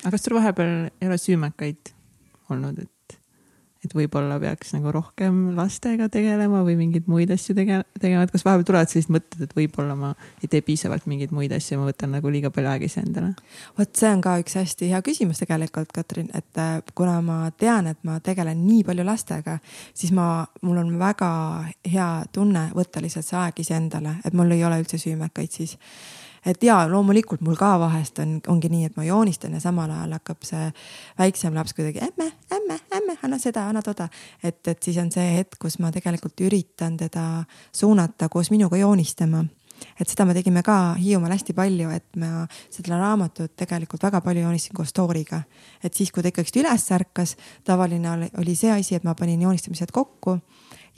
[0.00, 1.92] aga kas sul vahepeal ei ole süümekaid
[2.50, 2.92] olnud, et
[3.84, 8.44] et võib-olla peaks nagu rohkem lastega tegelema või mingeid muid asju tege-, tegema, et kas
[8.44, 10.12] vahepeal tulevad sellised mõtted, et võib-olla ma
[10.42, 13.32] ei tee piisavalt mingeid muid asju, ma võtan nagu liiga palju aega iseendale?
[13.78, 17.88] vot see on ka üks hästi hea küsimus tegelikult, Katrin, et äh, kuna ma tean,
[17.90, 19.58] et ma tegelen nii palju lastega,
[19.96, 21.32] siis ma, mul on väga
[21.88, 25.78] hea tunne võtta lihtsalt see aeg iseendale, et mul ei ole üldse süümekaid siis
[26.46, 30.16] et jaa, loomulikult mul ka vahest on, ongi nii, et ma joonistan ja samal ajal
[30.18, 30.72] hakkab see
[31.18, 34.08] väiksem laps kuidagi ämme, ämme, ämme, anna seda, anna toda.
[34.42, 39.44] et, et siis on see hetk, kus ma tegelikult üritan teda suunata koos minuga joonistama
[40.00, 44.44] et seda me tegime ka Hiiumaal hästi palju, et ma seda raamatut tegelikult väga palju
[44.44, 45.42] joonistasin koos Tooriga.
[45.84, 49.92] et siis, kui ta ikkagist üles ärkas, tavaline oli see asi, et ma panin joonistamised
[49.92, 50.38] kokku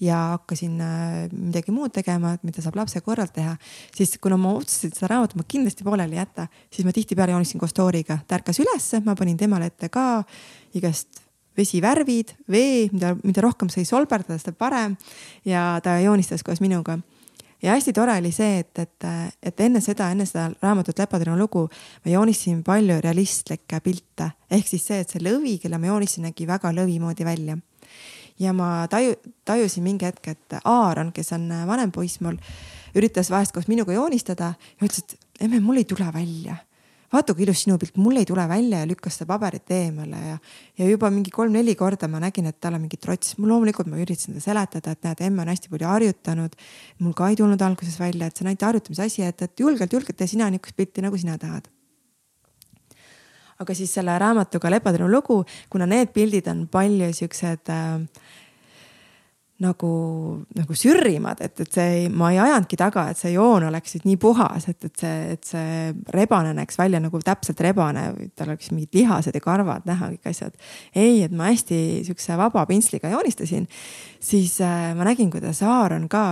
[0.00, 3.56] ja hakkasin äh, midagi muud tegema, mida saab lapse korral teha,
[3.94, 7.62] siis kuna ma otsustasin, seda raamatut ma kindlasti pooleli ei jäta, siis ma tihtipeale joonistasin
[7.62, 8.18] koos Tooriga.
[8.26, 10.24] ta ärkas ülesse, ma panin temale ette ka
[10.74, 11.22] igast
[11.56, 14.96] vesivärvid, vee, mida, mida rohkem sai solberdada, seda parem.
[15.44, 16.98] ja ta joonistas koos minuga
[17.62, 19.06] ja hästi tore oli see, et, et,
[19.42, 21.68] et enne seda, enne seda raamatut Lepatrina lugu
[22.04, 26.48] ma joonistasin palju realistlikke pilte ehk siis see, et see lõvi, kelle ma joonistasin, nägi
[26.48, 27.58] väga lõvi moodi välja
[28.42, 29.14] ja ma taju,
[29.48, 32.36] tajusin mingi hetk, et Aaron, kes on vanem poiss mul,
[32.98, 36.58] üritas vahest koos minuga joonistada ja ütles, et emme, mul ei tule välja
[37.12, 40.38] vaata kui ilus sinu pilt, mul ei tule välja ja lükkas seda paberit eemale ja,
[40.80, 43.36] ja juba mingi kolm-neli korda ma nägin, et tal on mingi trots.
[43.38, 46.56] mul loomulikult ma üritasin talle seletada, et näed, emme on hästi palju harjutanud.
[47.04, 49.92] mul ka ei tulnud alguses välja, et see on ainult harjutamise asi, et, et julgelt,
[49.92, 51.68] julgelt tee sina niisugust pilti, nagu sina tahad
[53.62, 55.42] aga siis selle raamatuga Lepatõnu lugu,
[55.72, 58.22] kuna need pildid on palju siuksed äh,
[59.62, 59.92] nagu,
[60.56, 64.18] nagu sürrimad, et, et see, ma ei ajanudki taga, et see joon oleks nüüd nii
[64.22, 68.08] puhas, et, et see, et see rebane näeks välja nagu täpselt rebane,
[68.38, 70.56] tal oleks mingid lihased ja karvad näha, kõik asjad.
[70.94, 73.68] ei, et ma hästi sihukese vaba pintsliga joonistasin,
[74.22, 76.24] siis äh, ma nägin, kuidas Aaron ka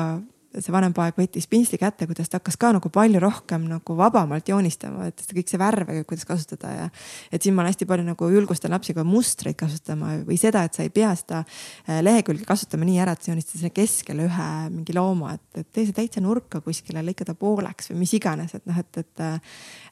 [0.58, 4.48] see vanem poeg võttis pintsli kätte, kuidas ta hakkas ka nagu palju rohkem nagu vabamalt
[4.50, 6.88] joonistama, et kõik see värve, kuidas kasutada ja.
[7.30, 10.86] et siin ma hästi palju nagu julgustan lapsi ka mustreid kasutama või seda, et sa
[10.86, 14.96] ei pea seda äh, lehekülge kasutama nii ära, et sa joonistad sinna keskele ühe mingi
[14.96, 18.66] looma, et, et tee see täitsa nurka kuskile, lõika ta pooleks või mis iganes, et
[18.66, 19.26] noh, et, et.
[19.26, 19.38] Äh,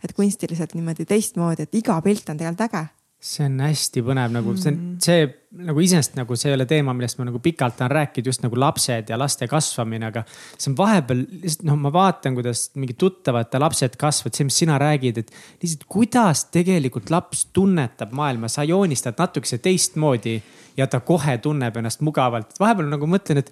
[0.05, 2.85] et kunstiliselt niimoodi teistmoodi, et iga pilt on tegelikult äge
[3.19, 4.99] see on hästi põnev, nagu see on, mm.
[5.03, 5.23] see
[5.59, 8.59] nagu iseenesest nagu see ei ole teema, millest ma nagu pikalt tahan rääkida, just nagu
[8.61, 10.23] lapsed ja laste kasvamine, aga.
[10.55, 14.77] see on vahepeal lihtsalt noh, ma vaatan, kuidas mingid tuttavate lapsed kasvavad, see, mis sina
[14.79, 15.33] räägid, et
[15.65, 20.37] lihtsalt kuidas tegelikult laps tunnetab maailma, sa joonistad natukese teistmoodi
[20.79, 22.55] ja ta kohe tunneb ennast mugavalt.
[22.61, 23.51] vahepeal nagu mõtlen, et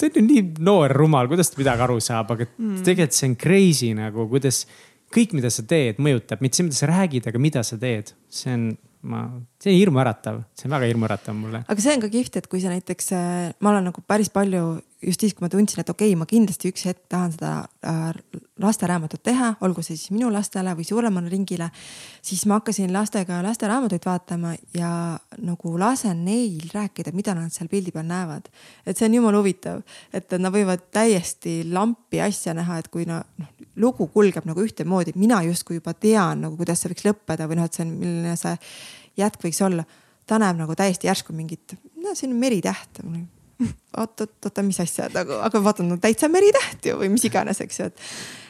[0.00, 2.80] ta on ju nii noor, rumal, kuidas ta midagi aru saab, aga mm.
[2.86, 4.62] tegelikult see on crazy nagu, kuidas
[5.12, 8.56] kõik, mida sa teed, mõjutab, mitte see, mida sa räägid, aga mida sa teed, see
[8.56, 8.64] on
[9.02, 9.24] ma,
[9.62, 11.64] see on hirmuäratav, see on väga hirmuäratav mulle.
[11.66, 14.80] aga see on ka kihvt, et kui sa näiteks, äh, ma olen nagu päris palju
[15.02, 17.52] just siis, kui ma tundsin, et okei okay,, ma kindlasti üks hetk tahan seda
[17.86, 18.12] äh,
[18.62, 21.68] lasteraamatut teha, olgu see siis minu lastele või suuremale ringile.
[22.22, 24.92] siis ma hakkasin lastega lasteraamatuid vaatama ja
[25.42, 28.48] nagu lasen neil rääkida, mida nad seal pildi peal näevad.
[28.86, 29.82] et see on jumala huvitav,
[30.12, 33.24] et nad võivad täiesti lampi asja näha, et kui noh,
[33.76, 37.66] lugu kulgeb nagu ühtemoodi, mina justkui juba tean nagu, kuidas see võiks lõppeda või noh,
[37.66, 38.56] et see on, milline see
[39.18, 39.84] jätk võiks olla.
[40.26, 43.02] ta näeb nagu täiesti järsku mingit, no siin on meritäht
[43.96, 48.06] oot-oot-oot, mis asja aga vaatan no, täitsa meritäht ju või mis iganes, eks ju, et.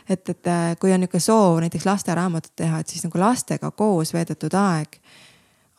[0.09, 4.15] et, et äh, kui on niisugune soov näiteks lasteraamatut teha, et siis nagu lastega koos
[4.15, 5.01] veedetud aeg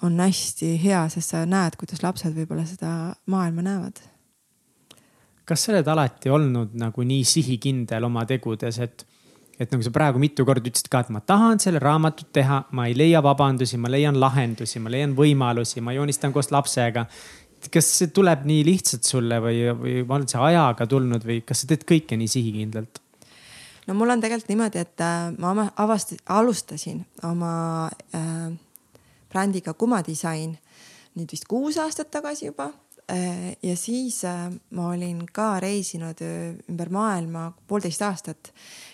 [0.03, 4.03] on hästi hea, sest sa näed, kuidas lapsed võib-olla seda maailma näevad.
[5.45, 9.05] kas sa oled alati olnud nagu nii sihikindel oma tegudes, et,
[9.59, 12.87] et nagu sa praegu mitu korda ütlesid ka, et ma tahan selle raamatut teha, ma
[12.87, 17.07] ei leia vabandusi, ma leian lahendusi, ma leian võimalusi, ma joonistan koos lapsega
[17.73, 21.71] kas see tuleb nii lihtsalt sulle või, või on see ajaga tulnud või kas sa
[21.71, 23.01] teed kõike nii sihikindlalt?
[23.87, 27.53] no mul on tegelikult niimoodi, et äh, ma avastasin, alustasin oma
[28.15, 28.53] äh,
[29.33, 30.57] brändiga Kuma disain
[31.17, 32.71] nüüd vist kuus aastat tagasi juba
[33.11, 33.53] äh,.
[33.63, 38.53] ja siis äh, ma olin ka reisinud äh, ümber maailma poolteist aastat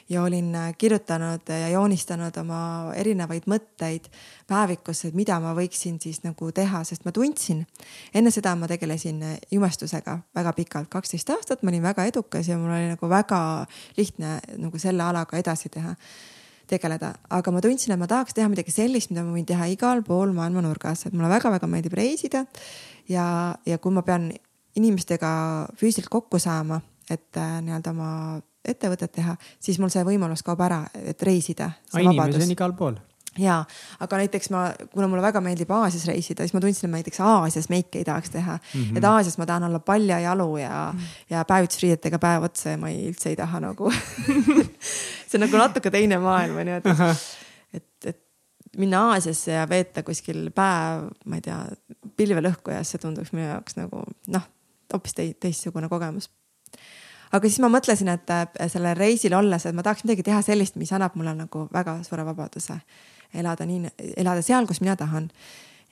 [0.10, 2.62] ja olin äh, kirjutanud ja joonistanud oma
[2.98, 4.10] erinevaid mõtteid
[4.50, 7.66] päevikusse, et mida ma võiksin siis nagu teha, sest ma tundsin.
[8.14, 12.58] enne seda ma tegelesin äh, jumestusega väga pikalt, kaksteist aastat, ma olin väga edukas ja
[12.58, 13.42] mul oli nagu väga
[13.98, 15.96] lihtne nagu selle alaga edasi teha
[16.70, 20.04] tegeleda, aga ma tundsin, et ma tahaks teha midagi sellist, mida ma võin teha igal
[20.06, 22.46] pool maailma nurgas, et mulle väga-väga meeldib reisida.
[23.10, 24.30] ja, ja kui ma pean
[24.78, 25.32] inimestega
[25.80, 28.12] füüsiliselt kokku saama, et äh, nii-öelda oma
[28.70, 31.72] ettevõtet teha, siis mul see võimalus kaob ära, et reisida.
[31.98, 33.00] inimesi on igal pool
[33.38, 33.60] ja,
[34.02, 34.64] aga näiteks ma,
[34.94, 38.08] kuna mulle väga meeldib Aasias reisida, siis ma tundsin, et ma näiteks Aasias meiki ei
[38.08, 38.82] tahaks teha mm.
[38.82, 38.98] -hmm.
[38.98, 41.26] et Aasias ma tahan olla paljajalu ja mm, -hmm.
[41.30, 43.92] ja päevitusriietega päev otsa ja ma ei, üldse ei taha nagu
[45.28, 46.86] see on nagu natuke teine maailm on ju, et,
[47.78, 48.22] et, et
[48.78, 51.60] minna Aasiasse ja veeta kuskil päev, ma ei tea,
[52.18, 54.50] pilvelõhkujas, see tunduks minu jaoks nagu noh,
[54.94, 56.30] hoopis teistsugune kogemus
[57.32, 60.78] aga siis ma mõtlesin, et äh, sellel reisil olles, et ma tahaks midagi teha sellist,
[60.82, 62.80] mis annab mulle nagu väga suure vabaduse
[63.34, 65.30] elada nii, elada seal, kus mina tahan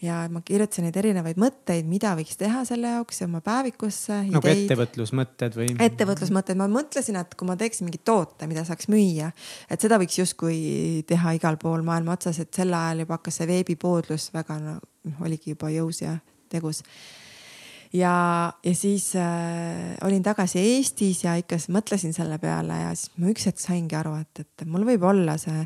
[0.01, 4.19] ja ma kirjutasin neid erinevaid mõtteid, mida võiks teha selle jaoks oma päevikusse.
[4.29, 4.65] nagu ideid.
[4.67, 5.69] ettevõtlusmõtted või?
[5.88, 9.31] ettevõtlusmõtted, ma mõtlesin, et kui ma teeksin mingi toote, mida saaks müüa,
[9.69, 10.59] et seda võiks justkui
[11.09, 14.77] teha igal pool maailma otsas, et sel ajal juba hakkas see veebipoodlus väga no,
[15.25, 16.17] oligi juba jõus ja
[16.49, 16.83] tegus
[17.93, 18.15] ja,
[18.63, 23.47] ja siis äh, olin tagasi Eestis ja ikka mõtlesin selle peale ja siis ma üks
[23.49, 25.65] hetk saingi aru, et, et mul võib olla see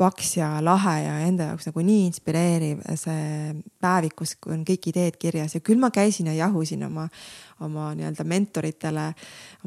[0.00, 3.52] paks ja lahe ja enda jaoks nagu nii inspireeriv see
[3.82, 5.56] päevik, kus on kõik ideed kirjas.
[5.58, 7.04] Ja küll ma käisin ja jahusin oma,
[7.66, 9.10] oma nii-öelda mentoritele,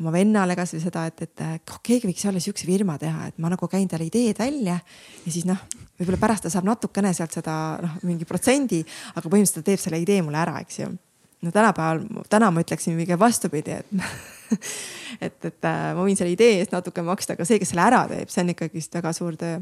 [0.01, 3.53] oma vennale kasvõi seda, et, et oh, keegi võiks jälle sihukese firma teha, et ma
[3.53, 5.61] nagu käin talle ideed välja ja siis noh,
[5.99, 8.81] võib-olla pärast ta saab natukene sealt seda noh, mingi protsendi,
[9.13, 10.93] aga põhimõtteliselt ta teeb selle idee mulle ära, eks ju
[11.43, 14.59] no tänapäeval, täna ma ütleksin pigem vastupidi, et
[15.25, 18.03] et, et äh, ma võin selle idee eest natuke maksta, aga see, kes selle ära
[18.11, 19.59] teeb, see on ikkagist väga suur töö.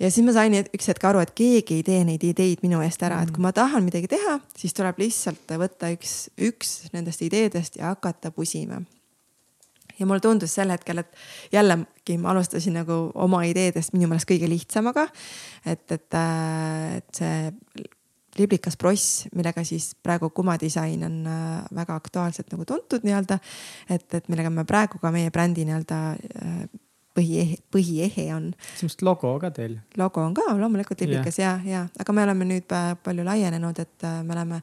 [0.00, 3.02] ja siis ma sain üks hetk aru, et keegi ei tee neid ideid minu eest
[3.06, 6.16] ära, et kui ma tahan midagi teha, siis tuleb lihtsalt võtta üks,
[6.50, 8.82] üks nendest ideedest ja hakata pusima
[9.98, 14.48] ja mulle tundus sel hetkel, et jällegi ma alustasin nagu oma ideedest minu meelest kõige
[14.50, 15.06] lihtsamaga.
[15.64, 17.52] et, et, äh, et see
[18.38, 23.38] liblikas pross, millega siis praegu kumadisain on äh, väga aktuaalselt nagu tuntud nii-öelda.
[23.90, 26.58] et, et millega me praegu ka meie brändi nii-öelda äh,
[27.14, 28.50] põhiehe, põhiehe on.
[28.76, 29.78] sellist logo ka teil?
[30.00, 31.62] logo on ka loomulikult liblikas yeah.
[31.64, 34.60] ja, ja, aga me oleme nüüd palju laienenud, et äh, me oleme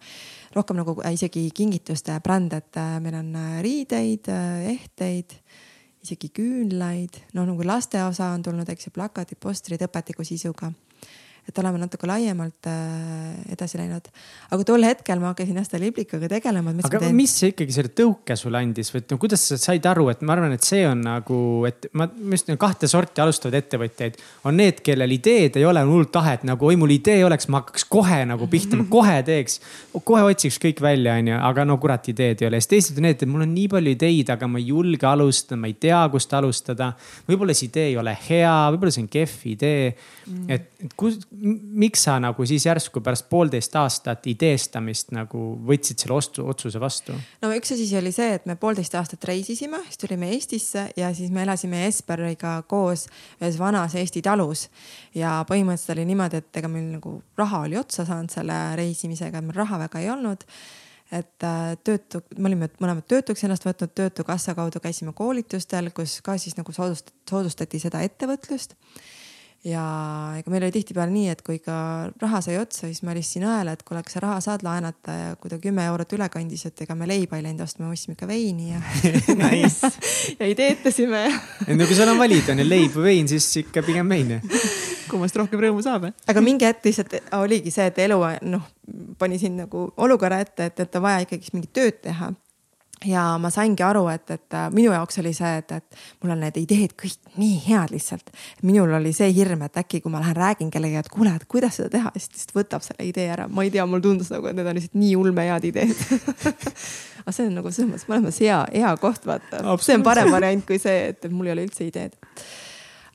[0.56, 4.28] rohkem nagu isegi kingituste bränd, et meil on riideid,
[4.68, 5.38] ehteid
[6.02, 10.72] isegi küünlaid, noh nagu laste osa on tulnud, eks ju, plakatid, postrid õpetliku sisuga
[11.52, 14.08] et oleme natuke laiemalt äh, edasi läinud.
[14.56, 16.74] aga tol hetkel ma hakkasin jah selle liblikaga tegelema.
[16.88, 20.24] aga mis see ikkagi selle tõuke sulle andis või no kuidas sa said aru, et
[20.24, 24.58] ma arvan, et see on nagu, et ma, ma just kahte sorti alustavaid ettevõtjaid on
[24.62, 28.22] need, kellel ideed ei ole hullult tahet nagu, oi mul idee oleks, ma hakkaks kohe
[28.30, 29.60] nagu pihta, ma kohe teeks.
[30.08, 32.62] kohe otsiks kõik välja, onju, aga no kurat, ideed ei ole.
[32.64, 35.60] siis teised on need, et mul on nii palju ideid, aga ma ei julge alustada,
[35.60, 36.94] ma ei tea, kust alustada.
[37.28, 40.48] võib-olla see idee ei ole hea, võib-olla see on kehv idee mm..
[40.56, 46.16] et, et kus miks sa nagu siis järsku pärast poolteist aastat ideestamist nagu võtsid selle
[46.18, 47.16] ostu, otsuse vastu?
[47.42, 51.32] no üks asi oli see, et me poolteist aastat reisisime, siis tulime Eestisse ja siis
[51.34, 53.08] me elasime Esperiga koos
[53.42, 54.68] ühes vanas Eesti talus.
[55.18, 59.58] ja põhimõtteliselt oli niimoodi, et ega meil nagu raha oli otsa saanud selle reisimisega, meil
[59.64, 60.46] raha väga ei olnud
[61.12, 66.38] et äh, töötu, me olime mõlemad töötuks ennast võtnud, Töötukassa kaudu käisime koolitustel, kus ka
[66.40, 68.78] siis nagu soodustati, soodustati seda ettevõtlust
[69.66, 69.84] ja
[70.40, 71.76] ega meil oli tihtipeale nii, et kui ikka
[72.22, 75.28] raha sai otsa, siis ma helistasin õele, et kuule, kas sa raha saad laenata ja
[75.42, 78.30] kui ta kümme eurot üle kandis, et ega me leiba ei läinud ostma, ostsime ikka
[78.30, 78.82] veini ja
[79.44, 79.92] nice.
[80.40, 81.28] ja ideetasime
[81.78, 84.40] no kui sul on valida, on ju leib või vein, siis ikka pigem vein.
[85.12, 86.10] kummast rohkem rõõmu saab?
[86.10, 88.18] aga mingi hetk lihtsalt oligi see, et elu
[88.50, 88.66] noh,
[89.22, 92.34] pani sind nagu olukorra ette, et, et on vaja ikkagist mingit tööd teha
[93.06, 96.42] ja ma saingi aru, et, et äh, minu jaoks oli see, et, et mul on
[96.44, 98.30] need ideed kõik nii head lihtsalt.
[98.68, 101.80] minul oli see hirm, et äkki kui ma lähen räägin kellegagi, et kuule, et kuidas
[101.80, 103.48] seda teha, siis ta lihtsalt võtab selle idee ära.
[103.50, 105.96] ma ei tea, mulle tundus nagu, et need on lihtsalt nii ulmehead ideed
[107.22, 109.64] aga see on nagu selles mõttes mõlemas hea, hea koht, vaata.
[109.82, 112.18] see on parem variant kui see, et mul ei ole üldse ideed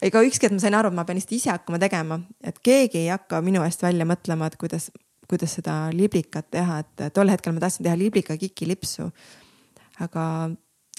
[0.04, 3.04] ega ükski hetk ma sain aru, et ma pean lihtsalt ise hakkama tegema, et keegi
[3.04, 4.90] ei hakka minu eest välja mõtlema, et kuidas,
[5.30, 9.08] kuidas seda liblikat teha, et tol hetkel ma tahtsin teha liblika kikilipsu
[10.04, 10.24] aga,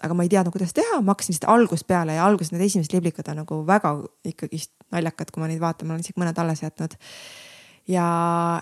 [0.03, 2.95] aga ma ei teadnud, kuidas teha, ma hakkasin lihtsalt algusest peale ja alguses need esimesed
[2.97, 3.93] liblikad on nagu väga
[4.27, 6.97] ikkagist naljakad, kui ma neid vaatan, ma olen isegi mõned alles jätnud
[7.87, 8.07] ja,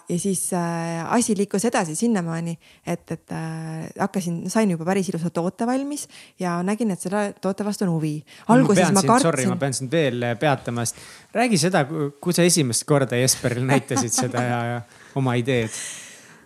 [0.10, 2.58] ja siis äh, asi liikus edasi sinnamaani,
[2.88, 6.08] et, et äh, hakkasin, sain juba päris ilusa toote valmis
[6.40, 8.16] ja nägin, et selle toote vastu on huvi.
[8.48, 9.30] alguses ma, ma kartsin.
[9.30, 11.86] Sorry, ma pean sind veel peatama, sest räägi seda,
[12.22, 14.82] kui sa esimest korda Jesperile näitasid seda ja, ja
[15.18, 15.74] oma ideed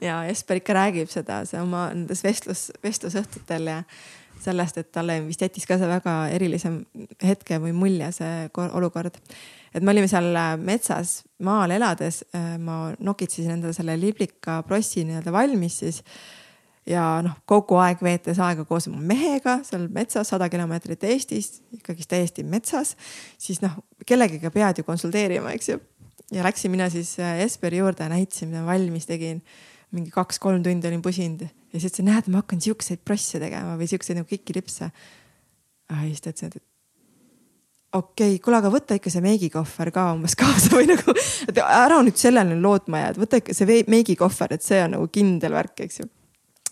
[0.02, 3.78] ja Jesper ikka räägib seda, see oma nendes vestlus, vestlusõhtutel ja
[4.40, 6.72] sellest, et talle vist jättis ka see väga erilise
[7.24, 9.20] hetke või mulje, see olukord.
[9.74, 10.32] et me olime seal
[10.64, 16.04] metsas maal elades, äh, ma nokitsesin endale selle liblika prossi nii-öelda valmis siis
[16.90, 22.10] ja noh, kogu aeg veetes aega koos oma mehega seal metsas, sada kilomeetrit Eestist, ikkagist
[22.10, 22.96] täiesti metsas,
[23.38, 23.76] siis noh,
[24.08, 25.80] kellegagi pead ju konsulteerima, eks ju.
[26.32, 29.42] ja läksin mina siis Jesperi juurde ja näitasin, mida valmis tegin
[29.96, 33.90] mingi kaks-kolm tundi olin pusinud ja siis ütlesin, näed, ma hakkan siukseid prosse tegema või
[33.90, 34.92] siukseid nagu kikilipse.
[35.90, 36.64] siis ta ütles, et
[37.94, 41.16] okei okay,, kuule, aga võta ikka see meigikohver ka umbes kaasa või nagu,
[41.50, 45.58] et ära nüüd sellele lootma jääd, võta ikka see meigikohver, et see on nagu kindel
[45.58, 46.10] värk, eks ju.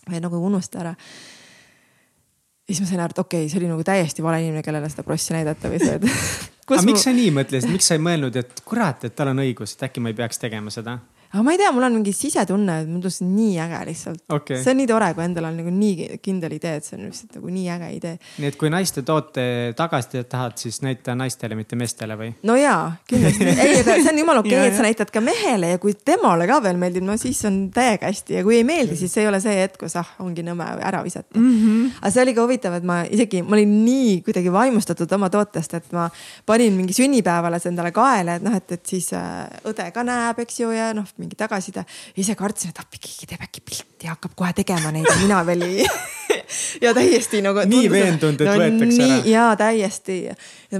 [0.08, 0.94] või nagu unusta ära.
[0.94, 4.90] ja siis ma sain aru, et okei okay,, see oli nagu täiesti vale inimene, kellele
[4.92, 6.08] seda prossi näidata või see, et
[6.68, 6.90] aga ma...
[6.92, 9.88] miks sa nii mõtlesid, miks sa ei mõelnud, et kurat, et tal on õigus, et
[9.88, 11.00] äkki ma ei peaks tegema seda?
[11.32, 14.58] Aga ma ei tea, mul on mingi sisetunne, et mul tundus nii äge lihtsalt okay..
[14.62, 17.36] see on nii tore, kui endal on nagu nii kindel idee, et see on lihtsalt
[17.38, 18.14] nagu nii äge idee.
[18.42, 19.44] nii et kui naiste toote
[19.78, 22.30] tagasisidet tahad, siis näita naistele, mitte meestele või?
[22.48, 23.48] no jaa, kindlasti.
[23.64, 26.48] ei, aga see on jumala okei okay,, et sa näitad ka mehele ja kui temale
[26.50, 29.40] ka veel meeldib, no siis on täiega hästi ja kui ei meeldi, siis ei ole
[29.44, 31.52] see hetk, kus ah, ongi nõme ära visata mm.
[31.52, 32.00] -hmm.
[32.00, 35.76] aga see oli ka huvitav, et ma isegi, ma olin nii kuidagi vaimustatud oma tootest,
[35.78, 36.08] et ma
[36.46, 40.60] panin mingi sünnipäevale endale kaela, et noh, et, et siis äh, õde ka näeb, eks
[40.60, 41.84] ju, ja noh, mingi tagasiside.
[42.16, 45.44] ise kartsin, et appi keegi teeb äkki pilti ja hakkab kohe tegema neid ja mina
[45.46, 45.86] veel ei
[46.84, 47.64] ja täiesti nagu.
[47.66, 49.30] nii veendunud, et no, võetakse nii, ära.
[49.32, 50.18] ja täiesti.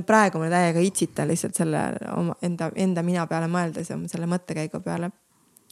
[0.06, 1.84] praegu ma täiega itsitan lihtsalt selle
[2.16, 5.10] oma enda, enda mina peale mõeldes ja selle mõttekäigu peale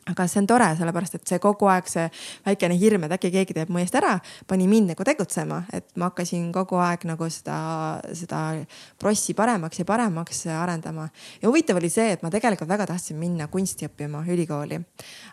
[0.07, 2.05] aga see on tore, sellepärast et see kogu aeg see
[2.47, 4.15] väikene hirm, et äkki keegi teeb mu eest ära,
[4.47, 7.57] pani mind nagu tegutsema, et ma hakkasin kogu aeg nagu seda,
[8.15, 8.43] seda
[9.03, 11.09] prossi paremaks ja paremaks arendama.
[11.43, 14.79] ja huvitav oli see, et ma tegelikult väga tahtsin minna kunsti õppima ülikooli,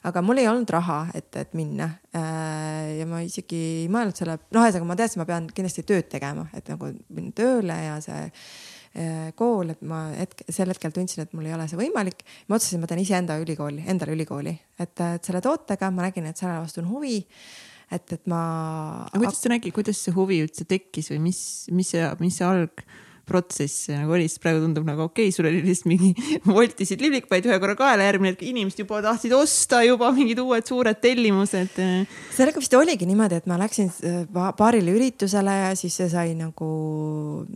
[0.09, 1.91] aga mul ei olnud raha, et, et minna.
[2.13, 6.09] Äh, ja ma isegi ei mõelnud selle, noh, ühesõnaga ma teadsin, ma pean kindlasti tööd
[6.09, 8.29] tegema, et nagu minna tööle ja see
[9.39, 12.19] kool, et ma hetk, sel hetkel tundsin, et mul ei ole see võimalik.
[12.47, 16.37] ma otsustasin, ma teen iseenda ülikooli, endale ülikooli, et, et selle tootega ma nägin, et
[16.37, 17.23] selle vastu on huvi
[17.93, 18.43] et, et ma.
[19.09, 21.41] aga kuidas sa nägid, kuidas see huvi üldse tekkis või mis,
[21.73, 22.85] mis see, mis see alg
[23.27, 26.11] protsess nagu oli, sest praegu tundub nagu okei okay,, sul oli lihtsalt mingi
[26.57, 30.99] voltisid liblikaid ühe korra kaela, järgmine hetk inimesed juba tahtsid osta juba mingid uued suured
[31.03, 31.79] tellimused.
[32.35, 34.25] sellega vist oligi niimoodi, et ma läksin äh,
[34.57, 36.73] paarile üritusele ja siis see sai nagu,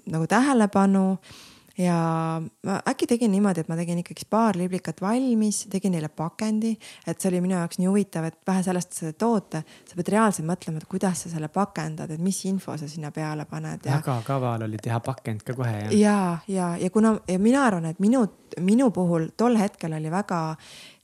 [0.07, 1.05] nagu tähelepanu
[1.77, 1.97] ja
[2.41, 6.73] ma äkki tegin niimoodi, et ma tegin ikkagi paar liblikat valmis, tegin neile pakendi,
[7.05, 10.11] et see oli minu jaoks nii huvitav, et vähe sellest, et sa toote, sa pead
[10.15, 13.99] reaalselt mõtlema, et kuidas sa selle pakendad, et mis info sa sinna peale paned ja....
[13.99, 15.93] väga kaval oli teha pakend ka kohe jah?
[15.93, 16.19] ja,
[16.51, 18.25] ja, ja kuna ja mina arvan, et minu,
[18.63, 20.41] minu puhul tol hetkel oli väga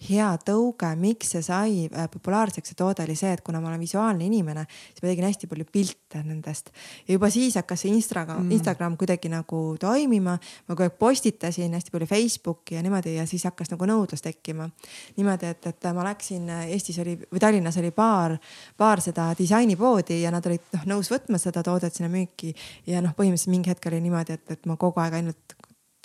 [0.04, 3.82] hea tõuge, miks see sai äh, populaarseks, see toode oli see, et kuna ma olen
[3.82, 6.72] visuaalne inimene, siis ma tegin hästi palju pilte nendest
[7.08, 10.38] ja juba siis hakkas see Instagram mm., Instagram kuidagi nagu toimima.
[10.68, 14.70] ma kogu aeg postitasin hästi palju Facebooki ja niimoodi ja siis hakkas nagu nõudlus tekkima.
[15.18, 18.38] niimoodi, et, et ma läksin, äh, Eestis oli või Tallinnas oli paar,
[18.78, 22.54] paar seda disainipoodi ja nad olid noh nõus võtma seda toodet sinna müüki
[22.88, 25.58] ja noh, põhimõtteliselt mingi hetk oli niimoodi, et, et ma kogu aeg ainult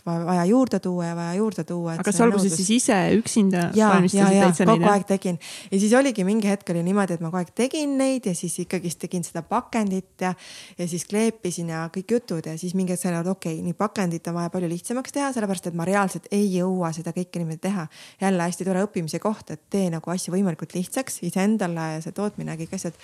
[0.07, 1.93] vaja juurde tuua ja vaja juurde tuua.
[1.93, 4.79] aga kas alguses siis ise üksinda valmistasid täitsa neid?
[4.79, 5.39] kogu aeg tegin
[5.71, 8.59] ja siis oligi mingi hetk oli niimoodi, et ma kogu aeg tegin neid ja siis
[8.65, 10.35] ikkagist tegin seda pakendit ja,
[10.79, 13.67] ja siis kleepisin ja kõik jutud ja siis mingi hetk sain aru, et okei okay,,
[13.67, 17.43] nii pakendit on vaja palju lihtsamaks teha, sellepärast et ma reaalselt ei jõua seda kõike
[17.43, 17.89] niimoodi teha.
[18.21, 22.55] jälle hästi tore õppimise koht, et tee nagu asju võimalikult lihtsaks iseendale ja see tootmine
[22.55, 22.97] ja kõik asjad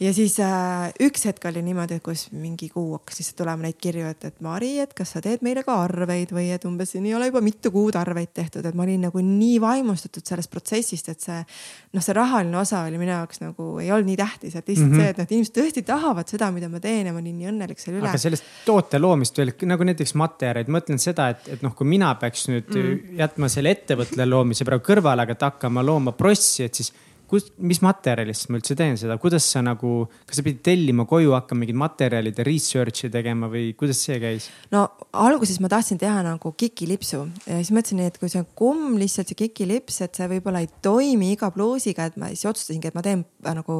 [0.00, 4.06] ja siis äh, üks hetk oli niimoodi, kus mingi kuu hakkas lihtsalt tulema neid kirju,
[4.14, 7.14] et, et Mari, et kas sa teed meile ka arveid või et umbes siin ei
[7.16, 11.26] ole juba mitu kuud arveid tehtud, et ma olin nagu nii vaimustatud sellest protsessist, et
[11.26, 14.88] see noh, see rahaline osa oli minu jaoks nagu ei olnud nii tähtis, et lihtsalt
[14.88, 15.02] mm -hmm.
[15.02, 17.82] see, et noh, inimesed tõesti tahavad seda, mida ma teen ja ma olin nii õnnelik
[17.82, 18.08] selle üle.
[18.08, 21.86] aga sellest toote loomist veel nagu näiteks materjalid, ma mõtlen seda, et, et noh, kui
[21.86, 23.20] mina peaks nüüd mm -hmm.
[23.20, 26.92] jätma selle ettevõtte loomise praegu kõrvale, aga hakkama looma prossi, et siis
[27.30, 31.34] kus, mis materjalist ma üldse teen seda, kuidas sa nagu, kas sa pidid tellima koju
[31.36, 34.48] hakkama mingid materjalid ja research'i tegema või kuidas see käis?
[34.74, 38.96] no alguses ma tahtsin teha nagu kikilipsu ja siis mõtlesin, et kui see on kumm,
[39.00, 42.98] lihtsalt see kikilips, et see võib-olla ei toimi iga pluusiga, et ma siis otsustasingi, et
[42.98, 43.78] ma teen äh, nagu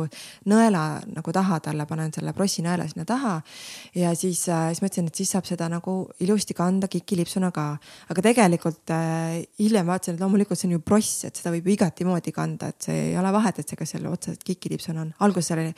[0.51, 3.37] nõela nagu taha talle, panen selle prossinõela sinna taha.
[3.99, 7.67] ja siis äh,, siis mõtlesin, et siis saab seda nagu ilusti kanda kikilipsuna ka,
[8.13, 11.77] aga tegelikult äh, hiljem vaatasin, et loomulikult see on ju pross, et seda võib ju
[11.77, 15.07] igati moodi kanda, et see ei ole vahet vahet, et see, kas seal otseselt kikilipsuna
[15.07, 15.17] on.
[15.27, 15.73] alguses oli,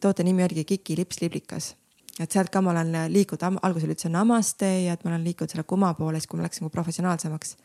[0.00, 1.74] toote nimi oligi kikilips liblikas
[2.22, 5.64] et sealt ka ma olen liikunud, alguses ütlesin namaste ja et ma olen liikunud selle
[5.68, 7.56] kuma poole, siis kui ma läksin nagu professionaalsemaks.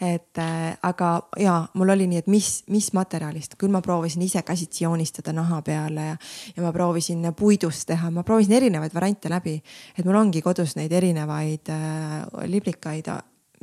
[0.00, 1.08] et äh, aga
[1.38, 5.60] ja mul oli nii, et mis, mis materjalist, küll ma proovisin ise käsitsi joonistada naha
[5.62, 6.16] peale ja,
[6.56, 9.60] ja ma proovisin puidust teha, ma proovisin erinevaid variante läbi.
[9.98, 13.12] et mul ongi kodus neid erinevaid äh, liblikaid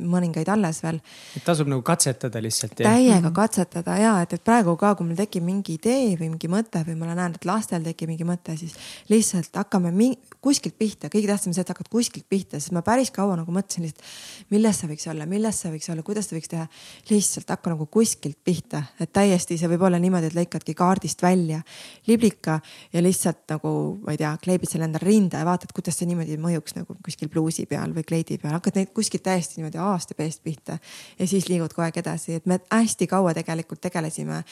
[0.08, 1.00] mõningaid alles veel.
[1.36, 2.74] et tasub nagu katsetada lihtsalt.
[2.80, 3.34] täiega -hmm.
[3.34, 6.96] katsetada ja et, et praegu ka, kui mul tekib mingi idee või mingi mõte või
[6.98, 8.74] ma näen, et lastel tekib mingi mõte, siis
[9.08, 12.82] lihtsalt hakkame mingi, kuskilt pihta, kõige tähtsam on see, et hakkad kuskilt pihta, sest ma
[12.82, 14.04] päris kaua nagu mõtlesin lihtsalt,
[14.50, 16.66] milles see võiks olla, milles see võiks olla, kuidas seda võiks teha.
[17.10, 21.62] lihtsalt hakka nagu kuskilt pihta, et täiesti see võib olla niimoodi, et lõikadki kaardist välja
[22.06, 22.60] liblika
[22.92, 23.72] ja lihtsalt nagu
[24.02, 27.30] ma ei tea, kleebid selle endale rinda ja vaatad, kuidas see niimoodi mõjuks nagu kuskil
[27.32, 30.78] pluusi peal või kleidi peal, hakkad neid kuskilt täiesti niimoodi aasta peest pihta
[31.18, 34.42] ja siis liigud kogu aeg edasi, et me hästi kaua tegelikult tegelesime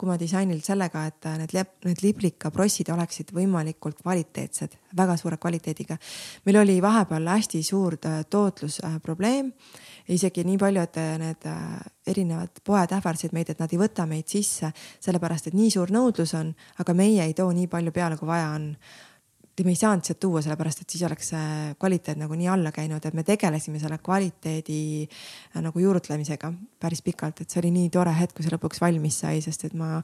[0.00, 1.52] Kuma disainil sellega, et need,
[1.84, 5.98] need liblikaprossid oleksid võimalikult kvaliteetsed, väga suure kvaliteediga.
[6.46, 9.52] meil oli vahepeal hästi suur äh, tootlusprobleem
[10.14, 11.60] isegi nii palju, et äh, need äh,
[12.10, 14.72] erinevad poed ähvardasid meid, et nad ei võta meid sisse,
[15.02, 18.50] sellepärast et nii suur nõudlus on, aga meie ei too nii palju peale, kui vaja
[18.56, 18.72] on
[19.66, 23.04] me ei saanud sealt tuua, sellepärast et siis oleks see kvaliteet nagu nii alla käinud,
[23.06, 28.14] et me tegelesime selle kvaliteedi äh, nagu juurutlemisega päris pikalt, et see oli nii tore
[28.16, 30.00] hetk, kui see lõpuks valmis sai, sest et ma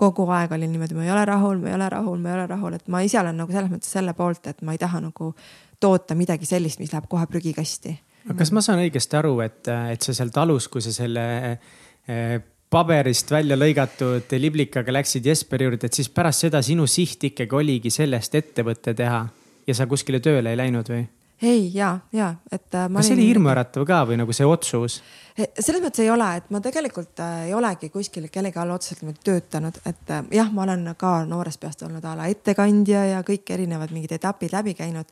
[0.00, 2.46] kogu aeg olin niimoodi, ma ei ole rahul, ma ei ole rahul, ma ei ole
[2.50, 5.32] rahul, et ma ise olen nagu selles mõttes selle poolt, et ma ei taha nagu
[5.80, 7.96] toota midagi sellist, mis läheb kohe prügikasti.
[8.26, 9.62] aga kas ma saan õigesti aru, et,
[9.94, 12.40] et sa seal talus, kui sa selle eh,
[12.70, 17.90] paberist välja lõigatud liblikaga läksid Jesperi juurde, et siis pärast seda sinu siht ikkagi oligi
[17.90, 19.24] sellest ettevõtte teha
[19.66, 21.06] ja sa kuskile tööle ei läinud või?
[21.42, 22.68] ei ja, ja et.
[22.68, 24.98] kas see oli hirmuäratav ka või nagu see otsus?
[25.38, 29.02] Eh, selles mõttes ei ole, et ma tegelikult äh, ei olegi kuskil kellegi all otseselt
[29.02, 33.24] niimoodi töötanud, et äh, jah, ma olen ka noorest peast olnud a la ettekandja ja
[33.26, 35.08] kõik erinevad mingid etapid läbi käinud.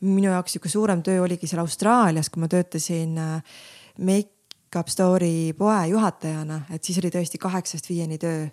[0.00, 3.64] minu jaoks sihuke suurem töö oligi seal Austraalias, kui ma töötasin äh,
[4.00, 4.39] Make
[4.78, 8.46] Up Store'i poe juhatajana, et siis oli tõesti kaheksast viieni töö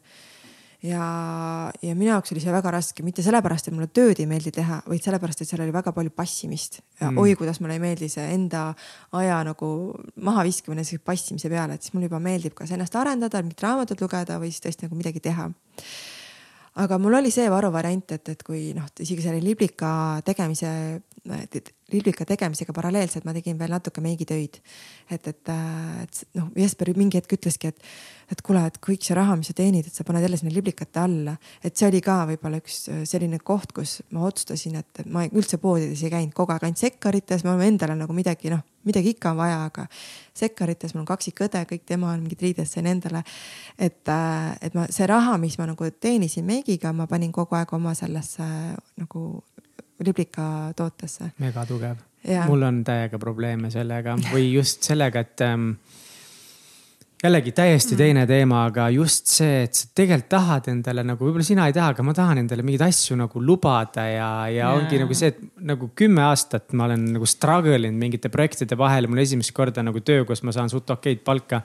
[0.84, 1.04] ja,
[1.82, 4.80] ja minu jaoks oli see väga raske, mitte sellepärast, et mulle tööd ei meeldi teha,
[4.88, 6.82] vaid sellepärast, et seal oli väga palju passimist.
[7.02, 7.18] mm.
[7.22, 8.68] oi, kuidas mulle ei meeldi see enda
[9.18, 9.70] aja nagu
[10.16, 14.38] mahaviskamine sellise passimise peale, et siis mulle juba meeldib kas ennast arendada, mingit raamatut lugeda
[14.42, 15.50] või siis tõesti nagu midagi teha
[16.78, 19.90] aga mul oli see varuvariant, et, et kui noh, isegi selle liblika
[20.26, 20.70] tegemise,
[21.92, 24.60] liblika tegemisega paralleelselt ma tegin veel natuke meigitöid.
[25.10, 27.92] et, et, et noh, Jesper mingi hetk ütleski, et,
[28.32, 31.00] et kuule, et kõik see raha, mis sa teenid, et sa paned jälle sinna liblikate
[31.00, 31.38] alla.
[31.64, 36.04] et see oli ka võib-olla üks selline koht, kus ma otsustasin, et ma üldse poodides
[36.04, 39.58] ei käinud, kogu aeg ainult sekkarites, ma endale nagu midagi noh midagi ikka on vaja,
[39.68, 39.86] aga
[40.38, 43.24] sekkarites mul on kaksikõde, kõik tema on mingid riided sain endale.
[43.78, 47.74] et, äh, et ma see raha, mis ma nagu teenisin meigiga, ma panin kogu aeg
[47.74, 48.44] oma sellesse
[48.98, 49.44] nagu
[50.06, 51.32] liblika tootesse.
[51.38, 51.98] mega tugev.
[52.48, 55.72] mul on täiega probleeme sellega või just sellega, et ähm,
[57.24, 57.98] jällegi täiesti mm.
[57.98, 61.94] teine teema, aga just see, et sa tegelikult tahad endale nagu, võib-olla sina ei taha,
[61.96, 64.74] aga ma tahan endale mingeid asju nagu lubada ja, ja yeah.
[64.78, 69.10] ongi nagu see, et nagu kümme aastat ma olen nagu struggle inud mingite projektide vahel.
[69.10, 71.64] mul esimest korda nagu töö, kus ma saan suht okeid palka.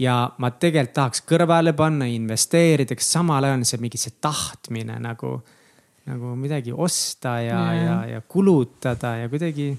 [0.00, 5.00] ja ma tegelikult tahaks kõrvale panna, investeerida, kas samal ajal on see mingi see tahtmine
[5.00, 5.38] nagu,
[6.08, 9.72] nagu midagi osta ja yeah., ja, ja kulutada ja kuidagi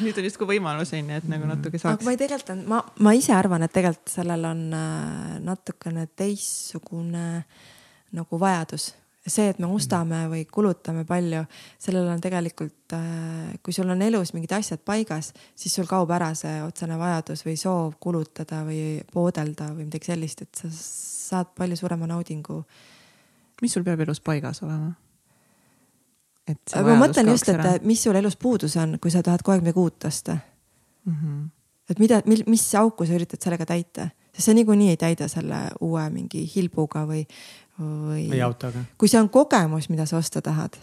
[0.00, 2.00] nüüd on justkui võimalus on ju, et nagu natuke saaks.
[2.00, 6.06] aga ma ei tegelikult on, ma, ma ise arvan, et tegelikult sellel on äh, natukene
[6.16, 7.26] teistsugune
[8.12, 8.92] nagu vajadus
[9.26, 11.44] see, et me ostame või kulutame palju,
[11.80, 16.32] sellel on tegelikult, äh, kui sul on elus mingid asjad paigas, siis sul kaob ära
[16.38, 21.78] see otsene vajadus või soov kulutada või poodelda või midagi sellist, et sa saad palju
[21.78, 22.64] suurema naudingu.
[23.62, 24.92] mis sul peab elus paigas olema?
[26.48, 29.82] Ma mõtlen just, et mis sul elus puudus on, kui sa tahad kogu aeg midagi
[29.82, 30.36] uut osta
[31.04, 31.14] mm.
[31.14, 31.42] -hmm.
[31.90, 36.10] et mida, mis auku sa üritad sellega täita, sest sa niikuinii ei täida selle uue
[36.10, 37.26] mingi hilbuga või,
[37.78, 38.28] või.
[38.30, 38.84] või autoga.
[38.98, 40.76] kui see on kogemus, mida sa osta tahad,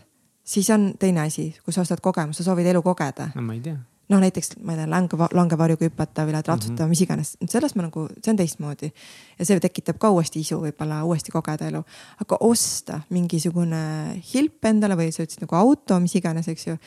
[0.44, 3.32] siis on teine asi, kui sa ostad kogemust, sa soovid elu kogeda.
[3.36, 3.78] no ma ei tea
[4.10, 6.94] noh, näiteks ma ei tea, lange, langevarjuga hüpata või lähed ratsutama mm, -hmm.
[6.96, 8.92] mis iganes, sellest ma nagu, see on teistmoodi.
[9.40, 11.84] ja see tekitab ka uuesti isu, võib-olla uuesti kogeda elu.
[12.26, 13.84] aga osta mingisugune
[14.34, 16.78] hilp endale või sa ütlesid nagu auto, mis iganes, eks ju.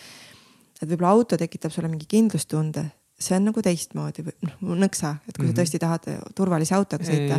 [0.81, 2.89] et võib-olla auto tekitab sulle mingi kindlustunde,
[3.23, 5.55] see on nagu teistmoodi või noh, nõksa, et kui mm -hmm.
[5.55, 5.59] sa mhm.
[5.61, 7.39] tõesti tahad turvalise autoga sõita.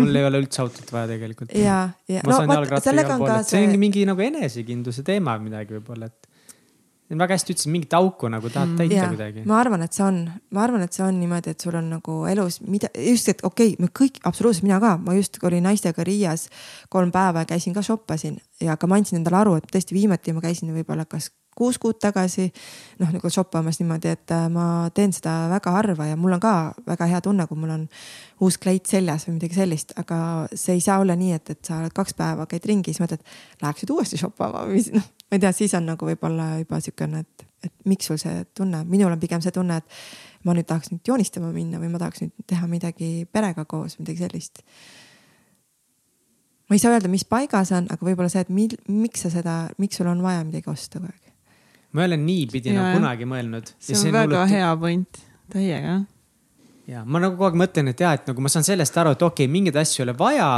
[0.00, 1.52] mul ei ole üldse autot vaja tegelikult.
[1.52, 3.58] ja, ja no vot sellega on ka see.
[3.58, 6.33] see on mingi nagu enesekindluse teema midagi võib-olla, et
[7.20, 8.80] väga hästi ütlesid, mingit auku nagu tahad mm.
[8.80, 9.44] täita ja, kuidagi.
[9.50, 10.18] ma arvan, et see on,
[10.54, 13.74] ma arvan, et see on niimoodi, et sul on nagu elus mida, just, et okei
[13.74, 16.48] okay,, me kõik, absoluutselt mina ka, ma just olin naistega Riias
[16.92, 20.34] kolm päeva ja käisin ka shoppasin ja ka ma andsin endale aru, et tõesti viimati
[20.36, 22.48] ma käisin võib-olla kas kuus kuud tagasi
[23.00, 26.54] noh, nagu shoppamas niimoodi, et äh, ma teen seda väga harva ja mul on ka
[26.86, 27.84] väga hea tunne, kui mul on
[28.44, 30.18] uus kleit seljas või midagi sellist, aga
[30.50, 33.22] see ei saa olla nii, et, et sa oled kaks päeva, käid ringi, siis mõtled,
[33.62, 37.24] läheks nüüd uuesti shoppama või noh, ma ei tea, siis on nagu võib-olla juba siukene,
[37.24, 40.92] et, et miks sul see tunne, minul on pigem see tunne, et ma nüüd tahaks
[40.92, 44.62] nüüd joonistama minna või ma tahaks nüüd teha midagi perega koos, midagi sellist
[46.68, 49.58] ma ei saa öelda, mis paigas on, aga võib-olla see, et mil, miks sa seda,
[49.80, 51.24] miks sul on vaja midagi osta kogu aeg
[51.94, 53.70] ma ei ole niipidi nagu kunagi mõelnud.
[53.78, 54.50] see on see väga mulle...
[54.50, 55.20] hea point,
[55.54, 55.98] täiega.
[56.90, 59.22] ja ma nagu kogu aeg mõtlen, et ja, et nagu ma saan sellest aru, et
[59.22, 60.48] okei okay,, mingeid asju ei ole vaja.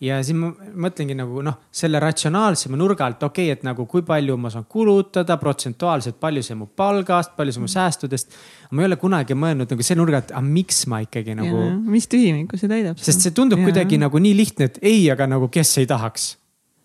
[0.00, 0.48] Ja siis ma
[0.86, 4.64] mõtlengi nagu noh, selle ratsionaalsema nurga alt, okei okay,, et nagu kui palju ma saan
[4.70, 8.36] kulutada protsentuaalselt, palju see mu palgast, palju see mu säästudest.
[8.70, 11.64] ma ei ole kunagi mõelnud nagu selle nurga alt, aga miks ma ikkagi nagu.
[11.92, 13.00] mis tühimikku see täidab?
[13.00, 13.70] sest see tundub ja.
[13.70, 16.30] kuidagi nagu nii lihtne, et ei, aga nagu kes ei tahaks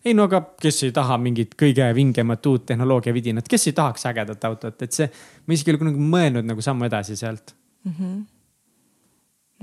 [0.05, 4.43] ei no aga kes ei taha mingit kõige vingemat uut tehnoloogiavidinat, kes ei tahaks ägedat
[4.45, 5.07] autot, et see,
[5.47, 7.55] ma isegi ei ole kunagi mõelnud nagu sammu edasi sealt
[7.85, 7.93] mm.
[7.95, 8.19] -hmm.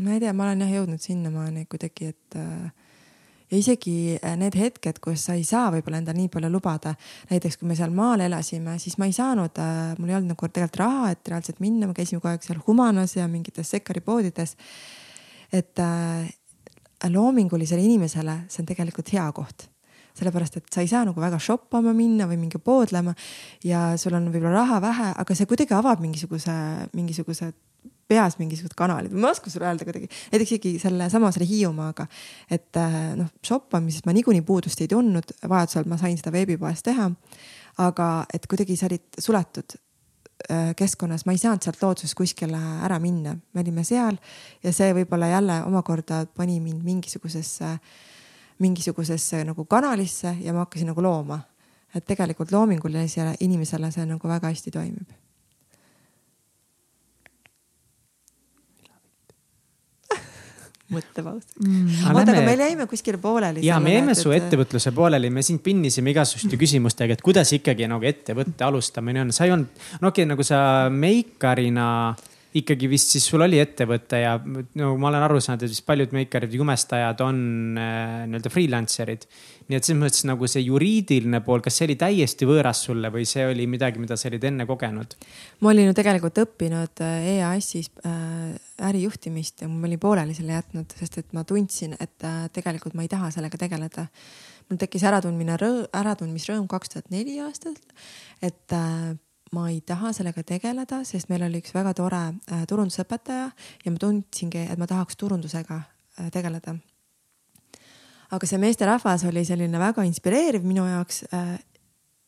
[0.07, 2.73] ma ei tea, ma olen jah jõudnud sinnamaani kuidagi, et äh,
[3.53, 6.95] ja isegi äh, need hetked, kus sa ei saa võib-olla endale nii palju lubada.
[7.31, 10.49] näiteks kui me seal maal elasime, siis ma ei saanud, äh, mul ei olnud nagu
[10.49, 14.57] tegelikult raha, et reaalselt minna, me käisime kogu aeg seal Humanas ja mingites sekkaripoodides.
[15.53, 16.33] et äh,
[17.13, 19.67] loomingulisele inimesele see on tegelikult hea koht
[20.17, 23.15] sellepärast et sa ei saa nagu väga shoppama minna või mingi poodlema
[23.65, 26.53] ja sul on võib-olla raha vähe, aga see kuidagi avab mingisuguse,
[26.93, 27.53] mingisuguse
[28.13, 32.07] peas mingisugused kanalid, ma ei oska sulle öelda kuidagi, näiteks isegi selle sama selle Hiiumaaga.
[32.51, 37.11] et äh, noh, shoppamises ma niikuinii puudust ei tundnud, vajadusel ma sain seda veebipoes teha.
[37.83, 39.77] aga et kuidagi sa olid suletud
[40.51, 44.19] äh, keskkonnas, ma ei saanud sealt loodusest kuskile ära minna, me olime seal
[44.63, 47.73] ja see võib-olla jälle omakorda pani mind mingisugusesse,
[48.61, 51.41] mingisugusesse nagu kanalisse ja ma hakkasin nagu looma.
[51.95, 55.22] et tegelikult loomingulisele inimesele see nagu väga hästi toimib
[60.93, 62.11] mõttepaus mm..
[62.13, 63.65] oota, aga meil jäime kuskile pooleli.
[63.67, 64.47] ja me jäime su et...
[64.47, 69.49] ettevõtluse pooleli, me siin pinnisime igasuguste küsimustega, et kuidas ikkagi nagu ettevõtte alustamine on, sa
[69.49, 70.63] ei olnud, no okei okay,, nagu sa
[70.93, 71.87] meikarina
[72.59, 76.13] ikkagi vist siis sul oli ettevõte ja no ma olen aru saanud, et vist paljud
[76.17, 77.39] meikarid, jumestajad on
[77.81, 79.25] äh, nii-öelda freelancer'id.
[79.71, 83.25] nii et selles mõttes nagu see juriidiline pool, kas see oli täiesti võõras sulle või
[83.29, 85.17] see oli midagi, mida sa olid enne kogenud?
[85.65, 88.53] ma olin ju tegelikult õppinud äh, EAS-is äh,
[88.93, 93.07] ärijuhtimist ja ma olin pooleli selle jätnud, sest et ma tundsin, et äh, tegelikult ma
[93.07, 94.09] ei taha sellega tegeleda
[94.69, 95.57] mul tekkis äratundmine,
[95.97, 97.77] äratundmisrõõm kaks tuhat neli aastal,
[98.45, 99.13] et äh,
[99.53, 103.51] ma ei taha sellega tegeleda, sest meil oli üks väga tore äh, turundusõpetaja
[103.85, 106.77] ja ma tundsingi, et ma tahaks turundusega äh, tegeleda.
[108.33, 111.59] aga see meesterahvas oli selline väga inspireeriv minu jaoks äh,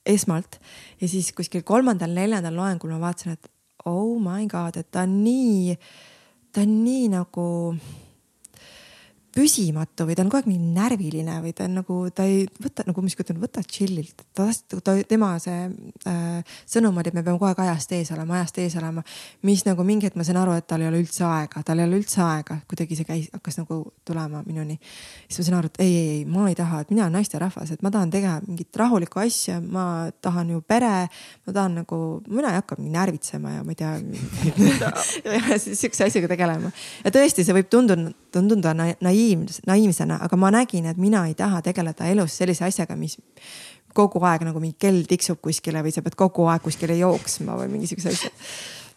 [0.05, 0.61] esmalt
[1.01, 3.51] ja siis kuskil kolmandal-neljandal loengul ma vaatasin, et
[3.89, 5.77] oh my god, et ta on nii,
[6.53, 7.47] ta on nii nagu
[9.35, 12.85] püsimatu või ta on kogu aeg nii närviline või ta on nagu, ta ei võta
[12.87, 14.23] nagu, mis kujutan, võta chill'ilt.
[14.37, 15.67] ta, ta, tema see
[16.11, 19.03] äh, sõnum oli, et me peame kogu aeg ajast ees olema, ajast ees olema.
[19.43, 21.89] mis nagu mingi hetk ma sain aru, et tal ei ole üldse aega, tal ei
[21.89, 24.79] ole üldse aega, kuidagi see käis, hakkas nagu tulema minuni.
[25.27, 27.75] siis ma sain aru, et ei, ei, ei, ma ei taha, et mina olen naisterahvas,
[27.75, 31.09] et ma tahan teha mingit rahulikku asja, ma tahan ju pere,
[31.47, 33.99] ma tahan nagu, mina ei hakka närvitsema ja ma ei tea
[35.59, 36.71] sihukese asjaga tegelema.
[37.03, 41.37] ja tõesti, see võib tunduda, tunduda naiivne naiivs, naiivsena, aga ma nägin, et mina ei
[41.39, 43.19] taha tegeleda elus sellise asjaga, mis
[43.95, 47.71] kogu aeg nagu mingi kell tiksub kuskile või sa pead kogu aeg kuskile jooksma või
[47.77, 48.33] mingisuguse asja.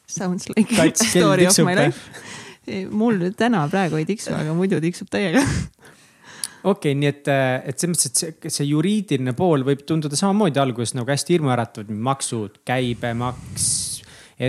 [0.08, 2.00] Sounds like Kats, story of my life.
[2.92, 5.44] mul nüüd täna praegu ei tiksu, aga muidu tiksub täiega
[6.64, 7.30] okei okay,, nii et,
[7.70, 11.92] et selles mõttes, et see, see juriidiline pool võib tunduda samamoodi alguses nagu hästi hirmuäratav,
[12.10, 13.68] maksud, käibemaks,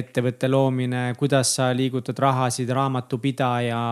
[0.01, 3.82] ettevõtte loomine, kuidas sa liigutad rahasid, raamatupidaja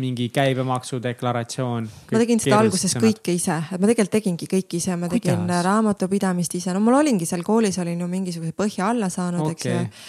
[0.00, 1.88] mingi käibemaksudeklaratsioon.
[2.12, 5.64] ma tegin seda alguses kõike ise, et ma tegelikult tegingi kõike ise, ma tegin Kuidas?
[5.66, 9.66] raamatupidamist ise, no mul olingi seal koolis olin ju mingisuguse põhja alla saanud okay., eks
[9.68, 10.06] ju.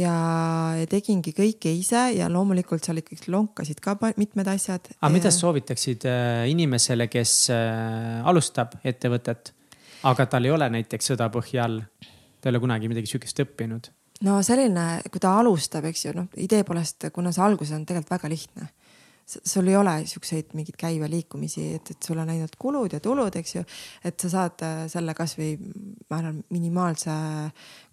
[0.00, 0.14] ja,
[0.88, 4.88] tegingi kõike ise ja loomulikult seal ikkagi lonkasid ka mitmed asjad.
[4.96, 9.52] aga mida sa soovitaksid äh, inimesele, kes äh, alustab ettevõtet,
[10.08, 11.84] aga tal ei ole näiteks sõda põhja all?
[12.40, 13.92] ta ei ole kunagi midagi sihukest õppinud
[14.24, 18.16] no selline, kui ta alustab, eks ju, noh idee poolest, kuna see algus on tegelikult
[18.16, 18.72] väga lihtne
[19.26, 23.56] sul ei ole siukseid mingeid käibeliikumisi, et, et sul on ainult kulud ja tulud, eks
[23.56, 23.62] ju.
[24.06, 25.56] et sa saad äh, selle kasvõi
[26.10, 27.14] ma arvan minimaalse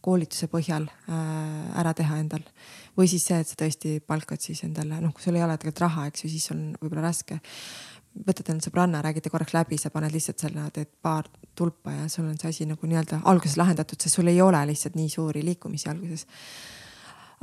[0.04, 2.46] koolituse põhjal äh, ära teha endal.
[2.98, 5.88] või siis see, et sa tõesti palkad siis endale, noh, kui sul ei ole tegelikult
[5.88, 7.40] raha, eks ju, siis on võib-olla raske.
[8.14, 11.26] võtad endale sõbranna, räägite korraks läbi, sa paned lihtsalt selle, teed paar
[11.58, 14.96] tulpa ja sul on see asi nagu nii-öelda alguses lahendatud, sest sul ei ole lihtsalt
[15.00, 16.28] nii suuri liikumisi alguses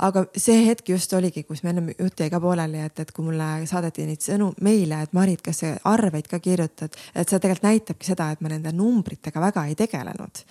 [0.01, 3.25] aga see hetk just oligi, kus me ennem jutt jäi ka pooleli, et, et kui
[3.27, 7.67] mulle saadeti neid sõnu, meile, et Marit, kas sa arveid ka kirjutad, et see tegelikult
[7.67, 10.45] näitabki seda, et ma nende numbritega väga ei tegelenud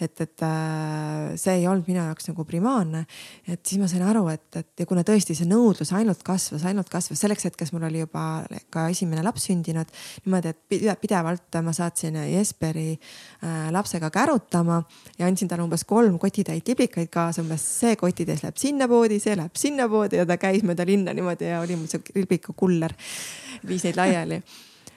[0.00, 3.04] et, et äh, see ei olnud minu jaoks nagu primaarne.
[3.46, 6.88] et siis ma sain aru, et, et ja kuna tõesti see nõudlus ainult kasvas, ainult
[6.92, 8.24] kasvas, selleks hetkeks mul oli juba
[8.72, 9.90] ka esimene laps sündinud.
[10.24, 14.80] niimoodi, et pidevalt ma saatsin Jesperi äh, lapsega kärutama
[15.18, 19.36] ja andsin talle umbes kolm kotitäit liblikaid kaasa, umbes see kotitäis läheb sinna poodi, see
[19.36, 22.96] läheb sinna poodi ja ta käis mööda linna niimoodi ja oli mul see liblikakuller,
[23.68, 24.42] viis neid laiali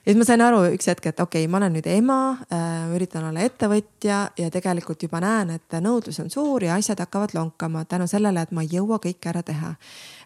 [0.03, 2.17] ja siis ma sain aru üks hetk, et okei okay,, ma olen nüüd ema
[2.51, 7.35] äh,, üritan olla ettevõtja ja tegelikult juba näen, et nõudlus on suur ja asjad hakkavad
[7.37, 9.75] lonkama tänu sellele, et ma ei jõua kõike ära teha.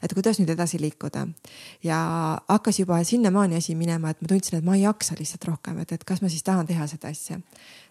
[0.01, 1.27] et kuidas nüüd edasi liikuda
[1.83, 1.99] ja
[2.47, 5.91] hakkas juba sinnamaani asi minema, et ma tundsin, et ma ei jaksa lihtsalt rohkem, et,
[5.91, 7.39] et kas ma siis tahan teha seda asja.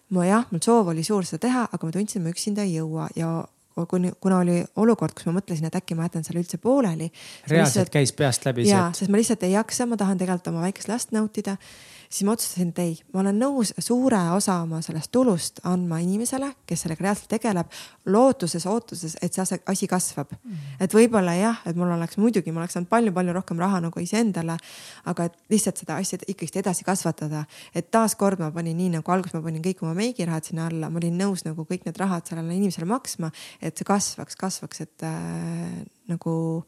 [0.09, 2.75] ma jah, mul soov oli suur seda teha, aga ma tundsin, et ma üksinda ei
[2.79, 3.45] jõua ja
[3.85, 7.11] kuni, kuna oli olukord, kus ma mõtlesin, et äkki ma jätan selle üldse pooleli.
[7.47, 8.73] reaalselt lihtsalt, käis peast läbi see.
[8.73, 11.57] jaa, sest ma lihtsalt ei jaksa, ma tahan tegelikult oma väikest last nautida
[12.09, 16.49] siis ma otsustasin, et ei, ma olen nõus suure osa oma sellest tulust andma inimesele,
[16.67, 17.71] kes sellega reaalselt tegeleb,
[18.13, 20.51] lootuses, ootuses, et see asi kasvab mm.
[20.51, 20.83] -hmm.
[20.85, 24.57] et võib-olla jah, et mul oleks muidugi, ma oleks saanud palju-palju rohkem raha nagu iseendale,
[25.05, 27.45] aga et lihtsalt seda asja ikkagist edasi kasvatada.
[27.75, 30.97] et taaskord ma panin nii nagu alguses ma panin kõik oma meigirahad sinna alla, ma
[30.97, 33.31] olin nõus nagu kõik need rahad sellele inimesele maksma,
[33.61, 36.63] et see kasvaks, kasvaks, et äh, nagu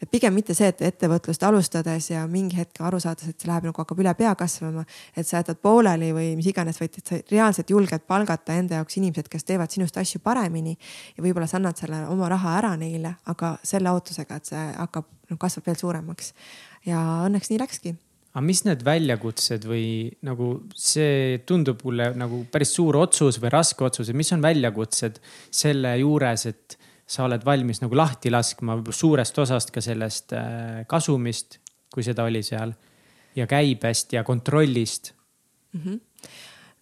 [0.00, 3.68] et pigem mitte see, et ettevõtlust alustades ja mingi hetk aru saades, et see läheb
[3.68, 4.84] nagu hakkab üle pea kasvama.
[5.16, 8.96] et sa jätad pooleli või mis iganes, vaid et sa reaalselt julged palgata enda jaoks
[8.96, 10.76] inimesed, kes teevad sinust asju paremini.
[11.16, 15.08] ja võib-olla sa annad selle oma raha ära neile, aga selle ootusega, et see hakkab,
[15.30, 16.32] noh kasvab veel suuremaks.
[16.86, 17.96] ja õnneks nii läkski
[18.30, 19.86] aga mis need väljakutsed või
[20.26, 25.18] nagu see tundub mulle nagu päris suur otsus või raske otsus, et mis on väljakutsed
[25.50, 26.79] selle juures, et
[27.10, 31.58] sa oled valmis nagu lahti laskma suurest osast ka sellest äh, kasumist,
[31.90, 32.72] kui seda oli seal
[33.34, 35.12] ja käibest ja kontrollist
[35.72, 35.80] mm.
[35.80, 35.98] -hmm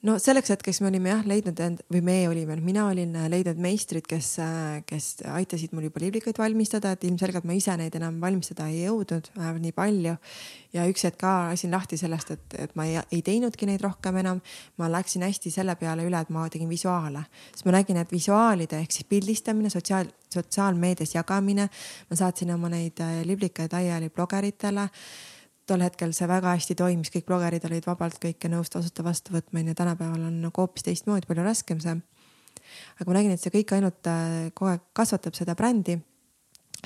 [0.06, 3.58] no selleks hetkeks me olime jah leidnud end või me olime, mina olin äh, leidnud
[3.62, 8.20] meistrid, kes, äh, kes aitasid mul juba liblikaid valmistada, et ilmselgelt ma ise neid enam
[8.22, 10.14] valmistada ei jõudnud, vähemalt nii palju.
[10.76, 14.20] ja üks hetk ka lasin lahti sellest, et, et ma ei, ei teinudki neid rohkem
[14.22, 14.42] enam.
[14.78, 17.24] ma läksin hästi selle peale üle, et ma tegin visuaale,
[17.54, 21.66] sest ma nägin, et visuaalide ehk siis pildistamine, sotsiaal, sotsiaalmeedias jagamine,
[22.10, 24.86] ma saatsin oma neid äh, liblikaid laiali blogeritele
[25.68, 29.60] tol hetkel see väga hästi toimis, kõik blogerid olid vabalt kõike nõus tasuta vastu võtma,
[29.62, 29.76] onju.
[29.78, 31.96] tänapäeval on nagu hoopis teistmoodi, palju raskem see.
[33.00, 35.98] aga ma nägin, et see kõik ainult äh, kogu aeg kasvatab seda brändi,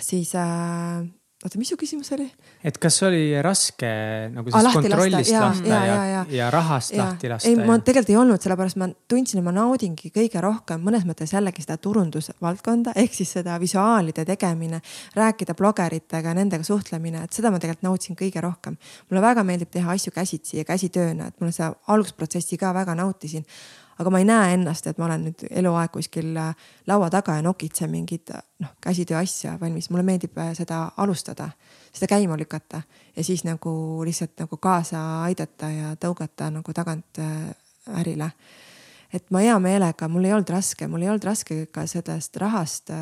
[0.01, 1.03] siis äh,
[1.45, 2.27] oota, mis su küsimus oli?
[2.65, 3.91] et kas oli raske
[4.33, 7.07] nagu siis ah, kontrollist lasta, lasta ja, ja, ja, ja, ja rahast ja.
[7.07, 7.51] lahti lasta?
[7.51, 11.35] ei, ma tegelikult ei olnud, sellepärast ma tundsin, et ma naudingi kõige rohkem mõnes mõttes
[11.35, 14.83] jällegi seda turundusvaldkonda ehk siis seda visuaalide tegemine,
[15.19, 18.79] rääkida blogeritega, nendega suhtlemine, et seda ma tegelikult nautisin kõige rohkem.
[19.11, 23.47] mulle väga meeldib teha asju käsitsi ja käsitööna, et mulle seda algusprotsessi ka väga nautisin
[24.03, 26.55] aga ma ei näe ennast, et ma olen nüüd eluaeg kuskil äh,
[26.91, 31.51] laua taga ja nokitsen mingit noh, käsitöö asja valmis, mulle meeldib äh, seda alustada,
[31.93, 32.83] seda käima lükata
[33.17, 33.73] ja siis nagu
[34.05, 37.55] lihtsalt nagu kaasa aidata ja tõugata nagu tagant äh,
[38.03, 38.31] ärile
[39.13, 42.93] et ma hea meelega, mul ei olnud raske, mul ei olnud raske ka sellest rahast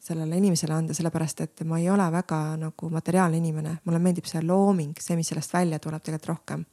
[0.00, 4.42] sellele inimesele anda, sellepärast et ma ei ole väga nagu materiaalne inimene, mulle meeldib see
[4.46, 6.64] looming, see, mis sellest välja tuleb tegelikult rohkem.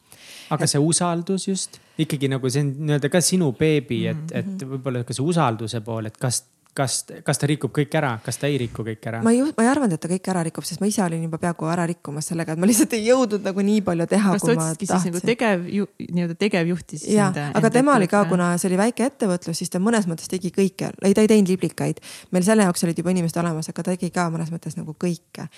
[0.49, 0.71] aga et...
[0.71, 4.71] see usaldus just ikkagi nagu see on nii-öelda ka sinu beebi, et, mhm, et mhm.
[4.75, 6.43] võib-olla ka see usalduse pool, et kas
[6.77, 9.21] kas, kas ta rikub kõik ära, kas ta ei riku kõik ära?
[9.25, 11.39] ma ei, ma ei arvanud, et ta kõik ära rikub, sest ma ise olin juba
[11.41, 14.35] peaaegu ära rikkumas sellega, et ma lihtsalt ei jõudnud nagu nii palju teha.
[14.37, 15.67] kas ta otsiski siis nagu tegev,
[16.05, 17.17] nii-öelda tegevjuhti siis?
[17.17, 20.53] ja, aga tema oli ka, kuna see oli väike ettevõtlus, siis ta mõnes mõttes tegi
[20.55, 22.01] kõike, ei ta ei teinud liblikaid.
[22.31, 25.49] meil selle jaoks olid juba inimesed olemas, aga ta tegi ka mõnes mõttes nagu kõike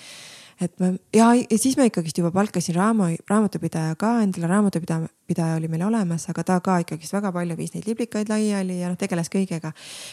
[0.60, 5.56] et ma ja, ja siis ma ikkagist juba palkasin raama, raamatupidaja ka endale, raamatupidaja pidaja
[5.58, 8.98] oli meil olemas, aga ta ka ikkagist väga palju viis neid liblikaid laiali ja noh,
[8.98, 9.70] tegeles kõigega.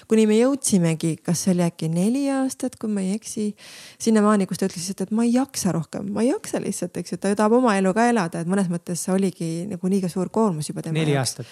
[0.10, 3.48] kuni me jõudsimegi, kas see oli äkki neli aastat, kui ma ei eksi,
[4.04, 7.16] sinnamaani, kus ta ütles lihtsalt, et ma ei jaksa rohkem, ma ei jaksa lihtsalt, eks
[7.16, 10.70] ju, ta tahab oma elu ka elada, et mõnes mõttes oligi nagu liiga suur koormus
[10.70, 11.00] juba tema.
[11.00, 11.50] neli aastat.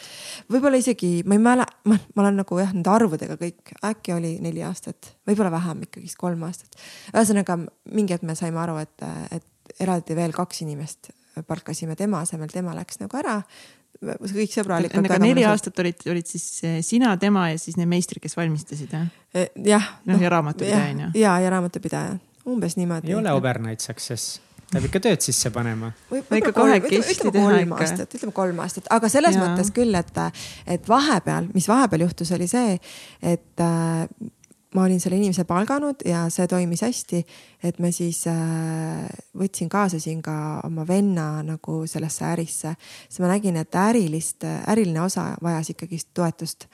[0.51, 4.37] võib-olla isegi, ma ei mäle, ma, ma olen nagu jah, nende arvudega kõik, äkki oli
[4.45, 6.77] neli aastat, võib-olla vähem ikkagist, kolm aastat.
[7.15, 12.47] ühesõnaga mingi hetk me saime aru, et, et eraldi veel kaks inimest palkasime tema asemel,
[12.53, 13.41] tema läks nagu ära
[14.03, 15.07] kõik sõbralikult.
[15.07, 18.91] aga neli aastat olid, olid siis eh, sina, tema ja siis need meistrid, kes valmistasid
[18.91, 19.05] jah?
[19.33, 19.91] Eh, jah.
[20.05, 21.11] noh ja raamatupidaja on ju.
[21.21, 23.13] ja, ja raamatupidaja, umbes niimoodi.
[23.13, 25.91] ei ole overnight success peab ikka tööd sisse panema.
[26.09, 27.87] kahekesti teha ikka.
[28.05, 29.43] ütleme kolm aastat, aga selles ja.
[29.43, 30.17] mõttes küll, et,
[30.75, 32.75] et vahepeal, mis vahepeal juhtus, oli see,
[33.21, 34.07] et äh,
[34.75, 37.23] ma olin selle inimese palganud ja see toimis hästi.
[37.63, 39.07] et me siis äh,
[39.37, 40.35] võtsin kaasasin ka
[40.67, 42.75] oma venna nagu sellesse ärisse,
[43.07, 46.67] siis ma nägin, et ärilist, äriline osa vajas ikkagist toetust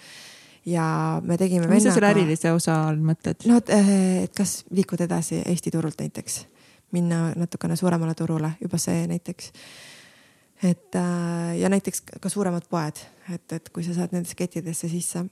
[0.66, 1.68] ja me tegime.
[1.68, 3.46] mis sa selle ärilise osa all mõtled?
[3.50, 6.46] no, et kas liikuda edasi Eesti turult näiteks,
[6.98, 9.52] minna natukene suuremale turule, juba see näiteks.
[10.64, 15.28] et äh, ja näiteks ka suuremad poed, et, et kui sa saad nendesse kettidesse sisse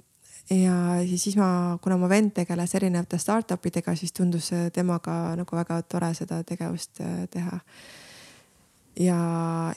[0.49, 0.73] ja
[1.05, 6.11] siis ma, kuna mu vend tegeles erinevate startup idega, siis tundus temaga nagu väga tore
[6.17, 7.59] seda tegevust äh, teha.
[8.99, 9.17] ja,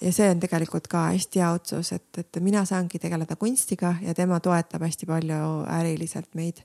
[0.01, 4.15] ja see on tegelikult ka hästi hea otsus, et, et mina saangi tegeleda kunstiga ja
[4.15, 5.41] tema toetab hästi palju
[5.71, 6.63] äriliselt meid.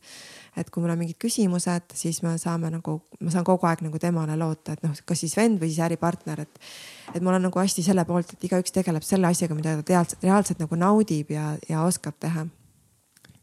[0.58, 4.00] et kui mul on mingid küsimused, siis me saame nagu, ma saan kogu aeg nagu
[4.00, 6.62] temale loota, et noh, kas siis vend või siis äripartner, et.
[7.14, 10.24] et ma olen nagu hästi selle poolt, et igaüks tegeleb selle asjaga, mida ta reaalselt,
[10.24, 12.48] reaalselt nagu naudib ja, ja oskab teha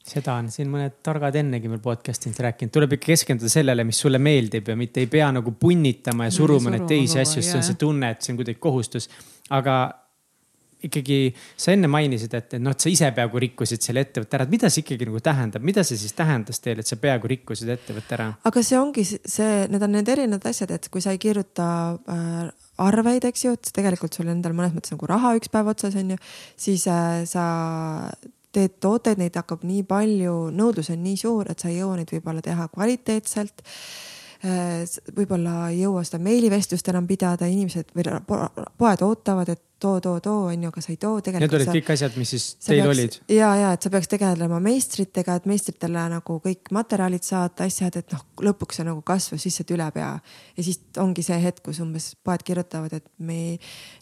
[0.05, 0.51] seda on.
[0.53, 4.77] Siin mõned targad ennegi meil podcast'is rääkinud, tuleb ikka keskenduda sellele, mis sulle meeldib ja
[4.79, 8.15] mitte ei pea nagu punnitama ja suruma neid teisi asju, sest see on see tunne,
[8.15, 9.09] et see on kuidagi kohustus.
[9.55, 9.77] aga
[10.85, 11.19] ikkagi
[11.57, 14.53] sa enne mainisid, et, et noh, et sa ise peaaegu rikkusid selle ettevõtte ära, et
[14.53, 18.19] mida see ikkagi nagu tähendab, mida see siis tähendas teile, et sa peaaegu rikkusid ettevõtte
[18.19, 18.29] ära?
[18.51, 21.67] aga see ongi see, need on need erinevad asjad, et kui sa ei kirjuta
[21.97, 22.53] äh,
[22.85, 26.15] arveid, eks ju, et tegelikult sul endal mõnes mõttes nagu raha üks päev otsas on
[26.17, 26.21] ju,
[26.67, 27.47] siis äh, sa
[28.55, 32.13] teed tooteid, neid hakkab nii palju, nõudlus on nii suur, et sa ei jõua neid
[32.15, 33.65] võib-olla teha kvaliteetselt.
[35.17, 38.05] Võib-olla ei jõua seda meilivestlust enam pidada, inimesed või
[38.79, 41.21] poed ootavad, et too, too, too on ju, aga sa ei too.
[41.35, 43.17] Need olid kõik asjad, mis siis teil peaks, olid?
[43.33, 48.15] ja, ja et sa peaks tegelema meistritega, et meistritele nagu kõik materjalid saata, asjad, et
[48.15, 50.11] noh, lõpuks see nagu kasvas lihtsalt üle pea.
[50.57, 53.57] ja siis ongi see hetk, kus umbes poed kirjutavad, et me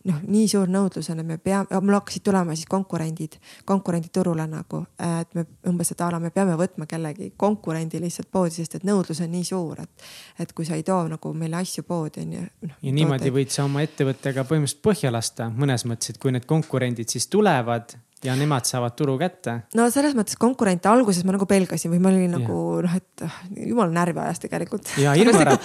[0.08, 3.38] noh, nii suur nõudlus on, et me peame, mul hakkasid tulema siis konkurendid,
[3.68, 8.30] konkurendid turule nagu, et me umbes, et a la me peame võtma kellegi konkurendi lihtsalt
[8.32, 10.06] poodi, sest et nõudlus on nii suur, et,
[10.42, 12.74] et kui sa ei too nagu meile asju poodi on ju no,.
[12.82, 17.12] ja niimoodi võid sa oma ettevõttega põhimõtteliselt põhja lasta mõnes mõttes, et kui need konkurendid
[17.12, 19.54] siis tulevad ja nemad saavad turu kätte.
[19.74, 23.38] no selles mõttes konkurente alguses ma nagu pelgasin või ma olin nagu noh, et ah,
[23.56, 24.92] jumala närvi ajas tegelikult.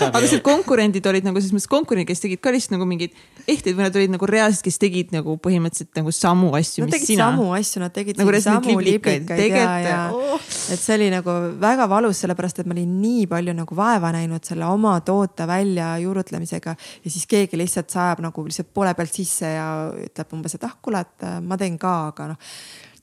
[0.09, 3.13] aga seal konkurendid olid nagu selles mõttes konkurendid, kes tegid ka lihtsalt nagu mingeid
[3.45, 6.87] ehteid või nad olid nagu reaalselt, kes tegid nagu põhimõtteliselt nagu samu asju.
[6.87, 7.29] Nad tegid sina...
[7.29, 10.41] samu asju, nad tegid nagu samu liblikaid ja, ja oh.
[10.73, 14.49] et see oli nagu väga valus, sellepärast et ma olin nii palju nagu vaeva näinud
[14.49, 19.53] selle oma toote välja juurutlemisega ja siis keegi lihtsalt sajab nagu lihtsalt poole pealt sisse
[19.53, 22.46] ja ütleb umbes, et ah, kuule, et ma teen ka, aga noh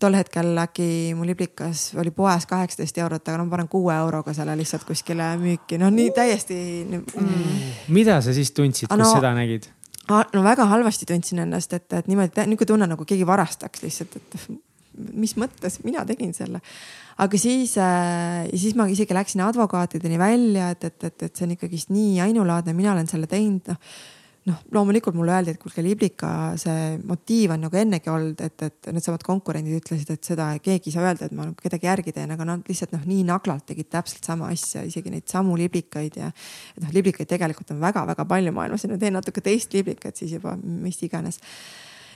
[0.00, 4.34] tol hetkel äkki mu liblikas oli poes kaheksateist eurot, aga no ma panen kuue euroga
[4.36, 7.70] selle lihtsalt kuskile müüki, no nii täiesti mm..
[7.94, 9.70] mida sa siis tundsid, kus no, seda nägid?
[10.10, 14.36] no väga halvasti tundsin ennast, et, et niimoodi, niisugune tunne nagu keegi varastaks lihtsalt, et
[15.14, 16.60] mis mõttes, mina tegin selle.
[17.18, 21.54] aga siis äh,, siis ma isegi läksin advokaatideni välja, et, et, et, et see on
[21.56, 23.96] ikkagist nii ainulaadne, mina olen selle teinud, noh
[24.48, 26.30] noh, loomulikult mulle öeldi, et kuulge, Liblika
[26.60, 30.96] see motiiv on nagu ennegi olnud, et, et needsamad konkurendid ütlesid, et seda keegi ei
[30.96, 33.88] saa öelda, et ma nagu kedagi järgi teen, aga nad lihtsalt noh, nii naglalt tegid
[33.94, 36.28] täpselt sama asja, isegi neid samu liblikaid ja.
[36.76, 40.36] et noh, liblikaid tegelikult on väga-väga palju maailmas ja ma teen natuke teist liblikat siis
[40.36, 41.40] juba, mis iganes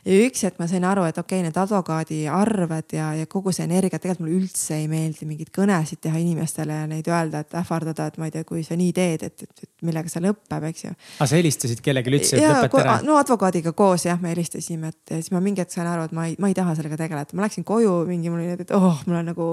[0.08, 3.52] ja üks hetk ma sain aru, et okei okay,, need advokaadi arved ja, ja kogu
[3.54, 7.56] see energia, tegelikult mulle üldse ei meeldi mingeid kõnesid teha inimestele ja neid öelda, et
[7.60, 10.66] ähvardada, et ma ei tea, kui sa nii teed, et, et, et millega see lõpeb,
[10.70, 10.94] eks ju.
[11.18, 12.96] aga sa helistasid kellelegi, ütlesid, et lõpeta ära?
[13.06, 16.28] no advokaadiga koos jah, me helistasime, et siis ma mingi hetk sain aru, et ma
[16.30, 19.20] ei, ma ei taha sellega tegeleda, ma läksin koju mingi, mul oli, et oh, mul
[19.20, 19.48] on nagu,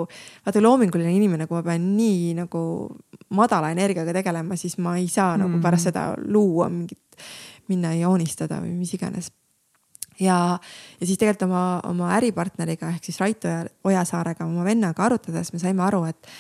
[0.48, 2.66] vaata loominguline inimene, kui ma pean nii nagu
[3.36, 5.44] madala energiaga tegelema, siis ma ei saa mm.
[5.44, 7.02] nagu pärast seda luua mingit,
[7.72, 9.32] minna joonistada või mis iganes
[10.20, 10.60] ja,
[11.00, 13.48] ja siis tegelikult oma, oma äripartneriga ehk siis Rait
[13.84, 16.32] Ojasaarega, oma vennaga arutades me saime aru, et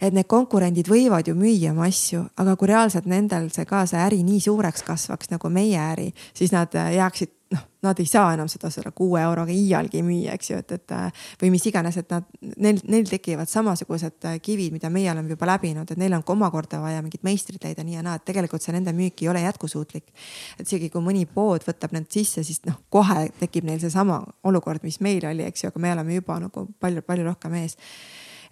[0.00, 4.00] et need konkurendid võivad ju müüa oma asju, aga kui reaalselt nendel see ka see
[4.00, 8.48] äri nii suureks kasvaks nagu meie äri, siis nad jääksid noh, nad ei saa enam
[8.50, 10.94] seda selle kuue euroga iialgi müüa, eks ju, et, et
[11.40, 12.26] või mis iganes, et nad,
[12.62, 17.02] neil, neil tekivad samasugused kivid, mida meie oleme juba läbinud, et neil on omakorda vaja
[17.02, 20.12] mingit meistrit leida nii ja naa, et tegelikult see nende müük ei ole jätkusuutlik.
[20.58, 24.84] et isegi kui mõni pood võtab need sisse, siis noh, kohe tekib neil seesama olukord,
[24.86, 27.76] mis meil oli, eks ju, aga me oleme juba nagu palju-palju rohkem ees.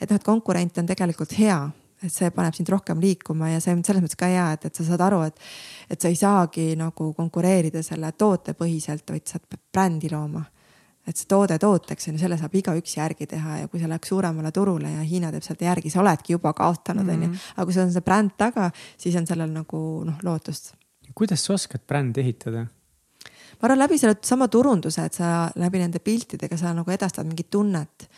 [0.00, 1.60] et noh, et konkurent on tegelikult hea
[2.02, 4.78] et see paneb sind rohkem liikuma ja see on selles mõttes ka hea, et, et
[4.78, 5.40] sa saad aru, et,
[5.90, 10.44] et sa ei saagi nagu konkureerida selle tootepõhiselt, vaid sa pead brändi looma.
[11.08, 14.10] et see toode tooteks on ju, selle saab igaüks järgi teha ja kui see läheks
[14.12, 17.28] suuremale turule ja Hiina teeb sealt järgi, sa oledki juba kaotanud, on ju.
[17.28, 17.38] Mhm.
[17.56, 20.74] aga kui sul on see bränd taga, siis on sellel nagu noh, lootust.
[21.14, 22.66] kuidas sa oskad brändi ehitada?
[23.58, 27.50] ma arvan läbi selle sama turunduse, et sa läbi nende piltidega sa nagu edastad mingit
[27.50, 28.08] tunnet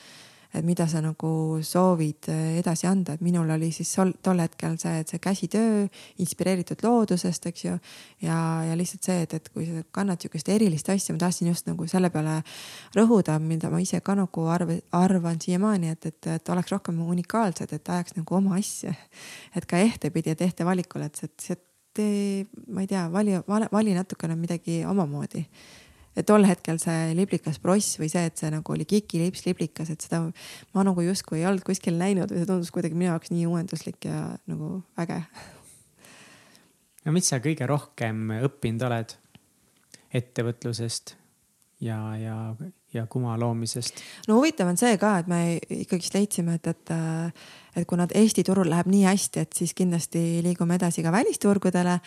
[0.55, 1.31] et mida sa nagu
[1.63, 5.85] soovid eh, edasi anda, et minul oli siis sol, tol hetkel see, et see käsitöö
[6.23, 7.77] inspireeritud loodusest, eks ju.
[8.27, 8.37] ja,
[8.67, 11.87] ja lihtsalt see, et, et kui sa kannad sihukest erilist asja, ma tahtsin just nagu
[11.91, 12.41] selle peale
[12.99, 17.77] rõhuda, mida ma ise ka nagu arv, arvan siiamaani, et, et, et oleks rohkem unikaalsed,
[17.77, 18.95] et ajaks nagu oma asja.
[19.57, 21.59] et ka ehtepidi, et ehte valikul, et see
[21.95, 25.45] tee, ma ei tea, vali, vali natukene midagi omamoodi
[26.17, 29.93] et tol hetkel see liblikas bross või see, et see nagu oli Kiki lips liblikas,
[29.93, 30.23] et seda
[30.75, 34.11] ma nagu justkui ei olnud kuskil näinud või see tundus kuidagi minu jaoks nii uuenduslik
[34.11, 35.23] ja nagu äge.
[37.07, 39.17] no mis sa kõige rohkem õppinud oled
[40.11, 41.15] ettevõtlusest
[41.87, 42.37] ja, ja,
[42.93, 44.03] ja kuma loomisest?
[44.29, 45.41] no huvitav on see ka, et me
[45.81, 46.95] ikkagist leidsime, et, et,
[47.79, 52.01] et kuna Eesti turul läheb nii hästi, et siis kindlasti liigume edasi ka välisturgudele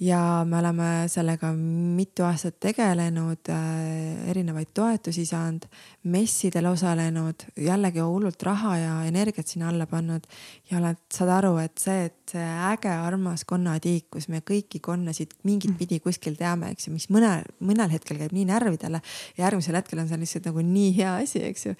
[0.00, 5.66] ja me oleme sellega mitu aastat tegelenud äh,, erinevaid toetusi saanud,
[6.10, 10.26] messidel osalenud, jällegi hullult raha ja energiat sinna alla pannud.
[10.70, 15.36] ja oled, saad aru, et see, et see äge, armas konnatiik, kus me kõiki konnasid
[15.44, 15.78] mingit mm.
[15.78, 19.00] pidi kuskil teame, eks ju, mis mõnel, mõnel hetkel käib nii närvidele.
[19.38, 21.74] järgmisel hetkel on see lihtsalt nagu nii hea asi, eks ju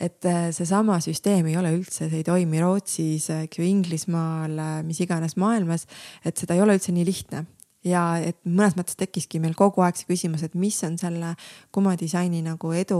[0.00, 4.74] et äh, seesama süsteem ei ole üldse, see ei toimi Rootsis, eks ju, Inglismaal, äh,
[4.86, 5.88] mis iganes maailmas,
[6.26, 7.44] et seda ei ole üldse nii lihtne.
[7.86, 11.32] Ja et mõnes mõttes tekkiski meil kogu aeg see küsimus, et mis on selle
[11.74, 12.98] kumadisaini nagu edu,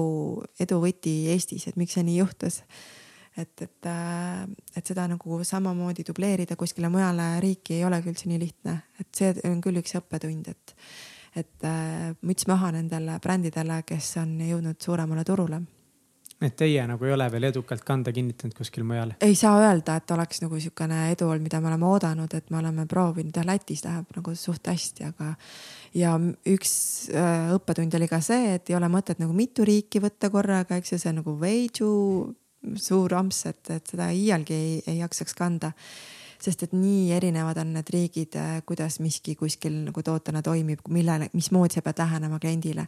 [0.63, 2.63] edu võti Eestis, et miks see nii juhtus.
[3.39, 4.43] et, et, äh,
[4.75, 9.31] et seda nagu samamoodi dubleerida kuskile mujale riiki ei olegi üldse nii lihtne, et see
[9.47, 10.75] on küll üks õppetund, et,
[11.37, 15.63] et äh, müts maha nendele brändidele, kes on jõudnud suuremale turule
[16.43, 19.15] et teie nagu ei ole veel edukalt kanda kinnitanud kuskil mujal?
[19.25, 22.61] ei saa öelda, et oleks nagu niisugune edu olnud, mida me oleme oodanud, et me
[22.61, 25.33] oleme proovinud, jah Lätis läheb nagu suht hästi, aga.
[25.99, 26.15] ja
[26.55, 26.75] üks
[27.11, 30.95] äh, õppetund oli ka see, et ei ole mõtet nagu mitu riiki võtta korraga, eks
[30.95, 31.91] ju, see on nagu veidžu
[32.79, 35.73] suur amps, et, et seda iialgi ei, ei jaksaks kanda
[36.43, 41.31] sest et nii erinevad on need riigid, äh, kuidas miski kuskil nagu tootena toimib, millele,
[41.33, 42.87] mismoodi sa pead lähenema kliendile.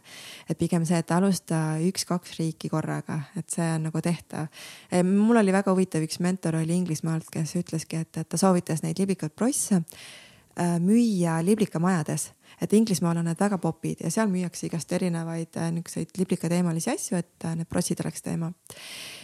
[0.49, 4.47] et pigem see, et alusta üks-kaks riiki korraga, et see on nagu tehtav.
[5.03, 8.99] mul oli väga huvitav, üks mentor oli Inglismaalt, kes ütleski, et, et ta soovitas neid
[8.99, 14.91] libikaid prosse äh, müüa liblikamajades et Inglismaal on need väga popid ja seal müüakse igast
[14.97, 18.51] erinevaid äh, niisuguseid liblikateemalisi asju, et need prossid oleks teema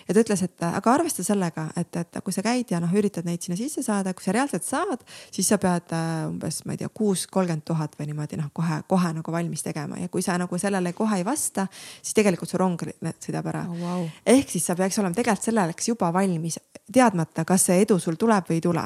[0.07, 3.27] ja ta ütles, et aga arvesta sellega, et, et kui sa käid ja noh, üritad
[3.27, 5.03] neid sinna sisse saada, kui sa reaalselt saad,
[5.33, 8.81] siis sa pead äh, umbes, ma ei tea, kuus, kolmkümmend tuhat või niimoodi noh, kohe,
[8.89, 11.67] kohe nagu valmis tegema ja kui sa nagu sellele kohe ei vasta,
[12.01, 12.87] siis tegelikult su rong
[13.23, 13.75] sõidab ära oh,.
[13.77, 14.07] Wow.
[14.25, 16.59] ehk siis sa peaks olema tegelikult selleks juba valmis,
[16.93, 18.85] teadmata, kas see edu sul tuleb või ei tule.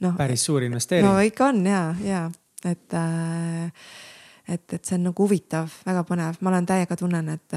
[0.00, 0.14] noh.
[0.16, 1.08] päris suur investeering.
[1.08, 2.22] no ikka on ja, ja
[2.68, 3.70] et äh,
[4.50, 7.56] et, et see on nagu huvitav, väga põnev, ma olen täiega tunnen, et,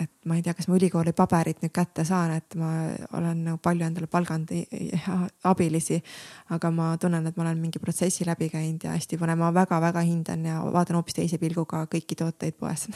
[0.00, 2.70] et ma ei tea, kas ma ülikooli paberit nüüd kätte saan, et ma
[3.16, 4.52] olen nagu palju endale palganud
[5.52, 6.02] abilisi.
[6.50, 10.02] aga ma tunnen, et ma olen mingi protsessi läbi käinud ja hästi põnev, ma väga-väga
[10.04, 12.88] hindan ja vaatan hoopis teise pilguga kõiki tooteid poes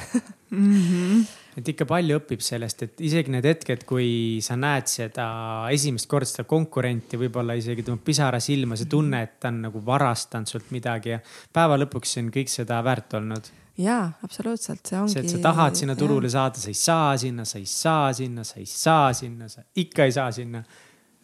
[0.50, 0.76] mm.
[0.82, 1.24] -hmm
[1.58, 5.26] et ikka palju õpib sellest, et isegi need hetked, kui sa näed seda
[5.74, 9.82] esimest korda seda konkurenti, võib-olla isegi tõmbab pisara silma, sa tunned, et ta on nagu
[9.86, 11.20] varastanud sult midagi ja
[11.54, 13.52] päeva lõpuks on kõik seda väärt olnud.
[13.78, 15.12] Ja absoluutselt, see ongi.
[15.12, 16.36] see, et sa tahad sinna turule ja.
[16.38, 20.08] saada, sa ei saa sinna, sa ei saa sinna, sa ei saa sinna, sa ikka
[20.08, 20.64] ei saa sinna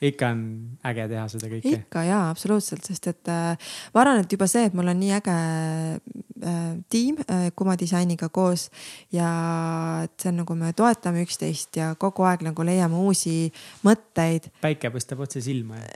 [0.01, 0.44] ikka on
[0.86, 1.74] äge teha seda kõike.
[1.82, 5.12] ikka jaa, absoluutselt, sest et äh, ma arvan, et juba see, et mul on nii
[5.18, 8.68] äge äh, tiim äh, Kuma disainiga koos
[9.12, 9.28] ja
[10.06, 13.52] et see on nagu me toetame üksteist ja kogu aeg nagu leiame uusi
[13.85, 14.48] mõtteid.
[14.64, 15.93] päike paistab otse silma ja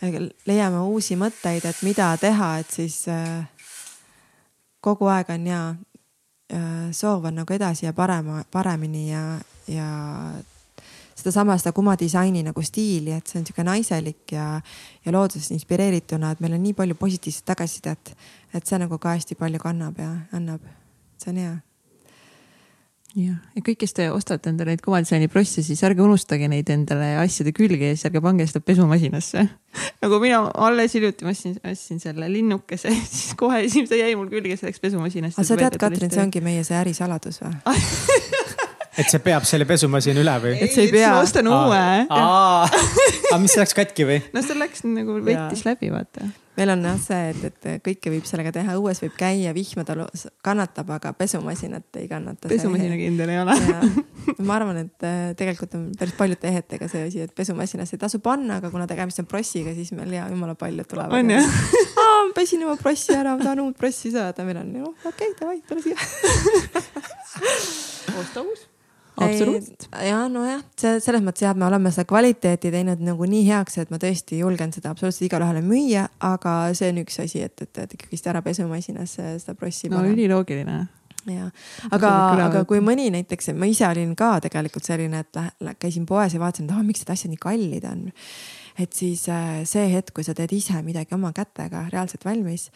[0.48, 3.44] leiame uusi mõtteid, et mida teha, et siis äh,
[4.88, 5.62] kogu aeg on ja
[6.52, 9.24] äh, soov on nagu edasi ja parema, paremini ja,
[9.68, 9.88] ja
[11.18, 14.48] sedasama, seda Kuma disaini nagu stiili, et see on sihuke naiselik ja,
[15.04, 18.12] ja loodusest inspireerituna, et meil on nii palju positiivset tagasisidet,
[18.54, 20.62] et see nagu ka hästi palju kannab ja annab.
[21.18, 21.56] see on hea
[23.18, 27.14] jah, ja kõik, kes te ostate endale neid kumadisaini prosse, siis ärge unustage neid endale
[27.22, 29.44] asjade külge ja siis ärge pange seda pesumasinasse
[30.02, 34.56] nagu mina alles hiljuti ma ostsin, ostsin selle linnukese, siis kohe esimese jäi mul külge,
[34.58, 35.38] see läks pesumasinasse.
[35.40, 37.54] aga sa tead, Katrin, see ongi meie see ärisaladus või
[38.98, 40.56] et see peab selle pesumasina üle või?
[40.58, 41.14] et sa ei pea.
[41.22, 41.84] ostan uue.
[42.08, 44.20] aga mis läks katki või?
[44.34, 46.28] no see läks nagu võttis läbi, vaata.
[46.58, 50.08] Meil on jah see, et, et kõike võib sellega teha, õues võib käia, vihmada
[50.44, 52.50] kannatab, aga pesumasinat ei kannata.
[52.50, 53.56] pesumasina kindel ei ole.
[54.46, 58.22] ma arvan, et äh, tegelikult on päris paljude ehetega see asi, et pesumasinasse ei tasu
[58.24, 61.14] panna, aga kuna tegemist on prossiga, siis meil hea jumala palju tulevad.
[61.18, 61.46] on jah?
[62.36, 65.60] pesin oma prossi ära, ma tahan uut prossi saada, meil on, noh okei okay,, davai,
[65.68, 65.96] tule siia
[68.18, 68.66] osta uus
[69.26, 69.88] absoluutselt.
[70.04, 73.90] ja nojah, see selles mõttes jah, me oleme seda kvaliteeti teinud nagu nii heaks, et
[73.94, 77.82] ma tõesti julgen seda absoluutselt igale ühele müüa, aga see on üks asi, et, et,
[77.84, 79.90] et ikkagist ära pesumasinas seda prossi.
[79.92, 80.84] no üliloogiline
[81.32, 81.48] ja,
[81.94, 82.12] aga,
[82.46, 86.68] aga kui mõni näiteks, ma ise olin ka tegelikult selline, et käisin poes ja vaatasin,
[86.68, 88.06] et ah, miks need asjad nii kallid on.
[88.78, 92.68] et siis äh, see hetk, kui sa teed ise midagi oma kätega reaalselt valmis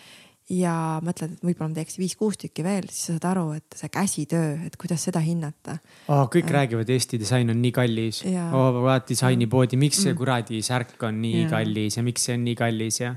[0.51, 0.75] ja
[1.05, 4.49] mõtled, et võib-olla ma teeks viis-kuus tükki veel, siis sa saad aru, et see käsitöö,
[4.67, 5.77] et kuidas seda hinnata
[6.09, 6.25] oh,.
[6.33, 6.55] kõik äh.
[6.57, 8.23] räägivad, Eesti disain on nii kallis.
[8.27, 10.19] oh, vaat disainipoodi, miks see mm.
[10.19, 11.53] kuradi särk on nii ja.
[11.53, 13.15] kallis ja miks see on nii kallis ja.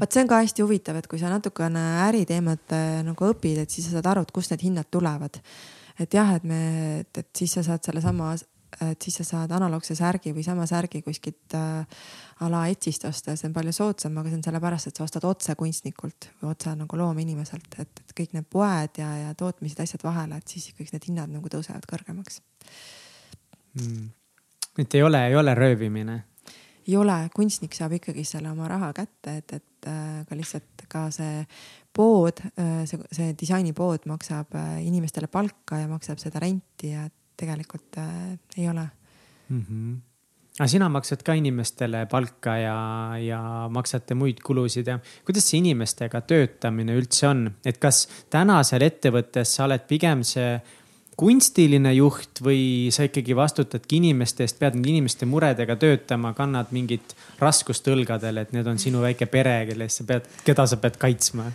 [0.00, 3.74] vot see on ka hästi huvitav, et kui sa natukene äriteemat äh, nagu õpid, et
[3.74, 5.42] siis sa saad aru, et kust need hinnad tulevad.
[6.00, 6.62] et jah, et me,
[7.02, 8.32] et, et siis sa saad sellesama
[8.80, 12.04] et siis sa saad analoogse särgi või sama särgi kuskilt äh,
[12.46, 15.54] ala Etsist osta see on palju soodsam, aga see on sellepärast, et sa ostad otse
[15.58, 20.40] kunstnikult või otse nagu loomeinimiselt, et, et kõik need poed ja, ja tootmised, asjad vahele,
[20.40, 22.40] et siis kõik need hinnad nagu tõusevad kõrgemaks.
[23.78, 24.08] Mm..
[24.82, 26.22] et ei ole, ei ole röövimine?
[26.88, 31.04] ei ole, kunstnik saab ikkagi selle oma raha kätte, et, et äh, ka lihtsalt ka
[31.14, 31.44] see
[31.94, 37.06] pood, äh, see, see disainipood maksab äh, inimestele palka ja maksab seda renti ja
[37.40, 38.86] tegelikult äh, ei ole
[39.48, 39.64] mm.
[39.64, 39.98] -hmm
[40.60, 42.76] aga sina maksad ka inimestele palka ja,
[43.22, 43.40] ja
[43.72, 48.02] maksate muid kulusid ja kuidas see inimestega töötamine üldse on, et kas
[48.32, 50.58] tänasel ettevõttes sa oled pigem see
[51.20, 57.88] kunstiline juht või sa ikkagi vastutadki inimeste eest, pead inimeste muredega töötama, kannad mingit raskust
[57.92, 61.50] õlgadel, et need on sinu väike pere, kelle eest sa pead, keda sa pead kaitsma?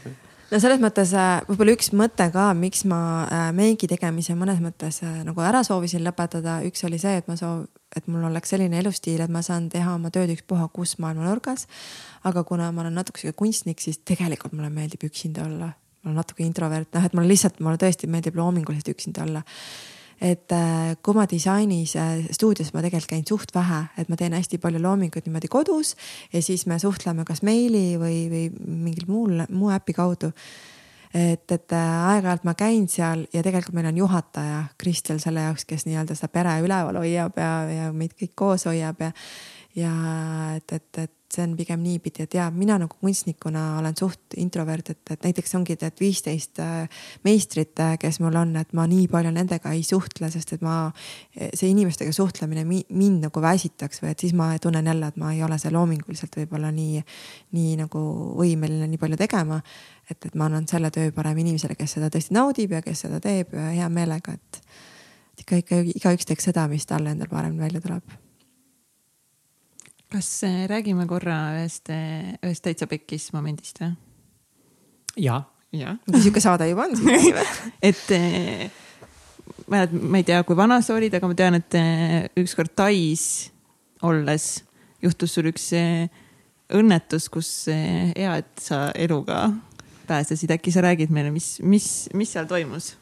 [0.52, 5.02] No selles mõttes äh, võib-olla üks mõte ka, miks ma äh, meigi tegemise mõnes mõttes
[5.06, 7.66] äh, nagu ära soovisin lõpetada, üks oli see, et ma soov,
[7.96, 11.68] et mul oleks selline elustiil, et ma saan teha oma tööd ükspuha kus maailma nurgas.
[12.24, 15.74] aga kuna ma olen natuke sihuke kunstnik, siis tegelikult mulle meeldib üksinda olla.
[16.04, 19.44] ma olen natuke introvert, noh, et mulle lihtsalt, mulle tõesti meeldib loominguliselt üksinda olla
[20.22, 24.36] et äh, kui ma disainis äh, stuudios ma tegelikult käin suht vähe, et ma teen
[24.36, 25.96] hästi palju loominguid niimoodi kodus
[26.34, 30.32] ja siis me suhtleme kas meili või, või mingil muul, muu äpi kaudu.
[31.14, 35.66] et, et äh, aeg-ajalt ma käin seal ja tegelikult meil on juhataja Kristel selle jaoks,
[35.66, 39.12] kes nii-öelda seda pere üleval hoiab ja, ja meid kõik koos hoiab ja,
[39.76, 39.94] ja
[40.56, 44.90] et, et, et see on pigem niipidi, et ja mina nagu kunstnikuna olen suht introvert,
[44.94, 49.08] et, et näiteks ongi need viisteist äh, meistrit, äh, kes mul on, et ma nii
[49.12, 50.78] palju nendega ei suhtle, sest et ma,
[51.36, 55.44] see inimestega suhtlemine mind nagu väsitaks või et siis ma tunnen jälle, et ma ei
[55.46, 57.04] ole seal loominguliselt võib-olla nii,
[57.58, 58.02] nii nagu
[58.40, 59.62] võimeline nii palju tegema.
[60.10, 63.20] et, et ma annan selle töö parem inimesele, kes seda tõesti naudib ja kes seda
[63.24, 64.62] teeb hea meelega, et
[65.42, 68.25] ikka, ikka igaüks teeks seda, mis talle endal paremini välja tuleb
[70.16, 73.92] kas äh, räägime korra ühest, äh, ühest täitsa pekkis momendist või?
[75.20, 75.42] ja.
[75.76, 75.98] ja.
[76.14, 77.46] sihuke saade juba on siis või?
[77.90, 78.64] et äh,
[79.72, 81.80] ma, ma ei tea, kui vana sa olid, aga ma tean, et
[82.40, 83.26] ükskord Tais
[84.06, 84.50] olles
[85.04, 85.68] juhtus sul üks
[86.76, 89.50] õnnetus, kus hea, et sa eluga
[90.08, 92.94] pääsesid, äkki sa räägid meile, mis, mis, mis seal toimus?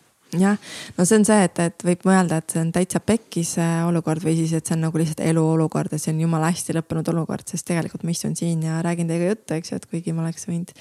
[0.41, 0.57] Jah,
[0.97, 3.55] no see on see, et, et võib mõelda, et see on täitsa pekkis
[3.87, 7.13] olukord või siis, et see on nagu lihtsalt eluolukord ja see on jumala hästi lõppenud
[7.13, 10.25] olukord, sest tegelikult ma istun siin ja räägin teiega juttu, eks ju, et kuigi ma
[10.25, 10.73] oleks võinud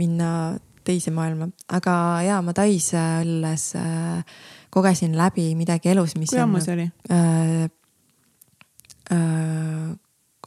[0.00, 0.32] minna
[0.86, 1.94] teise maailma, aga
[2.26, 4.40] ja ma Tais olles äh,
[4.72, 6.32] kogesin läbi midagi elus, mis.
[6.32, 7.70] kui ammu see oli äh,?
[9.12, 9.92] Äh,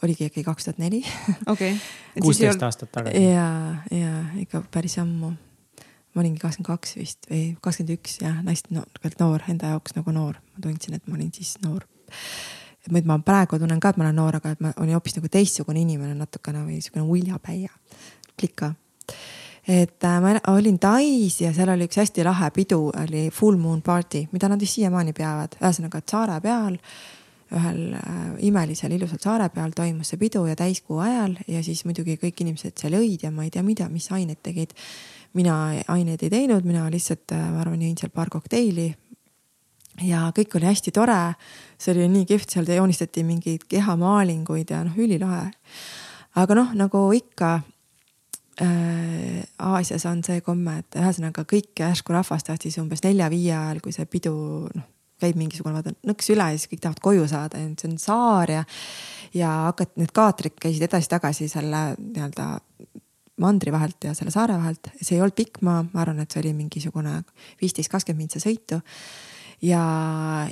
[0.01, 1.01] oligi äkki kaks tuhat neli.
[1.47, 1.75] okei.
[2.23, 3.23] kuusteist aastat tagasi.
[3.23, 3.49] ja,
[3.91, 5.33] ja ikka päris ammu
[6.15, 10.13] ma olingi kakskümmend kaks vist või kakskümmend üks jah, hästi noor, noor, enda jaoks nagu
[10.15, 11.83] noor, ma tundsin, et ma olin siis noor.
[12.85, 15.17] et nüüd ma praegu tunnen ka, et ma olen noor, aga et ma olin hoopis
[15.17, 17.73] nagu teistsugune inimene natukene või niisugune uljapäia,
[18.37, 18.71] plika.
[19.67, 23.81] et äh, ma olin Tais ja seal oli üks hästi lahe pidu, oli full moon
[23.81, 26.79] party, mida nad vist siiamaani peavad, ühesõnaga, saare peal
[27.53, 32.17] ühel äh, imelisel ilusal saare peal toimus see pidu ja täiskuu ajal ja siis muidugi
[32.21, 34.73] kõik inimesed seal jõid ja ma ei tea, mida, mis ained tegid
[35.35, 35.55] mina
[35.91, 38.93] aineid ei teinud, mina lihtsalt, äh, ma arvan, jõin seal paar kokteili.
[40.03, 41.35] ja kõik oli hästi tore.
[41.77, 45.51] see oli nii kihvt, seal joonistati mingeid kehamaalinguid ja noh, ülilahe.
[46.35, 47.61] aga noh, nagu ikka
[48.61, 53.95] äh, Aasias on see komme, et ühesõnaga kõik järsku rahvas tahtis umbes nelja-viie ajal, kui
[53.95, 54.35] see pidu
[54.67, 54.91] noh,
[55.21, 58.51] käib mingisugune vaata nõks üle ja siis kõik tahavad koju saada ja see on saar
[58.51, 58.63] ja,
[59.33, 62.49] ja hakati, need kaatrid käisid edasi-tagasi selle nii-öelda
[63.41, 64.91] mandri vahelt ja selle saare vahelt.
[65.01, 67.17] see ei olnud pikk maa, ma arvan, et see oli mingisugune
[67.61, 68.79] viisteist, kakskümmend mintsa sõitu.
[69.61, 69.83] ja,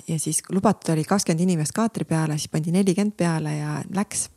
[0.07, 4.27] ja siis lubatud oli kakskümmend inimest kaatri peale, siis pandi nelikümmend peale ja läks.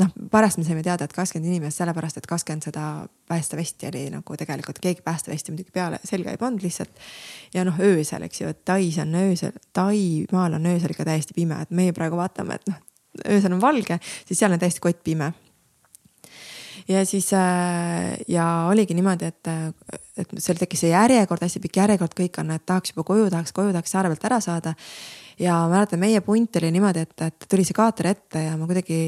[0.00, 2.88] noh, pärast me saime teada, et kakskümmend inimest sellepärast, et kakskümmend seda
[3.30, 6.92] päästevesti oli nagu tegelikult keegi päästevesti muidugi peale selga ei pannud lihtsalt.
[7.54, 11.62] ja noh, öösel, eks ju, et Tais on öösel, Taimaal on öösel ikka täiesti pime,
[11.62, 12.84] et meie praegu vaatame, et noh,
[13.30, 15.32] öösel on valge, siis seal on täiesti kottpime
[16.88, 19.50] ja siis äh, ja oligi niimoodi, et,
[20.20, 23.54] et seal tekkis see järjekord, hästi pikk järjekord, kõik on, et tahaks juba koju, tahaks
[23.56, 24.74] koju, tahaks saare pealt ära saada.
[25.38, 28.98] ja mäletan, meie punt oli niimoodi, et, et tuli see kaater ette ja ma kuidagi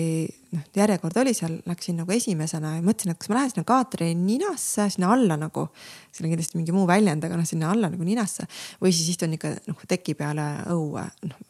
[0.57, 4.11] noh, järjekord oli seal, läksin nagu esimesena ja mõtlesin, et kas ma lähen sinna kaatri
[4.19, 5.69] ninasse, sinna alla nagu.
[6.11, 8.49] seal on kindlasti mingi muu väljend, aga noh, sinna alla nagu ninasse
[8.81, 11.45] või siis istun ikka noh teki peale õue, noh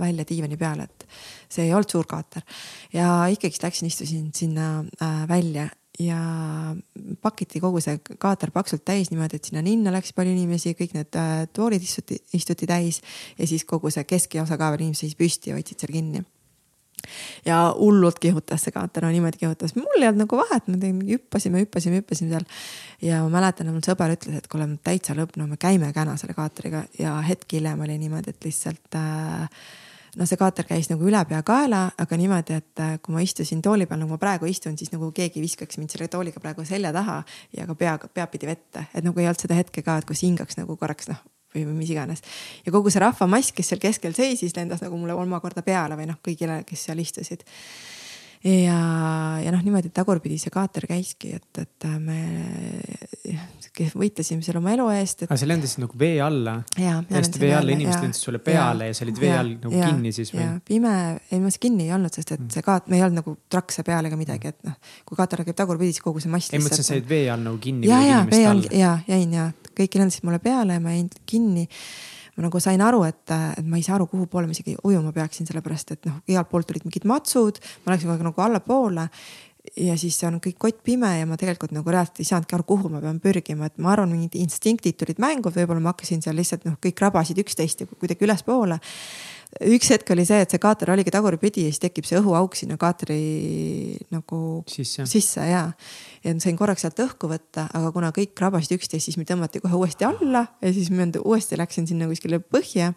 [0.00, 1.06] välja diivani peale, et
[1.48, 2.42] see ei olnud suur kaater.
[2.92, 5.68] ja ikkagist läksin, istusin sinna äh, välja
[5.98, 6.18] ja
[7.22, 11.18] pakiti kogu see kaater paksult täis niimoodi, et sinna ninna läks palju inimesi, kõik need
[11.18, 13.02] äh, toolid istuti, istuti täis
[13.38, 16.24] ja siis kogu see keskiosa ka veel inimesed seisid püsti ja hoidsid seal kinni
[17.46, 21.06] ja hullult kihutas see kaater, no niimoodi kihutas, mul ei olnud nagu vahet, me tegime,
[21.08, 22.46] hüppasime, hüppasime, hüppasime seal.
[23.02, 26.36] ja ma mäletan, mul sõber ütles, et kuule, täitsa lõpp, no me käime täna selle
[26.38, 29.48] kaatriga ja hetk hiljem oli niimoodi, et lihtsalt äh,
[30.16, 34.00] noh, see kaater käis nagu ülepeakaela, aga niimoodi, et äh, kui ma istusin tooli peal,
[34.02, 37.22] nagu ma praegu istun, siis nagu keegi viskaks mind selle tooliga praegu selja taha
[37.56, 40.60] ja ka peaga, peapidi vette, et nagu ei olnud seda hetke ka, et kus hingaks
[40.60, 41.20] nagu korraks noh
[41.54, 42.22] või mis iganes.
[42.66, 46.18] ja kogu see rahvamass, kes seal keskel seisis, lendas nagu mulle omakorda peale või noh,
[46.24, 47.44] kõigile, kes seal istusid.
[48.44, 48.80] Ja,
[49.42, 52.18] ja noh, niimoodi tagurpidi see kaater käiski, et, et me
[53.98, 55.28] võitlesime seal oma elu eest et....
[55.28, 56.58] aga sa lendasid nagu vee alla?
[56.74, 59.90] hästi vee alla, inimesed lendasid sulle peale ja, ja sa olid vee all nagu ja,
[59.90, 60.48] kinni siis või?
[60.66, 60.94] pime,
[61.30, 62.50] ei ma kinni ei olnud, sest et mm.
[62.54, 64.76] see kaat-, me ei olnud nagu trakse peal ega midagi, et noh,
[65.08, 67.46] kui kaater käib tagurpidi, siis kogu see mass ei, ma mõtlesin, sa jäid vee all
[67.46, 67.90] nagu kinni.
[67.90, 69.48] ja, ja vee all ja jäin ja
[69.78, 71.68] kõik lendasid mulle peale ja ma jäin kinni
[72.38, 75.10] ma nagu sain aru, et, et ma ei saa aru, kuhu poole ma isegi ujuma
[75.16, 79.08] peaksin, sellepärast et noh, igalt poolt tulid mingid matsud, ma läksin kogu aeg nagu allapoole
[79.76, 82.92] ja siis on kõik kott pime ja ma tegelikult nagu reaalselt ei saanudki aru, kuhu
[82.92, 86.66] ma pean pürgima, et ma arvan, mingid instinktid tulid mängu, võib-olla ma hakkasin seal lihtsalt
[86.68, 88.78] noh, kõik rabasid üksteist kuidagi ülespoole.
[89.64, 92.76] Üks hetk oli see, et see kaater oligi tagurpidi ja siis tekib see õhuauk sinna
[92.80, 93.18] kaatri
[94.14, 95.64] nagu sisse, sisse ja.
[96.24, 99.80] ja sain korraks sealt õhku võtta, aga kuna kõik rabasid üksteist, siis mind tõmmati kohe
[99.80, 102.92] uuesti alla ja siis ma uuesti läksin sinna kuskile põhja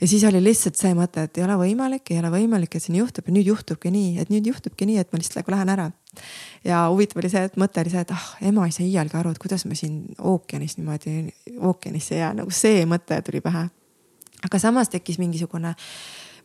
[0.00, 2.94] ja siis oli lihtsalt see mõte, et ei ole võimalik, ei ole võimalik, et see
[2.94, 5.72] nii juhtub ja nüüd juhtubki nii, et nüüd juhtubki nii, et ma lihtsalt nagu lähen
[5.72, 5.88] ära.
[6.64, 9.32] ja huvitav oli see, et mõte oli see, et ah, ema ei saa iialgi aru,
[9.32, 11.16] et kuidas ma siin ookeanis niimoodi
[11.58, 13.66] ookeanisse ei jää, nagu see mõte tuli pähe.
[14.44, 15.74] Aga samas tekkis mingisugune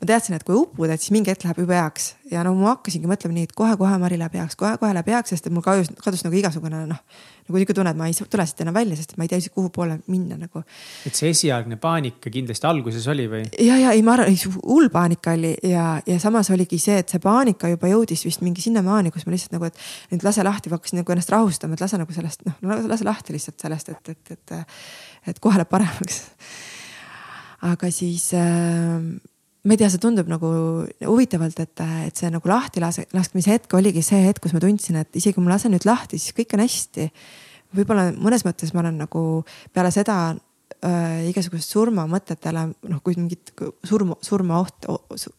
[0.01, 2.71] ma teadsin, et kui upud, et siis mingi hetk läheb jube heaks ja no ma
[2.71, 5.61] hakkasingi mõtlema nii, et kohe-kohe Mari läheb heaks kohe,, kohe-kohe läheb heaks, sest et mul
[5.65, 7.01] kadus, kadus nagu igasugune noh.
[7.45, 9.53] nagu niisugune tunne, et ma ei tule siit enam välja, sest ma ei tea isegi
[9.53, 10.63] kuhu poole minna nagu.
[11.05, 13.43] et see esialgne paanika kindlasti alguses oli või?
[13.61, 17.21] ja, ja ei, ma arvan, hull paanika oli ja, ja samas oligi see, et see
[17.21, 21.03] paanika juba jõudis vist mingi sinnamaani, kus ma lihtsalt nagu, et nüüd lase lahti, hakkasin
[21.03, 22.57] nagu ennast rahustama, et lase nagu sellest noh,
[22.89, 24.77] lase lahti lihtsalt sellest, et, et, et,
[25.29, 26.23] et kohe läheb paremaks
[27.67, 28.97] aga siis äh,
[29.61, 30.51] ma ei tea, see tundub nagu
[31.05, 35.01] huvitavalt, et, et see nagu lahti lase, laskmise hetk oligi see hetk, kus ma tundsin,
[35.03, 37.09] et isegi kui ma lasen nüüd lahti, siis kõik on hästi.
[37.77, 39.25] võib-olla mõnes mõttes ma olen nagu
[39.73, 43.53] peale seda äh, igasugust surmamõtetele, noh, kui mingit
[43.85, 45.33] surma, surmaoht su,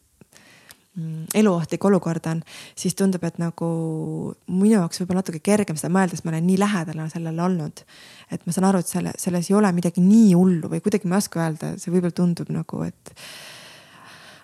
[1.33, 2.41] eluohtlik olukord on,
[2.77, 3.67] siis tundub, et nagu
[4.45, 7.81] minu jaoks võib-olla natuke kergem seda mõelda, sest ma olen nii lähedal sellele olnud.
[8.31, 11.17] et ma saan aru, et selle, selles ei ole midagi nii hullu või kuidagi ma
[11.17, 13.13] ei oska öelda, see võib-olla tundub nagu, et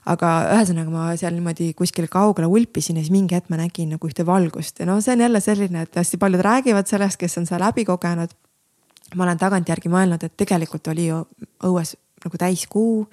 [0.09, 4.09] aga ühesõnaga ma seal niimoodi kuskil kaugele ulpisin ja siis mingi hetk ma nägin nagu
[4.09, 7.45] ühte valgust ja noh, see on jälle selline, et hästi paljud räägivad sellest, kes on
[7.49, 8.34] seda läbi kogenud.
[9.15, 11.23] ma olen tagantjärgi mõelnud, et tegelikult oli ju
[11.65, 11.95] õues
[12.26, 13.07] nagu täiskuu.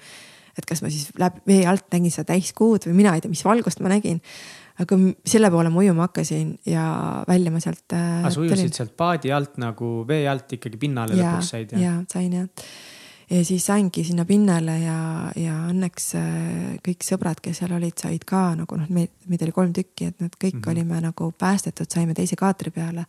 [0.57, 3.45] Et kas ma siis läbi vee alt nägin seda täiskuud või mina ei tea, mis
[3.45, 4.21] valgust ma nägin
[4.81, 6.83] aga selle poole ma ujuma hakkasin ja
[7.27, 8.19] välja ma sealt äh,.
[8.21, 11.81] aga sa ujusid sealt paadi alt nagu vee alt ikkagi pinnale lõpuks said ja?
[11.87, 12.69] ja sain jah
[13.29, 14.99] ja siis saingi sinna pinnale ja,
[15.35, 19.55] ja õnneks äh, kõik sõbrad, kes seal olid, said ka nagu noh, meid, meid oli
[19.55, 20.71] kolm tükki, et nad kõik mm -hmm.
[20.71, 23.05] olime nagu päästetud, saime teise kaatri peale.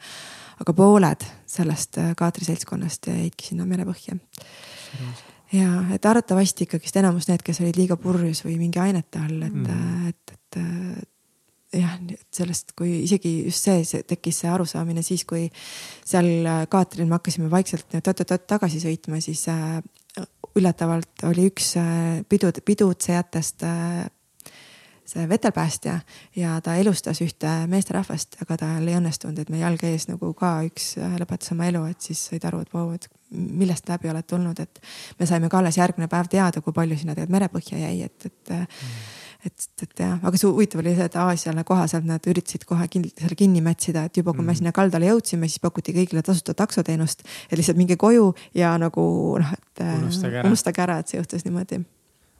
[0.58, 4.18] aga pooled sellest äh, kaatriseltskonnast jäidki sinna merepõhja.
[5.52, 9.54] Ja et arvatavasti ikkagist enamus need, kes olid liiga purjus või mingi ainete all, et
[9.54, 10.58] mm, et, et,
[11.72, 11.96] et jah,
[12.34, 15.46] sellest, kui isegi just see, see tekkis see arusaamine siis, kui
[16.08, 17.98] seal kaatril me hakkasime vaikselt
[18.48, 19.44] tagasi sõitma, siis
[20.58, 24.06] üllatavalt oli üks äh, pidu, pidutsejatest äh,
[25.08, 25.98] see vetelpäästja
[26.36, 30.58] ja ta elustas ühte meesterahvast, aga tal ei õnnestunud, et me jalg ees nagu ka
[30.68, 34.26] üks äh, lõpetas oma elu, et siis said aru, et vau, et millest läbi oled
[34.28, 34.82] tulnud, et
[35.20, 38.54] me saime ka alles järgmine päev teada, kui palju sinna tegelikult merepõhja jäi, et, et
[38.58, 39.16] mm
[39.46, 43.12] et, et jah, aga see huvitav oli see, et Aasiale kohaselt nad üritasid kohe kinni,
[43.18, 44.60] selle kinni mätsida, et juba kui me mm.
[44.60, 47.22] sinna kaldale jõudsime, siis pakuti kõigile tasuta taksoteenust.
[47.50, 49.04] et lihtsalt minge koju ja nagu
[49.38, 51.80] noh, et unustage ära, unustage ära, et see juhtus niimoodi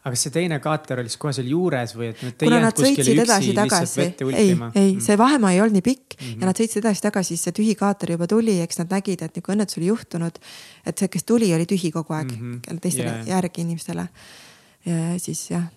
[0.09, 3.55] aga kas see teine kaater oli siis kohe seal juures või et nad kuskile üksi
[3.55, 4.71] lihtsalt vette ulpima?
[4.75, 6.43] ei, ei mm., see vahemaa ei olnud nii pikk mm -hmm.
[6.43, 9.59] ja nad sõitsid edasi-tagasi, siis see tühi kaater juba tuli, eks nad nägid, et niisugune
[9.59, 10.39] õnnetus oli juhtunud.
[10.87, 12.81] et see, kes tuli, oli tühi kogu aeg mm -hmm.
[12.81, 13.29] teistele yeah.
[13.29, 14.09] järgi inimestele.
[14.87, 15.69] ja siis jah,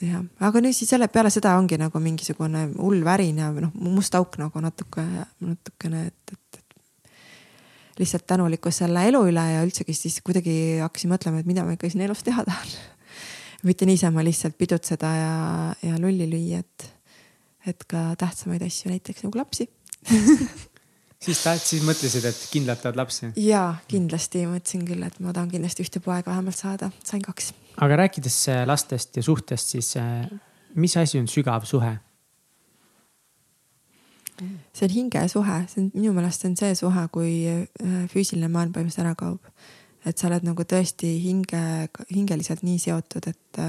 [0.00, 4.14] jah, aga nüüd siis selle peale seda ongi nagu mingisugune hull värin ja noh, must
[4.14, 5.04] auk nagu natuke,
[5.40, 6.55] natukene, et, et
[7.98, 11.90] lihtsalt tänulikkus selle elu üle ja üldsegi siis kuidagi hakkasin mõtlema, et mida ma ikka
[11.92, 12.76] siin elus teha tahan.
[13.66, 15.34] mitte niisama lihtsalt pidutseda ja,
[15.82, 16.88] ja lulli lüüa, et,
[17.66, 19.68] et ka tähtsamaid asju, näiteks nagu lapsi.
[21.26, 23.30] Siis taht-, siis mõtlesid, et kindlalt tahad lapsi?
[23.40, 24.44] jaa, kindlasti.
[24.46, 27.54] Mõtlesin küll, et ma tahan kindlasti ühte poega vähemalt saada, sain kaks.
[27.82, 30.28] Aga rääkides äh, lastest ja suhtest, siis äh,
[30.76, 31.96] mis asi on sügav suhe?
[34.72, 38.74] See on hingesuhe, see on minu meelest see on see suhe, kui äh, füüsiline maailm
[38.74, 39.52] põhimõtteliselt ära kaob.
[40.06, 43.62] et sa oled nagu tõesti hinge, hingeliselt nii seotud, et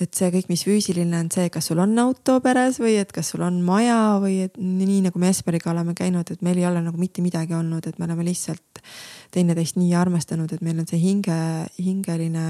[0.00, 3.32] et see kõik, mis füüsiline on see, kas sul on auto peres või et kas
[3.32, 6.80] sul on maja või et nii nagu me Esperiga oleme käinud, et meil ei ole
[6.84, 8.80] nagu mitte midagi olnud, et me oleme lihtsalt
[9.34, 11.36] teineteist nii armastanud, et meil on see hinge,
[11.76, 12.46] hingeline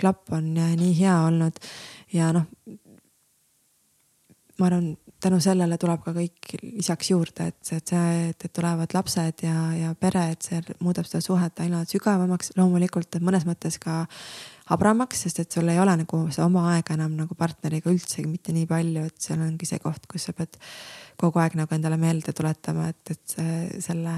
[0.00, 1.58] klapp on nii hea olnud.
[2.14, 2.46] ja noh,
[4.60, 8.94] ma arvan, tänu sellele tuleb ka kõik lisaks juurde, et see, et see, et, tulevad
[8.96, 14.04] lapsed ja, ja pere, et see muudab seda suhet aina sügavamaks, loomulikult mõnes mõttes ka
[14.70, 18.54] habramaks, sest et sul ei ole nagu seda oma aega enam nagu partneriga üldsegi mitte
[18.56, 20.56] nii palju, et seal ongi see koht, kus sa pead
[21.20, 24.16] kogu aeg nagu endale meelde tuletama, et, et see, selle,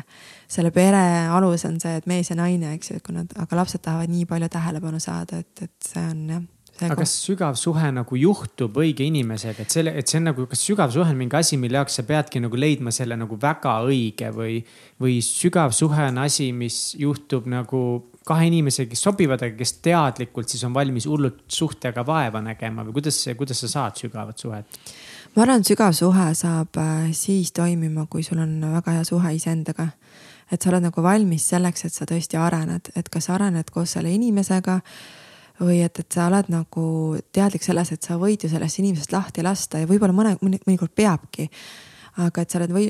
[0.50, 1.02] selle pere
[1.34, 4.12] alus on see, et mees ja naine, eks ju, et kui nad, aga lapsed tahavad
[4.12, 6.50] nii palju tähelepanu saada, et, et see on jah
[6.80, 10.62] aga kas sügav suhe nagu juhtub õige inimesega, et selle, et see on nagu, kas
[10.64, 14.32] sügav suhe on mingi asi, mille jaoks sa peadki nagu leidma selle nagu väga õige
[14.34, 14.56] või,
[15.02, 17.82] või sügav suhe on asi, mis juhtub nagu
[18.26, 23.00] kahe inimesega, kes sobivad, aga kes teadlikult siis on valmis hullult suhtega vaeva nägema või
[23.00, 24.82] kuidas, kuidas sa saad sügavat suhet?
[25.36, 29.88] ma arvan, sügav suhe saab äh, siis toimima, kui sul on väga hea suhe iseendaga.
[30.52, 34.12] et sa oled nagu valmis selleks, et sa tõesti arened, et kas arened koos selle
[34.12, 34.80] inimesega
[35.60, 36.84] või et, et sa oled nagu
[37.34, 41.50] teadlik selles, et sa võid ju sellest inimesest lahti lasta ja võib-olla mõne, mõnikord peabki.
[42.22, 42.88] aga et sa oled või,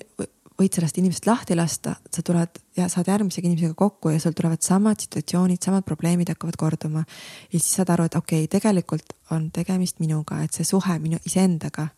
[0.58, 4.62] võid sellest inimesest lahti lasta, sa tuled ja saad järgmise inimesega kokku ja sul tulevad
[4.64, 7.04] samad situatsioonid, samad probleemid hakkavad korduma.
[7.52, 11.18] ja siis saad aru, et okei okay,, tegelikult on tegemist minuga, et see suhe minu
[11.26, 11.88] iseendaga,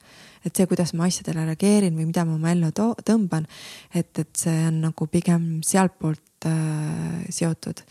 [0.45, 3.47] et see, kuidas ma asjadele reageerin või mida ma oma ellu tõmban,
[3.95, 7.85] et, et see on nagu pigem sealtpoolt äh, seotud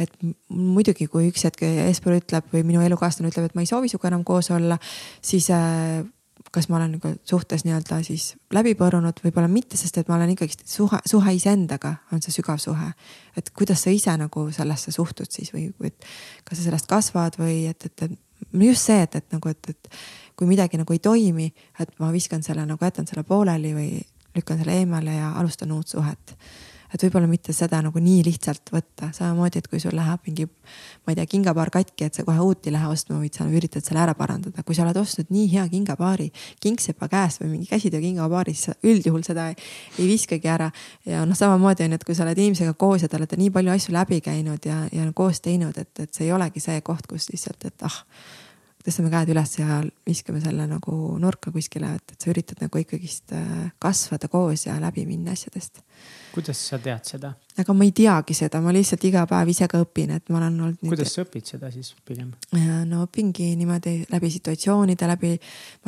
[0.00, 0.12] et
[0.48, 4.10] muidugi, kui üks hetk eespool ütleb või minu elukaaslane ütleb, et ma ei soovi sinuga
[4.10, 4.78] enam koos olla,
[5.24, 6.04] siis äh,
[6.52, 10.32] kas ma olen nagu suhtes nii-öelda siis läbi põrunud, võib-olla mitte, sest et ma olen
[10.34, 12.92] ikkagist suhe, suhe iseendaga on see sügav suhe.
[13.36, 16.06] et kuidas sa ise nagu sellesse suhtud siis või, või et
[16.44, 19.90] kas sa sellest kasvad või et, et, et just see, et, et nagu, et, et
[20.36, 21.50] kui midagi nagu ei toimi,
[21.80, 23.90] et ma viskan selle nagu jätan selle pooleli või
[24.36, 26.36] lükkan selle eemale ja alustan uut suhet
[26.96, 30.46] et võib-olla mitte seda nagu nii lihtsalt võtta, samamoodi, et kui sul läheb mingi,
[31.04, 33.84] ma ei tea, kingapaar katki, et sa kohe uut ei lähe ostma, vaid sa üritad
[33.84, 34.64] selle ära parandada.
[34.66, 36.30] kui sa oled ostnud nii hea kingapaari
[36.62, 39.58] kingsepa käest või mingi käsitöö kingapaari, siis üldjuhul seda ei,
[39.98, 40.70] ei viskagi ära.
[41.06, 43.52] ja noh, samamoodi on ju, et kui sa oled inimesega koos ja te olete nii
[43.54, 47.06] palju asju läbi käinud ja, ja koos teinud, et, et see ei olegi see koht,
[47.10, 48.02] kus lihtsalt, et ah
[48.86, 53.34] tõstame käed üles ja viskame selle nagu nurka kuskile, et, et sa üritad nagu ikkagist
[53.34, 55.82] äh, kasvada koos ja läbi minna asjadest
[56.36, 57.32] kuidas sa tead seda?
[57.56, 60.58] ega ma ei teagi seda, ma lihtsalt iga päev ise ka õpin, et ma olen
[60.66, 60.90] olnud.
[60.90, 62.34] kuidas sa õpid seda siis pigem?
[62.90, 65.32] no õpingi niimoodi läbi situatsioonide, läbi,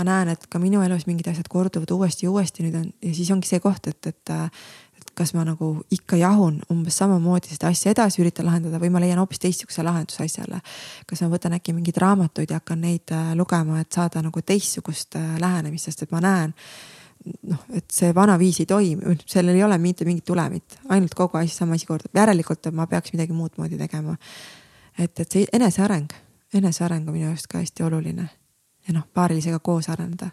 [0.00, 3.14] ma näen, et ka minu elus mingid asjad korduvad uuesti ja uuesti nüüd on ja
[3.14, 4.87] siis ongi see koht, et, et et
[5.18, 9.18] kas ma nagu ikka jahun umbes samamoodi seda asja edasi, üritan lahendada või ma leian
[9.18, 10.60] hoopis teistsuguse lahenduse asjale.
[11.06, 15.18] kas ma võtan äkki mingeid raamatuid ja hakkan neid äh, lugema, et saada nagu teistsugust
[15.18, 16.54] äh, lähenemist, sest et ma näen
[17.50, 21.40] noh, et see vana viis ei toimi, sellel ei ole mitte mingit tulemit, ainult kogu
[21.40, 24.16] aeg sama asi kordub, järelikult ma peaks midagi muud moodi tegema.
[24.98, 26.12] et, et see eneseareng,
[26.54, 28.28] eneseareng on minu arust ka hästi oluline
[28.86, 30.30] ja noh, paarilisega koos areneda.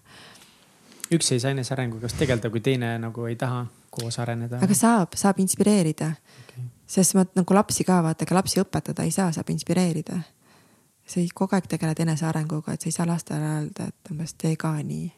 [1.12, 4.62] üks ei saa enesearenguga tegeleda, kui teine nagu ei taha koos areneda.
[4.64, 6.70] aga saab, saab inspireerida okay..
[6.98, 10.22] sest ma nagu lapsi ka vaata, ega lapsi õpetada ei saa, saab inspireerida.
[11.06, 14.74] sa kogu aeg tegeled enesearenguga, et sa ei saa lastele öelda, et umbes tee ka
[14.82, 15.12] nii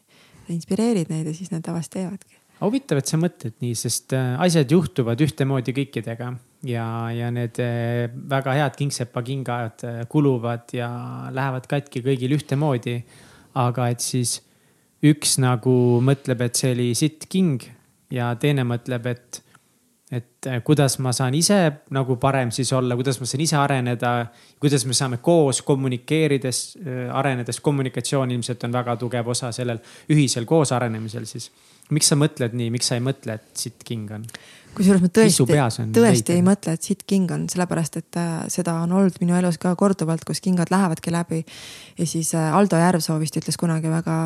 [0.54, 2.36] inspireerid neid ja siis nad tavaliselt teevadki.
[2.60, 6.32] huvitav, et sa mõtled nii, sest äh, asjad juhtuvad ühtemoodi kõikidega
[6.66, 10.90] ja, ja need äh, väga head kingsepa kingad äh, kuluvad ja
[11.34, 13.00] lähevad katki kõigil ühtemoodi.
[13.58, 14.40] aga et siis
[15.02, 17.62] üks nagu mõtleb, et see oli sitt king
[18.10, 19.42] ja teine mõtleb, et
[20.12, 21.58] et äh, kuidas ma saan ise
[21.92, 24.12] nagu parem siis olla, kuidas ma saan ise areneda,
[24.60, 30.48] kuidas me saame koos kommunikeerides, äh, arenedes, kommunikatsioon ilmselt on väga tugev osa sellel ühisel
[30.48, 31.50] koos arenemisel siis.
[31.90, 34.24] miks sa mõtled nii, miks sa ei mõtle, et sitt king on?
[34.78, 35.46] Kusjuures ma tõesti,
[35.94, 39.58] tõesti ei mõtle, et siit king on, sellepärast et äh, seda on olnud minu elus
[39.60, 41.44] ka korduvalt, kus kingad lähevadki läbi.
[41.98, 44.18] ja siis äh, Aldo Järvsoo vist ütles kunagi väga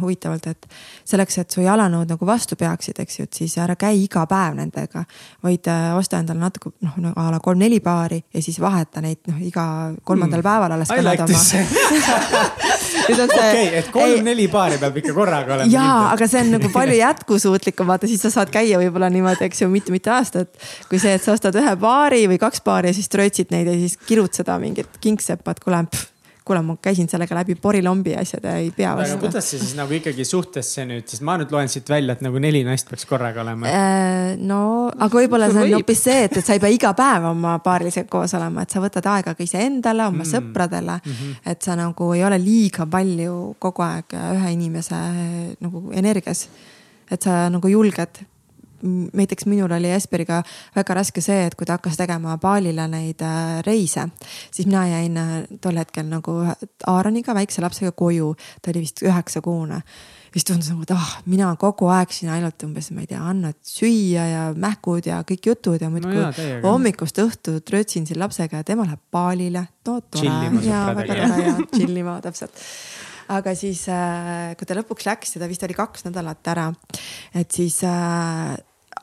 [0.00, 0.66] huvitavalt, et
[1.08, 4.56] selleks, et su jalanõud nagu vastu peaksid, eks ju, et siis ära käi iga päev
[4.58, 5.04] nendega.
[5.42, 9.18] vaid äh, osta endale natuke noh, nagu a la kolm-neli paari ja siis vaheta neid
[9.30, 9.64] noh, iga
[10.04, 10.46] kolmandal mm.
[10.46, 10.90] päeval alles.
[10.90, 11.52] I like this
[13.24, 15.72] okei, et kolm-neli paari peab ikka korraga olema.
[15.72, 19.64] jaa, aga see on nagu palju jätkusuutlikum, vaata siis sa saad käia võib-olla niimoodi, eks
[19.64, 20.56] ju, mitu-mitu aastat.
[20.88, 23.76] kui see, et sa ostad ühe paari või kaks paari ja siis trotsid neid ja
[23.76, 25.84] siis kirud seda mingit kingsepat, kuule
[26.44, 29.18] kuule, ma käisin sellega läbi porilombi asjad ja ei pea vastu.
[29.22, 32.40] kuidas see siis nagu ikkagi suhtesse nüüd, sest ma nüüd loen siit välja, et nagu
[32.42, 34.32] neli naist peaks korraga olema äh,.
[34.42, 37.54] no, aga võib-olla see on hoopis see, et, et sa ei pea iga päev oma
[37.62, 40.32] paarilisega koos olema, et sa võtad aega ka iseendale, oma mm.
[40.32, 41.14] sõpradele mm.
[41.20, 41.38] -hmm.
[41.54, 44.98] et sa nagu ei ole liiga palju kogu aeg ühe inimese
[45.62, 46.48] nagu energias.
[47.10, 48.26] et sa nagu julged
[48.82, 50.42] näiteks minul oli Jesperiga
[50.76, 54.08] väga raske see, et kui ta hakkas tegema baalile neid äh, reise,
[54.50, 56.40] siis mina jäin äh, tol hetkel nagu
[56.90, 58.32] Aaroniga, väikse lapsega koju,
[58.62, 59.82] ta oli vist üheksakuune.
[60.32, 63.20] Siis tundus nagu, et ah oh,, mina kogu aeg siin ainult umbes, ma ei tea,
[63.20, 68.62] annad süüa ja mähkud ja kõik jutud ja muudkui no hommikust õhtut röötsin siin lapsega
[68.62, 69.66] ja tema läheb baalile.
[69.86, 70.32] no tore.
[70.64, 72.64] Ja väga tore ja tšillima täpselt.
[73.32, 76.70] Aga siis, äh, kui ta lõpuks läks ja ta vist oli kaks nädalat ära,
[77.36, 77.82] et siis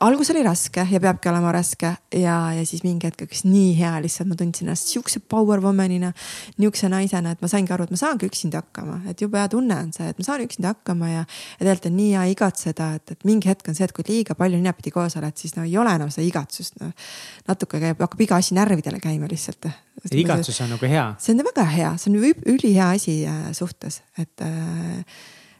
[0.00, 3.92] algus oli raske ja peabki olema raske ja, ja siis mingi hetk hakkas nii hea
[4.00, 6.12] lihtsalt, ma tundsin ennast siukse power woman'ina,
[6.56, 9.76] niisuguse naisena, et ma saingi aru, et ma saangi üksinda hakkama, et jube hea tunne
[9.76, 11.24] on see, et ma saan üksinda hakkama ja.
[11.24, 14.36] ja tegelikult on nii hea igatseda, et, et mingi hetk on see, et kui liiga
[14.38, 16.92] palju ninapidi koos oled, siis no ei ole enam seda igatsust no..
[17.50, 19.68] natuke käib, hakkab iga asi närvidele käima lihtsalt.
[20.10, 21.10] igatsus on nagu hea.
[21.20, 25.04] see on väga hea, see on ülihea asi äh, suhtes, et äh,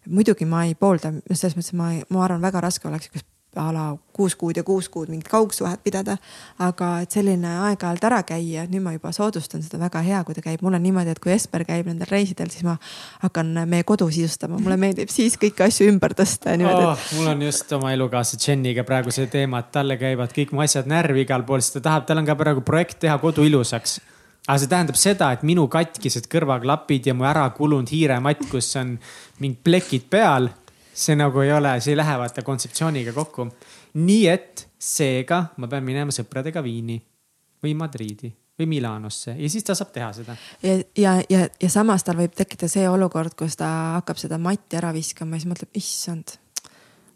[0.08, 3.12] muidugi ma ei poolda, selles mõttes ma, ma arvan, väga raske oleks
[3.56, 6.16] a la kuus kuud ja kuus kuud mingit kaugsuhet pidada.
[6.58, 10.44] aga et selline aeg-ajalt ära käia, nüüd ma juba soodustan seda väga hea, kui ta
[10.44, 10.62] käib.
[10.62, 12.76] mul on niimoodi, et kui Esper käib nendel reisidel, siis ma
[13.24, 16.94] hakkan meie kodu sisustama, mulle meeldib siis kõiki asju ümber tõsta niimoodi oh,.
[16.94, 17.16] Et...
[17.18, 20.86] mul on just oma elukaaslase Jeniga praegu see teema, et talle käivad kõik mu asjad
[20.90, 23.98] närvi igal pool, sest ta tahab, tal on ka praegu projekt teha kodu ilusaks
[24.46, 28.96] aga see tähendab seda, et minu katkised kõrvaklapid ja mu ära kulunud hiirematt, kus on
[29.40, 30.48] mingid plekid peal
[31.00, 33.48] see nagu ei ole, see ei lähe vaata kontseptsiooniga kokku.
[33.94, 37.00] nii et seega ma pean minema sõpradega Viini
[37.64, 40.36] või Madriidi või Milanosse ja siis ta saab teha seda.
[40.62, 44.78] ja, ja, ja, ja samas tal võib tekkida see olukord, kus ta hakkab seda matti
[44.80, 46.36] ära viskama ja siis mõtleb, issand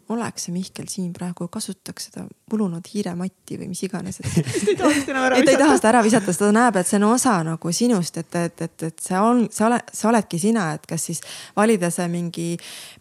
[0.09, 4.91] oleks see Mihkel siin praegu, kasutaks seda kulunud hiirematti või mis iganes, et ei taha
[4.99, 5.45] seda ära visata.
[5.45, 8.37] ta ei taha seda ära visata, ta näeb, et see on osa nagu sinust, et,
[8.41, 11.23] et, et, et see on, sa oled, sa oledki sina, et kas siis
[11.57, 12.47] valida see mingi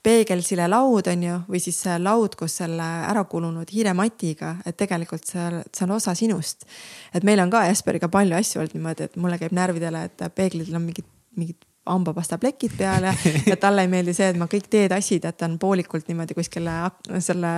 [0.05, 5.29] peegelsile laud on ju, või siis see laud koos selle ära kulunud hiirematiga, et tegelikult
[5.29, 6.65] see, see on osa sinust.
[7.13, 10.81] et meil on ka Jesperiga palju asju olnud niimoodi, et mulle käib närvidele, et peeglidel
[10.81, 13.13] on mingid, mingid hambapastaplekid peale
[13.51, 16.77] ja talle ei meeldi see, et ma kõik teetassid jätan poolikult niimoodi kuskile
[17.19, 17.53] selle,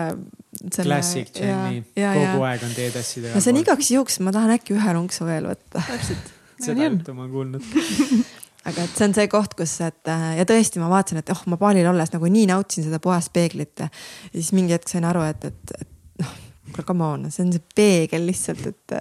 [0.72, 0.88] selle.
[0.88, 2.32] Classic Jenny, kogu ja.
[2.50, 3.28] aeg on teetassid.
[3.34, 5.84] no see on igaks juhuks, ma tahan äkki ühe lunksu veel võtta.
[5.86, 6.32] täpselt.
[6.66, 7.70] seda juttu ma olen kuulnud
[8.70, 11.58] aga et see on see koht, kus, et ja tõesti, ma vaatasin, et oh, ma
[11.60, 13.86] baalil olles nagu nii nautisin seda puhast peeglit ja
[14.32, 16.34] siis mingi hetk sain aru, et, et, et noh,
[16.72, 18.98] kuule come on, see on see peegel lihtsalt, et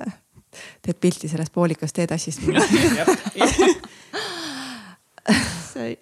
[0.85, 2.45] teed pilti sellest poolikast teetassist
[5.73, 5.95] sai.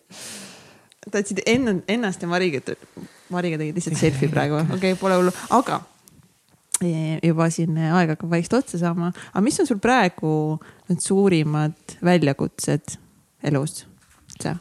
[1.12, 2.76] tahtsid enne, ennast ja Mariga,
[3.34, 5.82] Mariga tegid lihtsalt selfie praegu, okei okay,, pole hullu, aga
[6.84, 9.14] e, juba siin aeg hakkab vaikselt otsa saama.
[9.32, 10.36] aga mis on sul praegu
[10.90, 12.98] need suurimad väljakutsed
[13.44, 13.84] elus
[14.34, 14.56] üldse?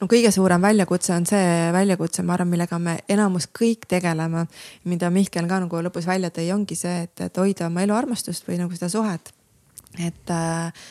[0.00, 4.46] no kõige suurem väljakutse on see väljakutse, ma arvan, millega me enamus kõik tegeleme.
[4.84, 8.60] mida Mihkel ka nagu lõpus välja tõi, ongi see, et, et hoida oma eluarmastust või
[8.60, 9.32] nagu seda suhet.
[9.98, 10.86] et äh,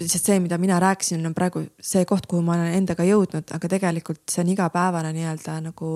[0.00, 3.70] lihtsalt see, mida mina rääkisin, on praegu see koht, kuhu ma olen endaga jõudnud, aga
[3.70, 5.92] tegelikult see on igapäevane nii-öelda nagu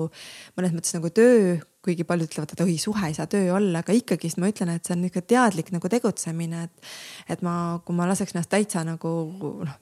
[0.57, 3.93] mõnes mõttes nagu töö, kuigi paljud ütlevad, et oi, suhe ei saa töö olla, aga
[3.97, 6.91] ikkagist ma ütlen, et see on niisugune teadlik nagu tegutsemine, et.
[7.35, 7.53] et ma,
[7.85, 9.79] kui ma laseks ennast täitsa nagu noh,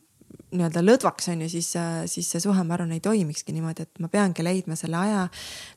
[0.54, 1.70] nii-öelda lõdvaks on ju, siis,
[2.10, 5.26] siis see suhe, ma arvan, ei toimikski niimoodi, et ma peangi leidma selle aja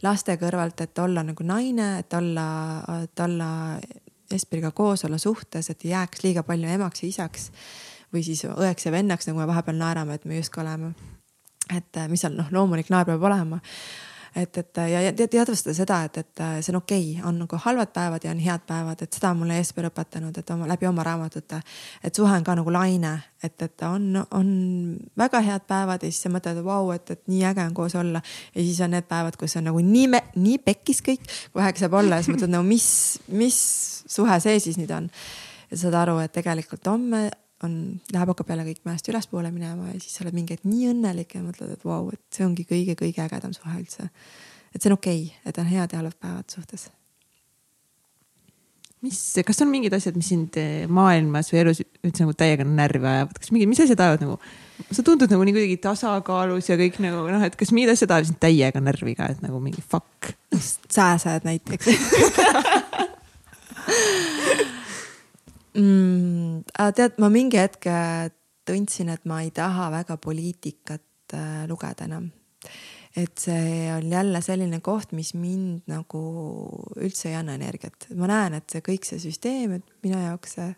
[0.05, 2.47] laste kõrvalt, et olla nagu naine, et olla,
[3.03, 3.51] et olla
[4.33, 7.51] Esperiga koos, olla suhtes, et ei jääks liiga palju emaks ja isaks
[8.13, 10.95] või siis õeks ja vennaks, nagu me vahepeal naerame, et me justkui oleme.
[11.77, 13.61] et äh, mis on noh, loomulik naer peab olema
[14.37, 17.59] et, et ja, ja teadvustada seda, et, et äh, see on okei okay., on nagu
[17.65, 20.89] halvad päevad ja on head päevad, et seda on mulle Jesper õpetanud, et oma läbi
[20.89, 21.61] oma raamatute.
[22.05, 23.13] et suhe on ka nagu laine,
[23.43, 24.49] et, et on, on
[25.19, 28.23] väga head päevad ja siis sa mõtled, vau, et, et nii äge on koos olla.
[28.55, 32.01] ja siis on need päevad, kus on nagu nii, nii pekkis kõik, kui vähegi saab
[32.01, 32.89] olla ja siis mõtled nagu, mis,
[33.29, 33.61] mis
[34.09, 35.11] suhe see siis nüüd on.
[35.71, 37.29] ja saad aru, et tegelikult homme
[37.67, 37.75] on,
[38.13, 41.37] läheb, hakkab jälle kõik mäest ülespoole minema ja siis sa oled mingi hetk nii õnnelik
[41.37, 44.09] ja mõtled, et vau, et see ongi kõige-kõige ägedam suhe üldse.
[44.73, 46.83] et see on okei okay,, et on head ja halvad päevad suhtes.
[49.03, 53.09] mis, kas on mingid asjad, mis sind eh, maailmas või elus üldse nagu täiega närvi
[53.15, 54.39] ajavad, kas mingi, mis asjad ajavad nagu,
[54.91, 58.31] sa tundud nagu nii kuidagi tasakaalus ja kõik nagu noh, et kas mingid asjad ajavad
[58.31, 60.35] sind täiega närvi ka, et nagu mingi fuck.
[60.93, 61.87] sääsed näiteks
[65.75, 66.63] mm,?
[66.97, 68.29] tead, ma mingi hetk äh,
[68.69, 72.31] tundsin, et ma ei taha väga poliitikat äh, lugeda enam.
[73.17, 76.21] et see on jälle selline koht, mis mind nagu
[76.97, 78.09] üldse ei anna energiat.
[78.17, 80.71] ma näen, et see kõik see süsteem, et minu jaoks see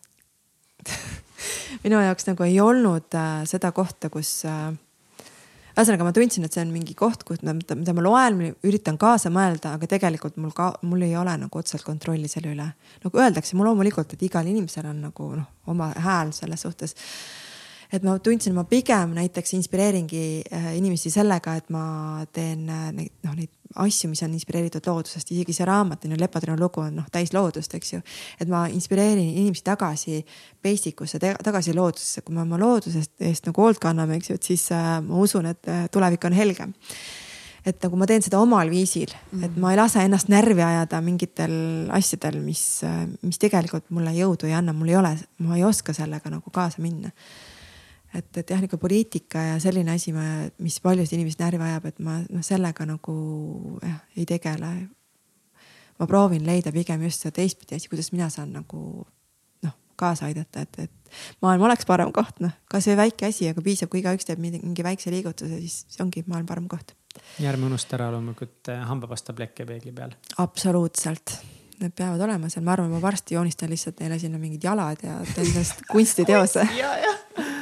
[1.85, 4.73] minu jaoks nagu ei olnud äh, seda kohta, kus äh,
[5.75, 9.75] ühesõnaga ma tundsin, et see on mingi koht, kus, mida ma loen, üritan kaasa mõelda,
[9.75, 12.69] aga tegelikult mul ka, mul ei ole nagu otseselt kontrolli selle üle.
[13.05, 16.95] nagu öeldakse, mul loomulikult, et igal inimesel on nagu noh, oma hääl selles suhtes.
[17.93, 23.13] Et ma tundsin, ma pigem näiteks inspireeringi äh, inimesi sellega, et ma teen äh, neid,
[23.27, 23.53] noh, neid
[23.85, 27.33] asju, mis on inspireeritud loodusest, isegi see raamat on ju, Lepatõrnu lugu on noh, täis
[27.35, 28.01] loodust, eks ju.
[28.41, 30.23] et ma inspireerin inimesi tagasi
[30.63, 34.51] basic usse, tagasi loodusesse, kui me oma loodusest eest nagu hoolt kanname, eks ju, et
[34.53, 36.75] siis äh, ma usun, et tulevik on helgem.
[37.65, 39.45] Et nagu ma teen seda omal viisil mm, -hmm.
[39.45, 41.55] et ma ei lase ennast närvi ajada mingitel
[41.97, 42.83] asjadel, mis,
[43.23, 46.83] mis tegelikult mulle jõudu ei anna, mul ei ole, ma ei oska sellega nagu kaasa
[46.85, 47.11] minna
[48.15, 50.13] et, et jah, niisugune poliitika ja selline asi,
[50.63, 53.15] mis paljusid inimesi närvi ajab, et ma noh, sellega nagu
[53.83, 54.75] jah, ei tegele.
[55.95, 59.05] ma proovin leida pigem just seda teistpidi asi, kuidas mina saan nagu
[59.63, 63.93] noh, kaasa aidata, et, et maailm oleks parem koht, noh, kasvõi väike asi, aga piisab,
[63.93, 66.97] kui igaüks teeb mingi väikse liigutuse, siis ongi maailm parem koht.
[67.39, 70.17] ja ärme unusta ära loomulikult eh, hambapastaplekke peegli peal.
[70.39, 71.39] absoluutselt
[71.81, 75.19] need peavad olema seal, ma arvan, ma varsti joonistan lihtsalt neile sinna mingid jalad ja
[75.35, 77.55] teen sellest kunstiteose ja, jah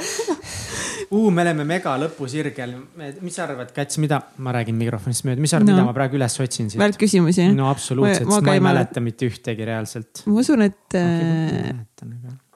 [1.14, 2.74] uh, me oleme mega lõpusirgel.
[3.20, 5.94] mis sa arvad, Käts, mida, ma räägin mikrofonist mööda, mis sa arvad no., mida ma
[5.96, 6.80] praegu üles otsin siit?
[6.80, 7.48] välkküsimusi?
[7.56, 10.24] no absoluutselt, sest ma ei mäleta mitte ühtegi reaalselt.
[10.26, 11.76] ma usun, et okay,.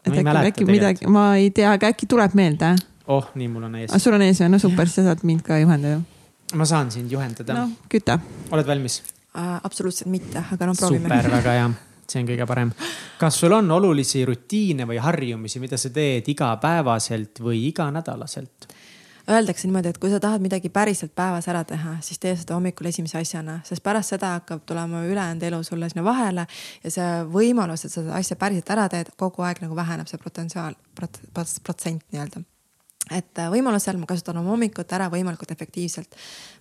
[0.05, 2.75] et äkki, äkki midagi, ma ei tea, aga äkki tuleb meelde?
[3.07, 3.91] oh, nii, mul on ees.
[3.93, 6.03] Ah, sul on ees, no super, sa saad mind ka juhendada.
[6.55, 7.59] ma saan sind juhendada.
[7.59, 8.21] no küta.
[8.51, 9.03] oled valmis
[9.35, 9.59] uh,?
[9.62, 11.09] absoluutselt mitte, aga no proovime.
[11.09, 11.75] super, väga hea
[12.10, 12.72] see on kõige parem.
[13.18, 18.68] kas sul on olulisi rutiine või harjumisi, mida sa teed igapäevaselt või iganädalaselt?
[19.24, 22.90] Öeldakse niimoodi, et kui sa tahad midagi päriselt päevas ära teha, siis tee seda hommikul
[22.90, 26.44] esimese asjana, sest pärast seda hakkab tulema ülejäänud elu sulle sinna vahele
[26.85, 30.76] ja see võimalus, et seda asja päriselt ära teed, kogu aeg nagu väheneb see potentsiaal,
[31.01, 32.44] protsent nii-öelda
[33.12, 36.16] et võimalusel ma kasutan oma hommikut ära võimalikult efektiivselt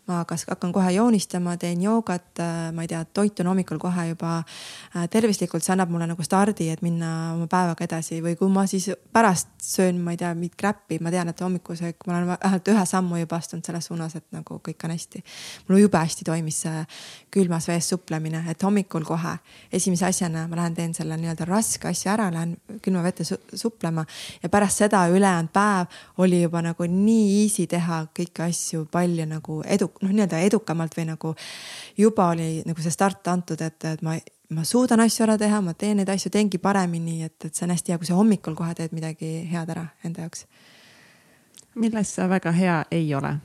[0.07, 4.35] ma kas hakkan kohe joonistama, teen joogat, äh, ma ei tea, toitun hommikul kohe juba
[4.41, 8.65] äh, tervislikult, see annab mulle nagu stardi, et minna oma päevaga edasi või kui ma
[8.67, 12.71] siis pärast söön, ma ei tea, mingit kräppi, ma tean, et hommikusöök, ma olen vähemalt
[12.73, 15.23] ühe sammu juba astunud selles suunas, et nagu kõik on hästi.
[15.69, 16.83] mul jube hästi toimis see
[17.31, 19.37] külmas vees suplemine, et hommikul kohe
[19.71, 24.03] esimese asjana ma lähen teen selle nii-öelda raske asja ära, lähen külma vette su suplema
[24.43, 29.61] ja pärast seda ülejäänud päev oli juba nagu nii easy teha kõiki asju palju nagu
[29.63, 31.33] edu, noh, nii-öelda edukamalt või nagu
[31.97, 34.15] juba oli nagu see start antud, et, et ma,
[34.53, 37.73] ma suudan asju ära teha, ma teen neid asju, teengi paremini, et, et see on
[37.73, 40.45] hästi hea, kui sa hommikul kohe teed midagi head ära enda jaoks.
[41.75, 43.35] milles sa väga hea ei ole?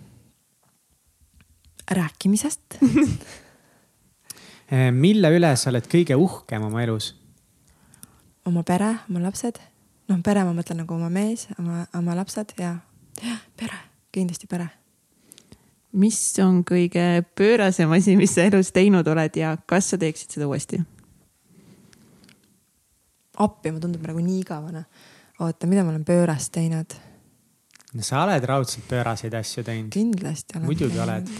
[1.88, 2.76] rääkimisest
[4.72, 7.14] eh, mille üle sa oled kõige uhkem oma elus?
[8.48, 9.60] oma pere, oma lapsed.
[10.08, 12.76] noh, pere, ma mõtlen nagu oma mees, oma, oma lapsed ja,
[13.22, 13.80] jah, pere,
[14.12, 14.68] kindlasti pere
[15.98, 20.48] mis on kõige pöörasem asi, mis sa elus teinud oled ja kas sa teeksid seda
[20.50, 20.80] uuesti?
[23.38, 24.84] appi, ma tundub praegu nii igavane.
[25.38, 26.98] oota, mida ma olen pöörast teinud?
[27.94, 29.90] no sa oled raudselt pööraseid asju teinud.
[29.94, 30.70] kindlasti olen.
[30.70, 31.32] muidugi oled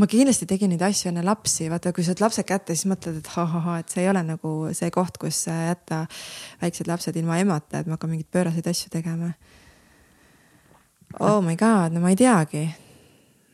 [0.00, 3.32] ma kindlasti tegin neid asju enne lapsi, vaata, kui saad lapsed kätte, siis mõtled, et
[3.34, 6.04] ha-ha-ha, et see ei ole nagu see koht, kus jätta
[6.62, 9.34] väiksed lapsed ilma emata, et ma hakkan mingeid pööraseid asju tegema
[11.18, 12.68] oh my god, no ma ei teagi.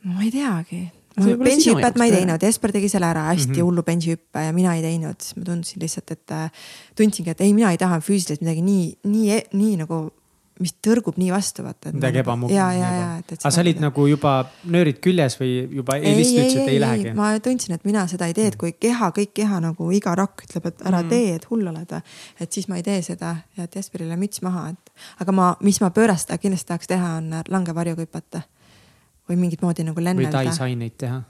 [0.03, 0.83] ma ei teagi.
[1.17, 3.65] benchihüpet ma ei teinud, Jesper tegi selle ära, hästi mm -hmm.
[3.65, 6.51] hullu benchihüppe ja mina ei teinud, ma tundsin lihtsalt, et äh,
[6.95, 10.11] tundsingi, et ei, mina ei taha füüsiliselt midagi nii, nii, nii nagu
[10.61, 11.91] mis tõrgub nii vastu, vaata.
[11.95, 12.55] midagi ebamugav.
[12.55, 13.39] ja, ja, ja, et, et.
[13.41, 14.33] aga sa olid nagu juba
[14.73, 17.13] nöörid küljes või juba ei, lihtsalt ütlesid, et ei lähegi?
[17.17, 20.45] ma tundsin, et mina seda ei tee, et kui keha, kõik keha nagu iga rakk
[20.47, 21.13] ütleb, et ära mm.
[21.13, 21.95] tee, et hull oled.
[22.41, 25.81] et siis ma ei tee seda ja et Jesperile müts maha, et aga ma, mis
[25.83, 28.43] ma pöörast kindlasti tahaks teha, on langevarju hüpata.
[29.29, 30.31] või mingit moodi nagu lennelda.
[30.31, 31.21] või taisaineid teha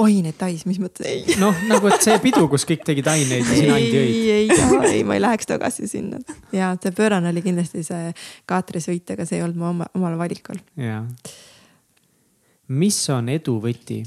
[0.00, 1.36] oi, need tais, mis mõttes?
[1.40, 4.12] noh, nagu, et see pidu, kus kõik tegid aineid ja sina ainult jõid.
[4.12, 6.20] ei, ei, ei, ma ei läheks tagasi sinna.
[6.54, 8.12] ja see pöörane oli kindlasti see
[8.50, 10.60] kaatrisõit, aga see ei olnud mu oma, omal valikul.
[10.80, 11.02] ja.
[12.68, 14.02] mis on edu võti?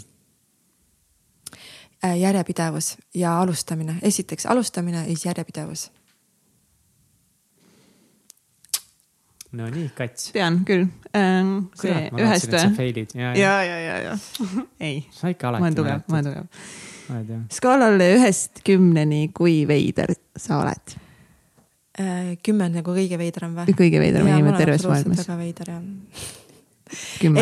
[2.06, 5.90] Äh, järjepidevus ja alustamine, esiteks alustamine ja siis järjepidevus
[9.56, 10.30] no nii, Kats.
[10.36, 11.56] tean küll ähm,.
[11.80, 12.92] see ühest või?
[13.20, 14.18] ja, ja, ja, ja, ja.
[14.84, 15.02] ei.
[15.16, 15.64] sa ikka alati.
[15.64, 17.50] ma olen tugev, ma olen tugev.
[17.56, 20.96] skaalal ühest kümneni, kui veider sa oled
[22.00, 22.36] äh,?
[22.46, 23.78] kümme on nagu kõige veidram või?
[23.78, 25.24] kõige veidram inimene terves maailmas.
[25.24, 25.82] väga veider jah.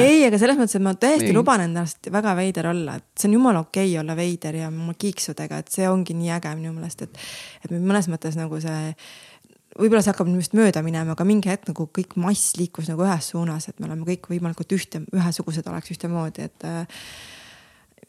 [0.03, 1.35] ei, aga selles mõttes, et ma tõesti ei.
[1.35, 4.95] luban endast väga veider olla, et see on jumala okei okay olla veider ja oma
[4.99, 7.23] kiiksudega, et see ongi nii äge minu meelest, et,
[7.65, 8.93] et mõnes mõttes nagu see
[9.77, 13.31] võib-olla see hakkab minust mööda minema, aga mingi hetk nagu kõik mass liikus nagu ühes
[13.33, 17.05] suunas, et me oleme kõik võimalikult ühte, ühesugused oleks ühtemoodi, et äh,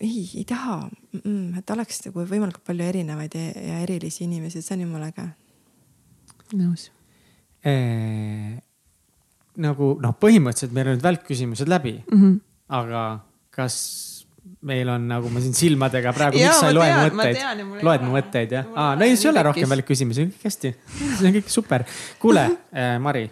[0.00, 4.60] ei, ei taha mm, -mm, et oleks nagu võimalikult palju erinevaid ja, ja erilisi inimesi,
[4.60, 5.28] et see on jumala äge.
[6.54, 6.90] nõus.
[7.64, 8.58] eh,
[9.56, 12.20] nagu noh, põhimõtteliselt meil on nüüd välkküsimused läbi mm.
[12.20, 12.40] -hmm.
[12.68, 13.04] aga
[13.50, 14.13] kas
[14.64, 18.14] meil on nagu ma siin silmadega praegu, miks sa ei loe mu mõtteid, loed mu
[18.16, 18.70] mõtteid jah?
[18.74, 20.72] aa, no siis ei ole rohkem välkküsimusi, kõik hästi,
[21.18, 21.86] see on kõik super.
[22.22, 23.26] kuule äh,, Mari,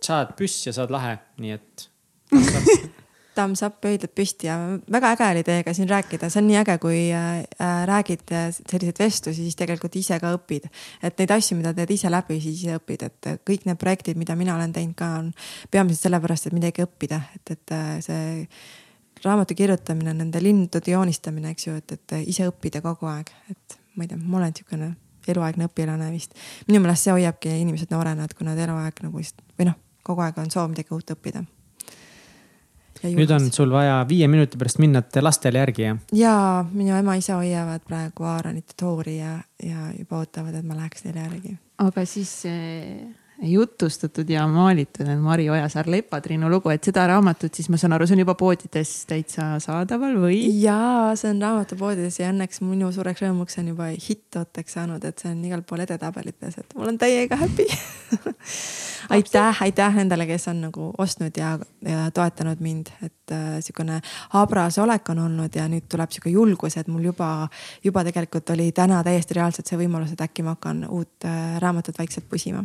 [0.00, 1.88] sa oled püss ja sa oled lahe, nii et
[3.36, 4.56] thumbs up, pöidlad püsti ja
[4.92, 8.24] väga äge oli teiega siin rääkida, see on nii äge, kui äh, äh räägid
[8.56, 10.70] selliseid vestlusi, siis tegelikult ise ka õpid.
[11.02, 14.36] et neid asju, mida teed ise läbi, siis ise õpid, et kõik need projektid, mida
[14.36, 15.30] mina olen teinud ka, on
[15.70, 18.48] peamiselt sellepärast, et midagi õppida, et, et äh, see
[19.24, 24.04] raamatu kirjutamine, nende lindude joonistamine, eks ju, et, et ise õppida kogu aeg, et ma
[24.04, 24.92] ei tea, ma olen niisugune
[25.26, 26.36] eluaegne õpilane vist.
[26.68, 30.22] minu meelest see hoiabki inimesed noorena, et kui nad eluaeg nagu vist või noh, kogu
[30.22, 31.42] aeg on soov midagi uut õppida
[33.04, 35.98] nüüd on sul vaja viie minuti pärast minna lastele järgi, jah?
[36.16, 41.04] jaa, minu ema-isa hoiavad praegu Aaronit ja Toori ja, ja juba ootavad, et ma läheks
[41.06, 41.56] neile järgi.
[41.84, 43.06] aga siis eh,
[43.42, 48.06] jutustatud ja maalitud on Mari Ojasaar Lepatriinu lugu, et seda raamatut siis ma saan aru,
[48.08, 50.38] see on juba poodides täitsa saadaval või?
[50.62, 55.32] jaa, see on raamatupoodides ja õnneks minu suureks rõõmuks on juba hitt-ooteks saanud, et see
[55.34, 57.68] on igal pool edetabelites, et mul on täiega happy
[59.16, 64.00] aitäh, aitäh nendele, kes on nagu ostnud ja, ja toetanud mind, et äh, sihukene
[64.32, 67.48] habras olek on olnud ja nüüd tuleb sihuke julgus, et mul juba,
[67.84, 71.98] juba tegelikult oli täna täiesti reaalselt see võimalus, et äkki ma hakkan uut äh, raamatut
[71.98, 72.64] vaikselt pusima.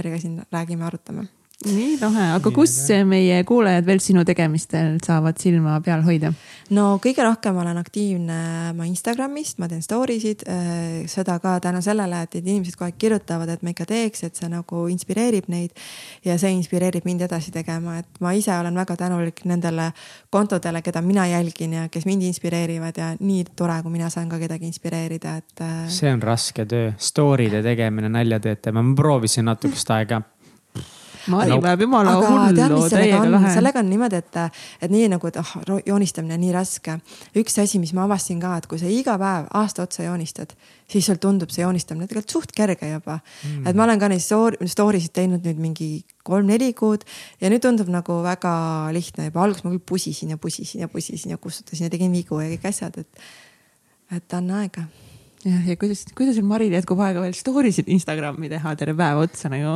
[0.00, 1.28] Meesperiga siin räägime, arutame
[1.66, 2.72] nii lahe, aga kus
[3.04, 6.30] meie kuulajad veel sinu tegemistel saavad silma peal hoida?
[6.72, 8.38] no kõige rohkem olen aktiivne
[8.78, 12.96] ma Instagramis, ma teen story sid, äh, seda ka tänu sellele, et inimesed kogu aeg
[13.02, 15.76] kirjutavad, et ma ikka teeks, et see nagu inspireerib neid.
[16.24, 19.90] ja see inspireerib mind edasi tegema, et ma ise olen väga tänulik nendele
[20.32, 24.40] kontodele, keda mina jälgin ja kes mind inspireerivad ja nii tore, kui mina saan ka
[24.40, 25.60] kedagi inspireerida, et.
[25.60, 30.22] Äh, see on raske töö, story'de tegemine, nalja teete, ma proovisin natukest aega
[31.28, 33.52] Mari no, peab jumala hullu täiega lahe.
[33.54, 34.38] sellega on niimoodi, et,
[34.80, 35.50] et nii nagu, et oh,
[35.86, 36.96] joonistamine on nii raske.
[37.36, 40.54] üks asi, mis ma avastasin ka, et kui sa iga päev aasta otsa joonistad,
[40.90, 43.66] siis sul tundub see joonistamine tegelikult suht kerge juba mm..
[43.68, 45.90] et ma olen ka neid story sid teinud nüüd mingi
[46.26, 47.04] kolm-neli kuud
[47.42, 48.54] ja nüüd tundub nagu väga
[48.96, 49.44] lihtne juba.
[49.44, 52.66] alguses ma küll pusisin ja pusisin ja pusisin ja kustutasin ja tegin vigu ja kõik
[52.72, 53.30] asjad, et,
[54.16, 54.88] et anna aega
[55.44, 59.22] jah, ja kuidas, kuidas sul Maril jätkub aega veel story sid Instagrami teha terve päev
[59.22, 59.74] otsa nagu?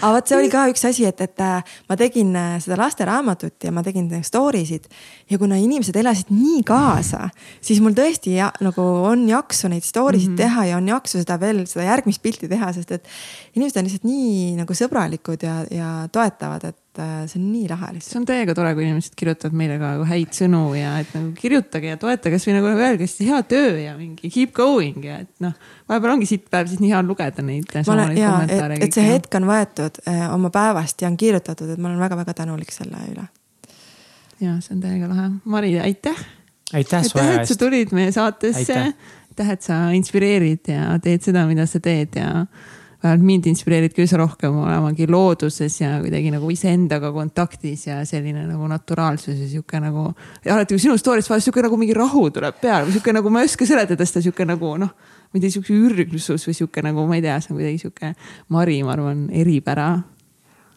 [0.00, 3.68] aga vot see oli ka üks asi, et, et äh, ma tegin äh, seda lasteraamatut
[3.68, 4.88] ja ma tegin story sid
[5.30, 7.28] ja kuna inimesed elasid nii kaasa,
[7.64, 10.42] siis mul tõesti ja, nagu on jaksu neid story sid mm -hmm.
[10.44, 13.08] teha ja on jaksu seda veel, seda järgmist pilti teha, sest et
[13.54, 17.68] inimesed on lihtsalt nii nagu sõbralikud ja, ja toetavad, et et äh, see on nii
[17.70, 18.10] lahe lihtsalt.
[18.10, 21.30] see on täiega tore, kui inimesed kirjutavad meile ka nagu häid sõnu ja et nagu
[21.38, 25.30] kirjutage ja toetage kasvõi nagu öelge hästi hea töö ja mingi keep going ja et
[25.40, 25.54] noh,
[25.88, 27.72] vahepeal ongi siit päev siis nii hea lugeda neid.
[27.72, 32.04] Et, et see hetk on võetud eh, oma päevast ja on kirjutatud, et ma olen
[32.04, 33.24] väga-väga tänulik selle üle.
[34.44, 35.30] ja see on täiega lahe.
[35.48, 36.20] Mari, aitäh.
[36.76, 37.46] aitäh su aja eest.
[37.46, 38.80] et sa tulid meie saatesse.
[39.32, 42.44] aitäh, et sa inspireerid ja teed seda, mida sa teed ja
[43.02, 48.68] vähemalt mind inspireerid kõige rohkem olemagi looduses ja kuidagi nagu iseendaga kontaktis ja selline nagu
[48.70, 50.12] naturaalsus ja sihuke nagu.
[50.44, 53.30] ja alati, kui sinu story'st vahel sihuke nagu mingi rahu tuleb peale või sihuke nagu
[53.30, 54.92] ma ei oska seletada seda sihuke nagu noh.
[55.32, 58.14] ma ei tea, sihuke ürglusus või sihuke nagu ma ei tea, see on kuidagi sihuke
[58.54, 59.88] Mari, ma arvan, eripära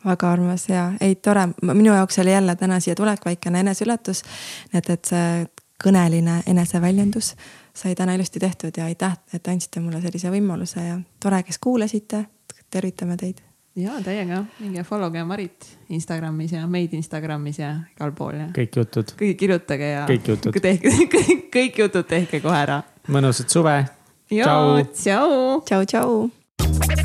[0.06, 4.23] väga armas ja ei tore, minu jaoks oli jälle täna siia tulek väikene eneseületus.
[4.73, 5.45] et, et see
[5.84, 7.35] kõneline eneseväljendus
[7.76, 12.26] sai täna ilusti tehtud ja aitäh, et andsite mulle sellise võimaluse ja tore, kes kuulasite.
[12.69, 13.41] tervitame teid.
[13.76, 18.47] ja täiega, minge follow ge Marit Instagramis ja meid Instagramis ja igal pool ja.
[18.56, 19.15] kõik jutud.
[19.19, 20.06] kõik kirjutage ja.
[20.07, 20.61] kõik jutud.
[20.61, 22.81] tehke kõik, kõik jutud tehke kohe ära.
[23.07, 23.84] mõnusat suve.
[24.30, 25.61] tšau.
[25.65, 27.05] tšau, tšau.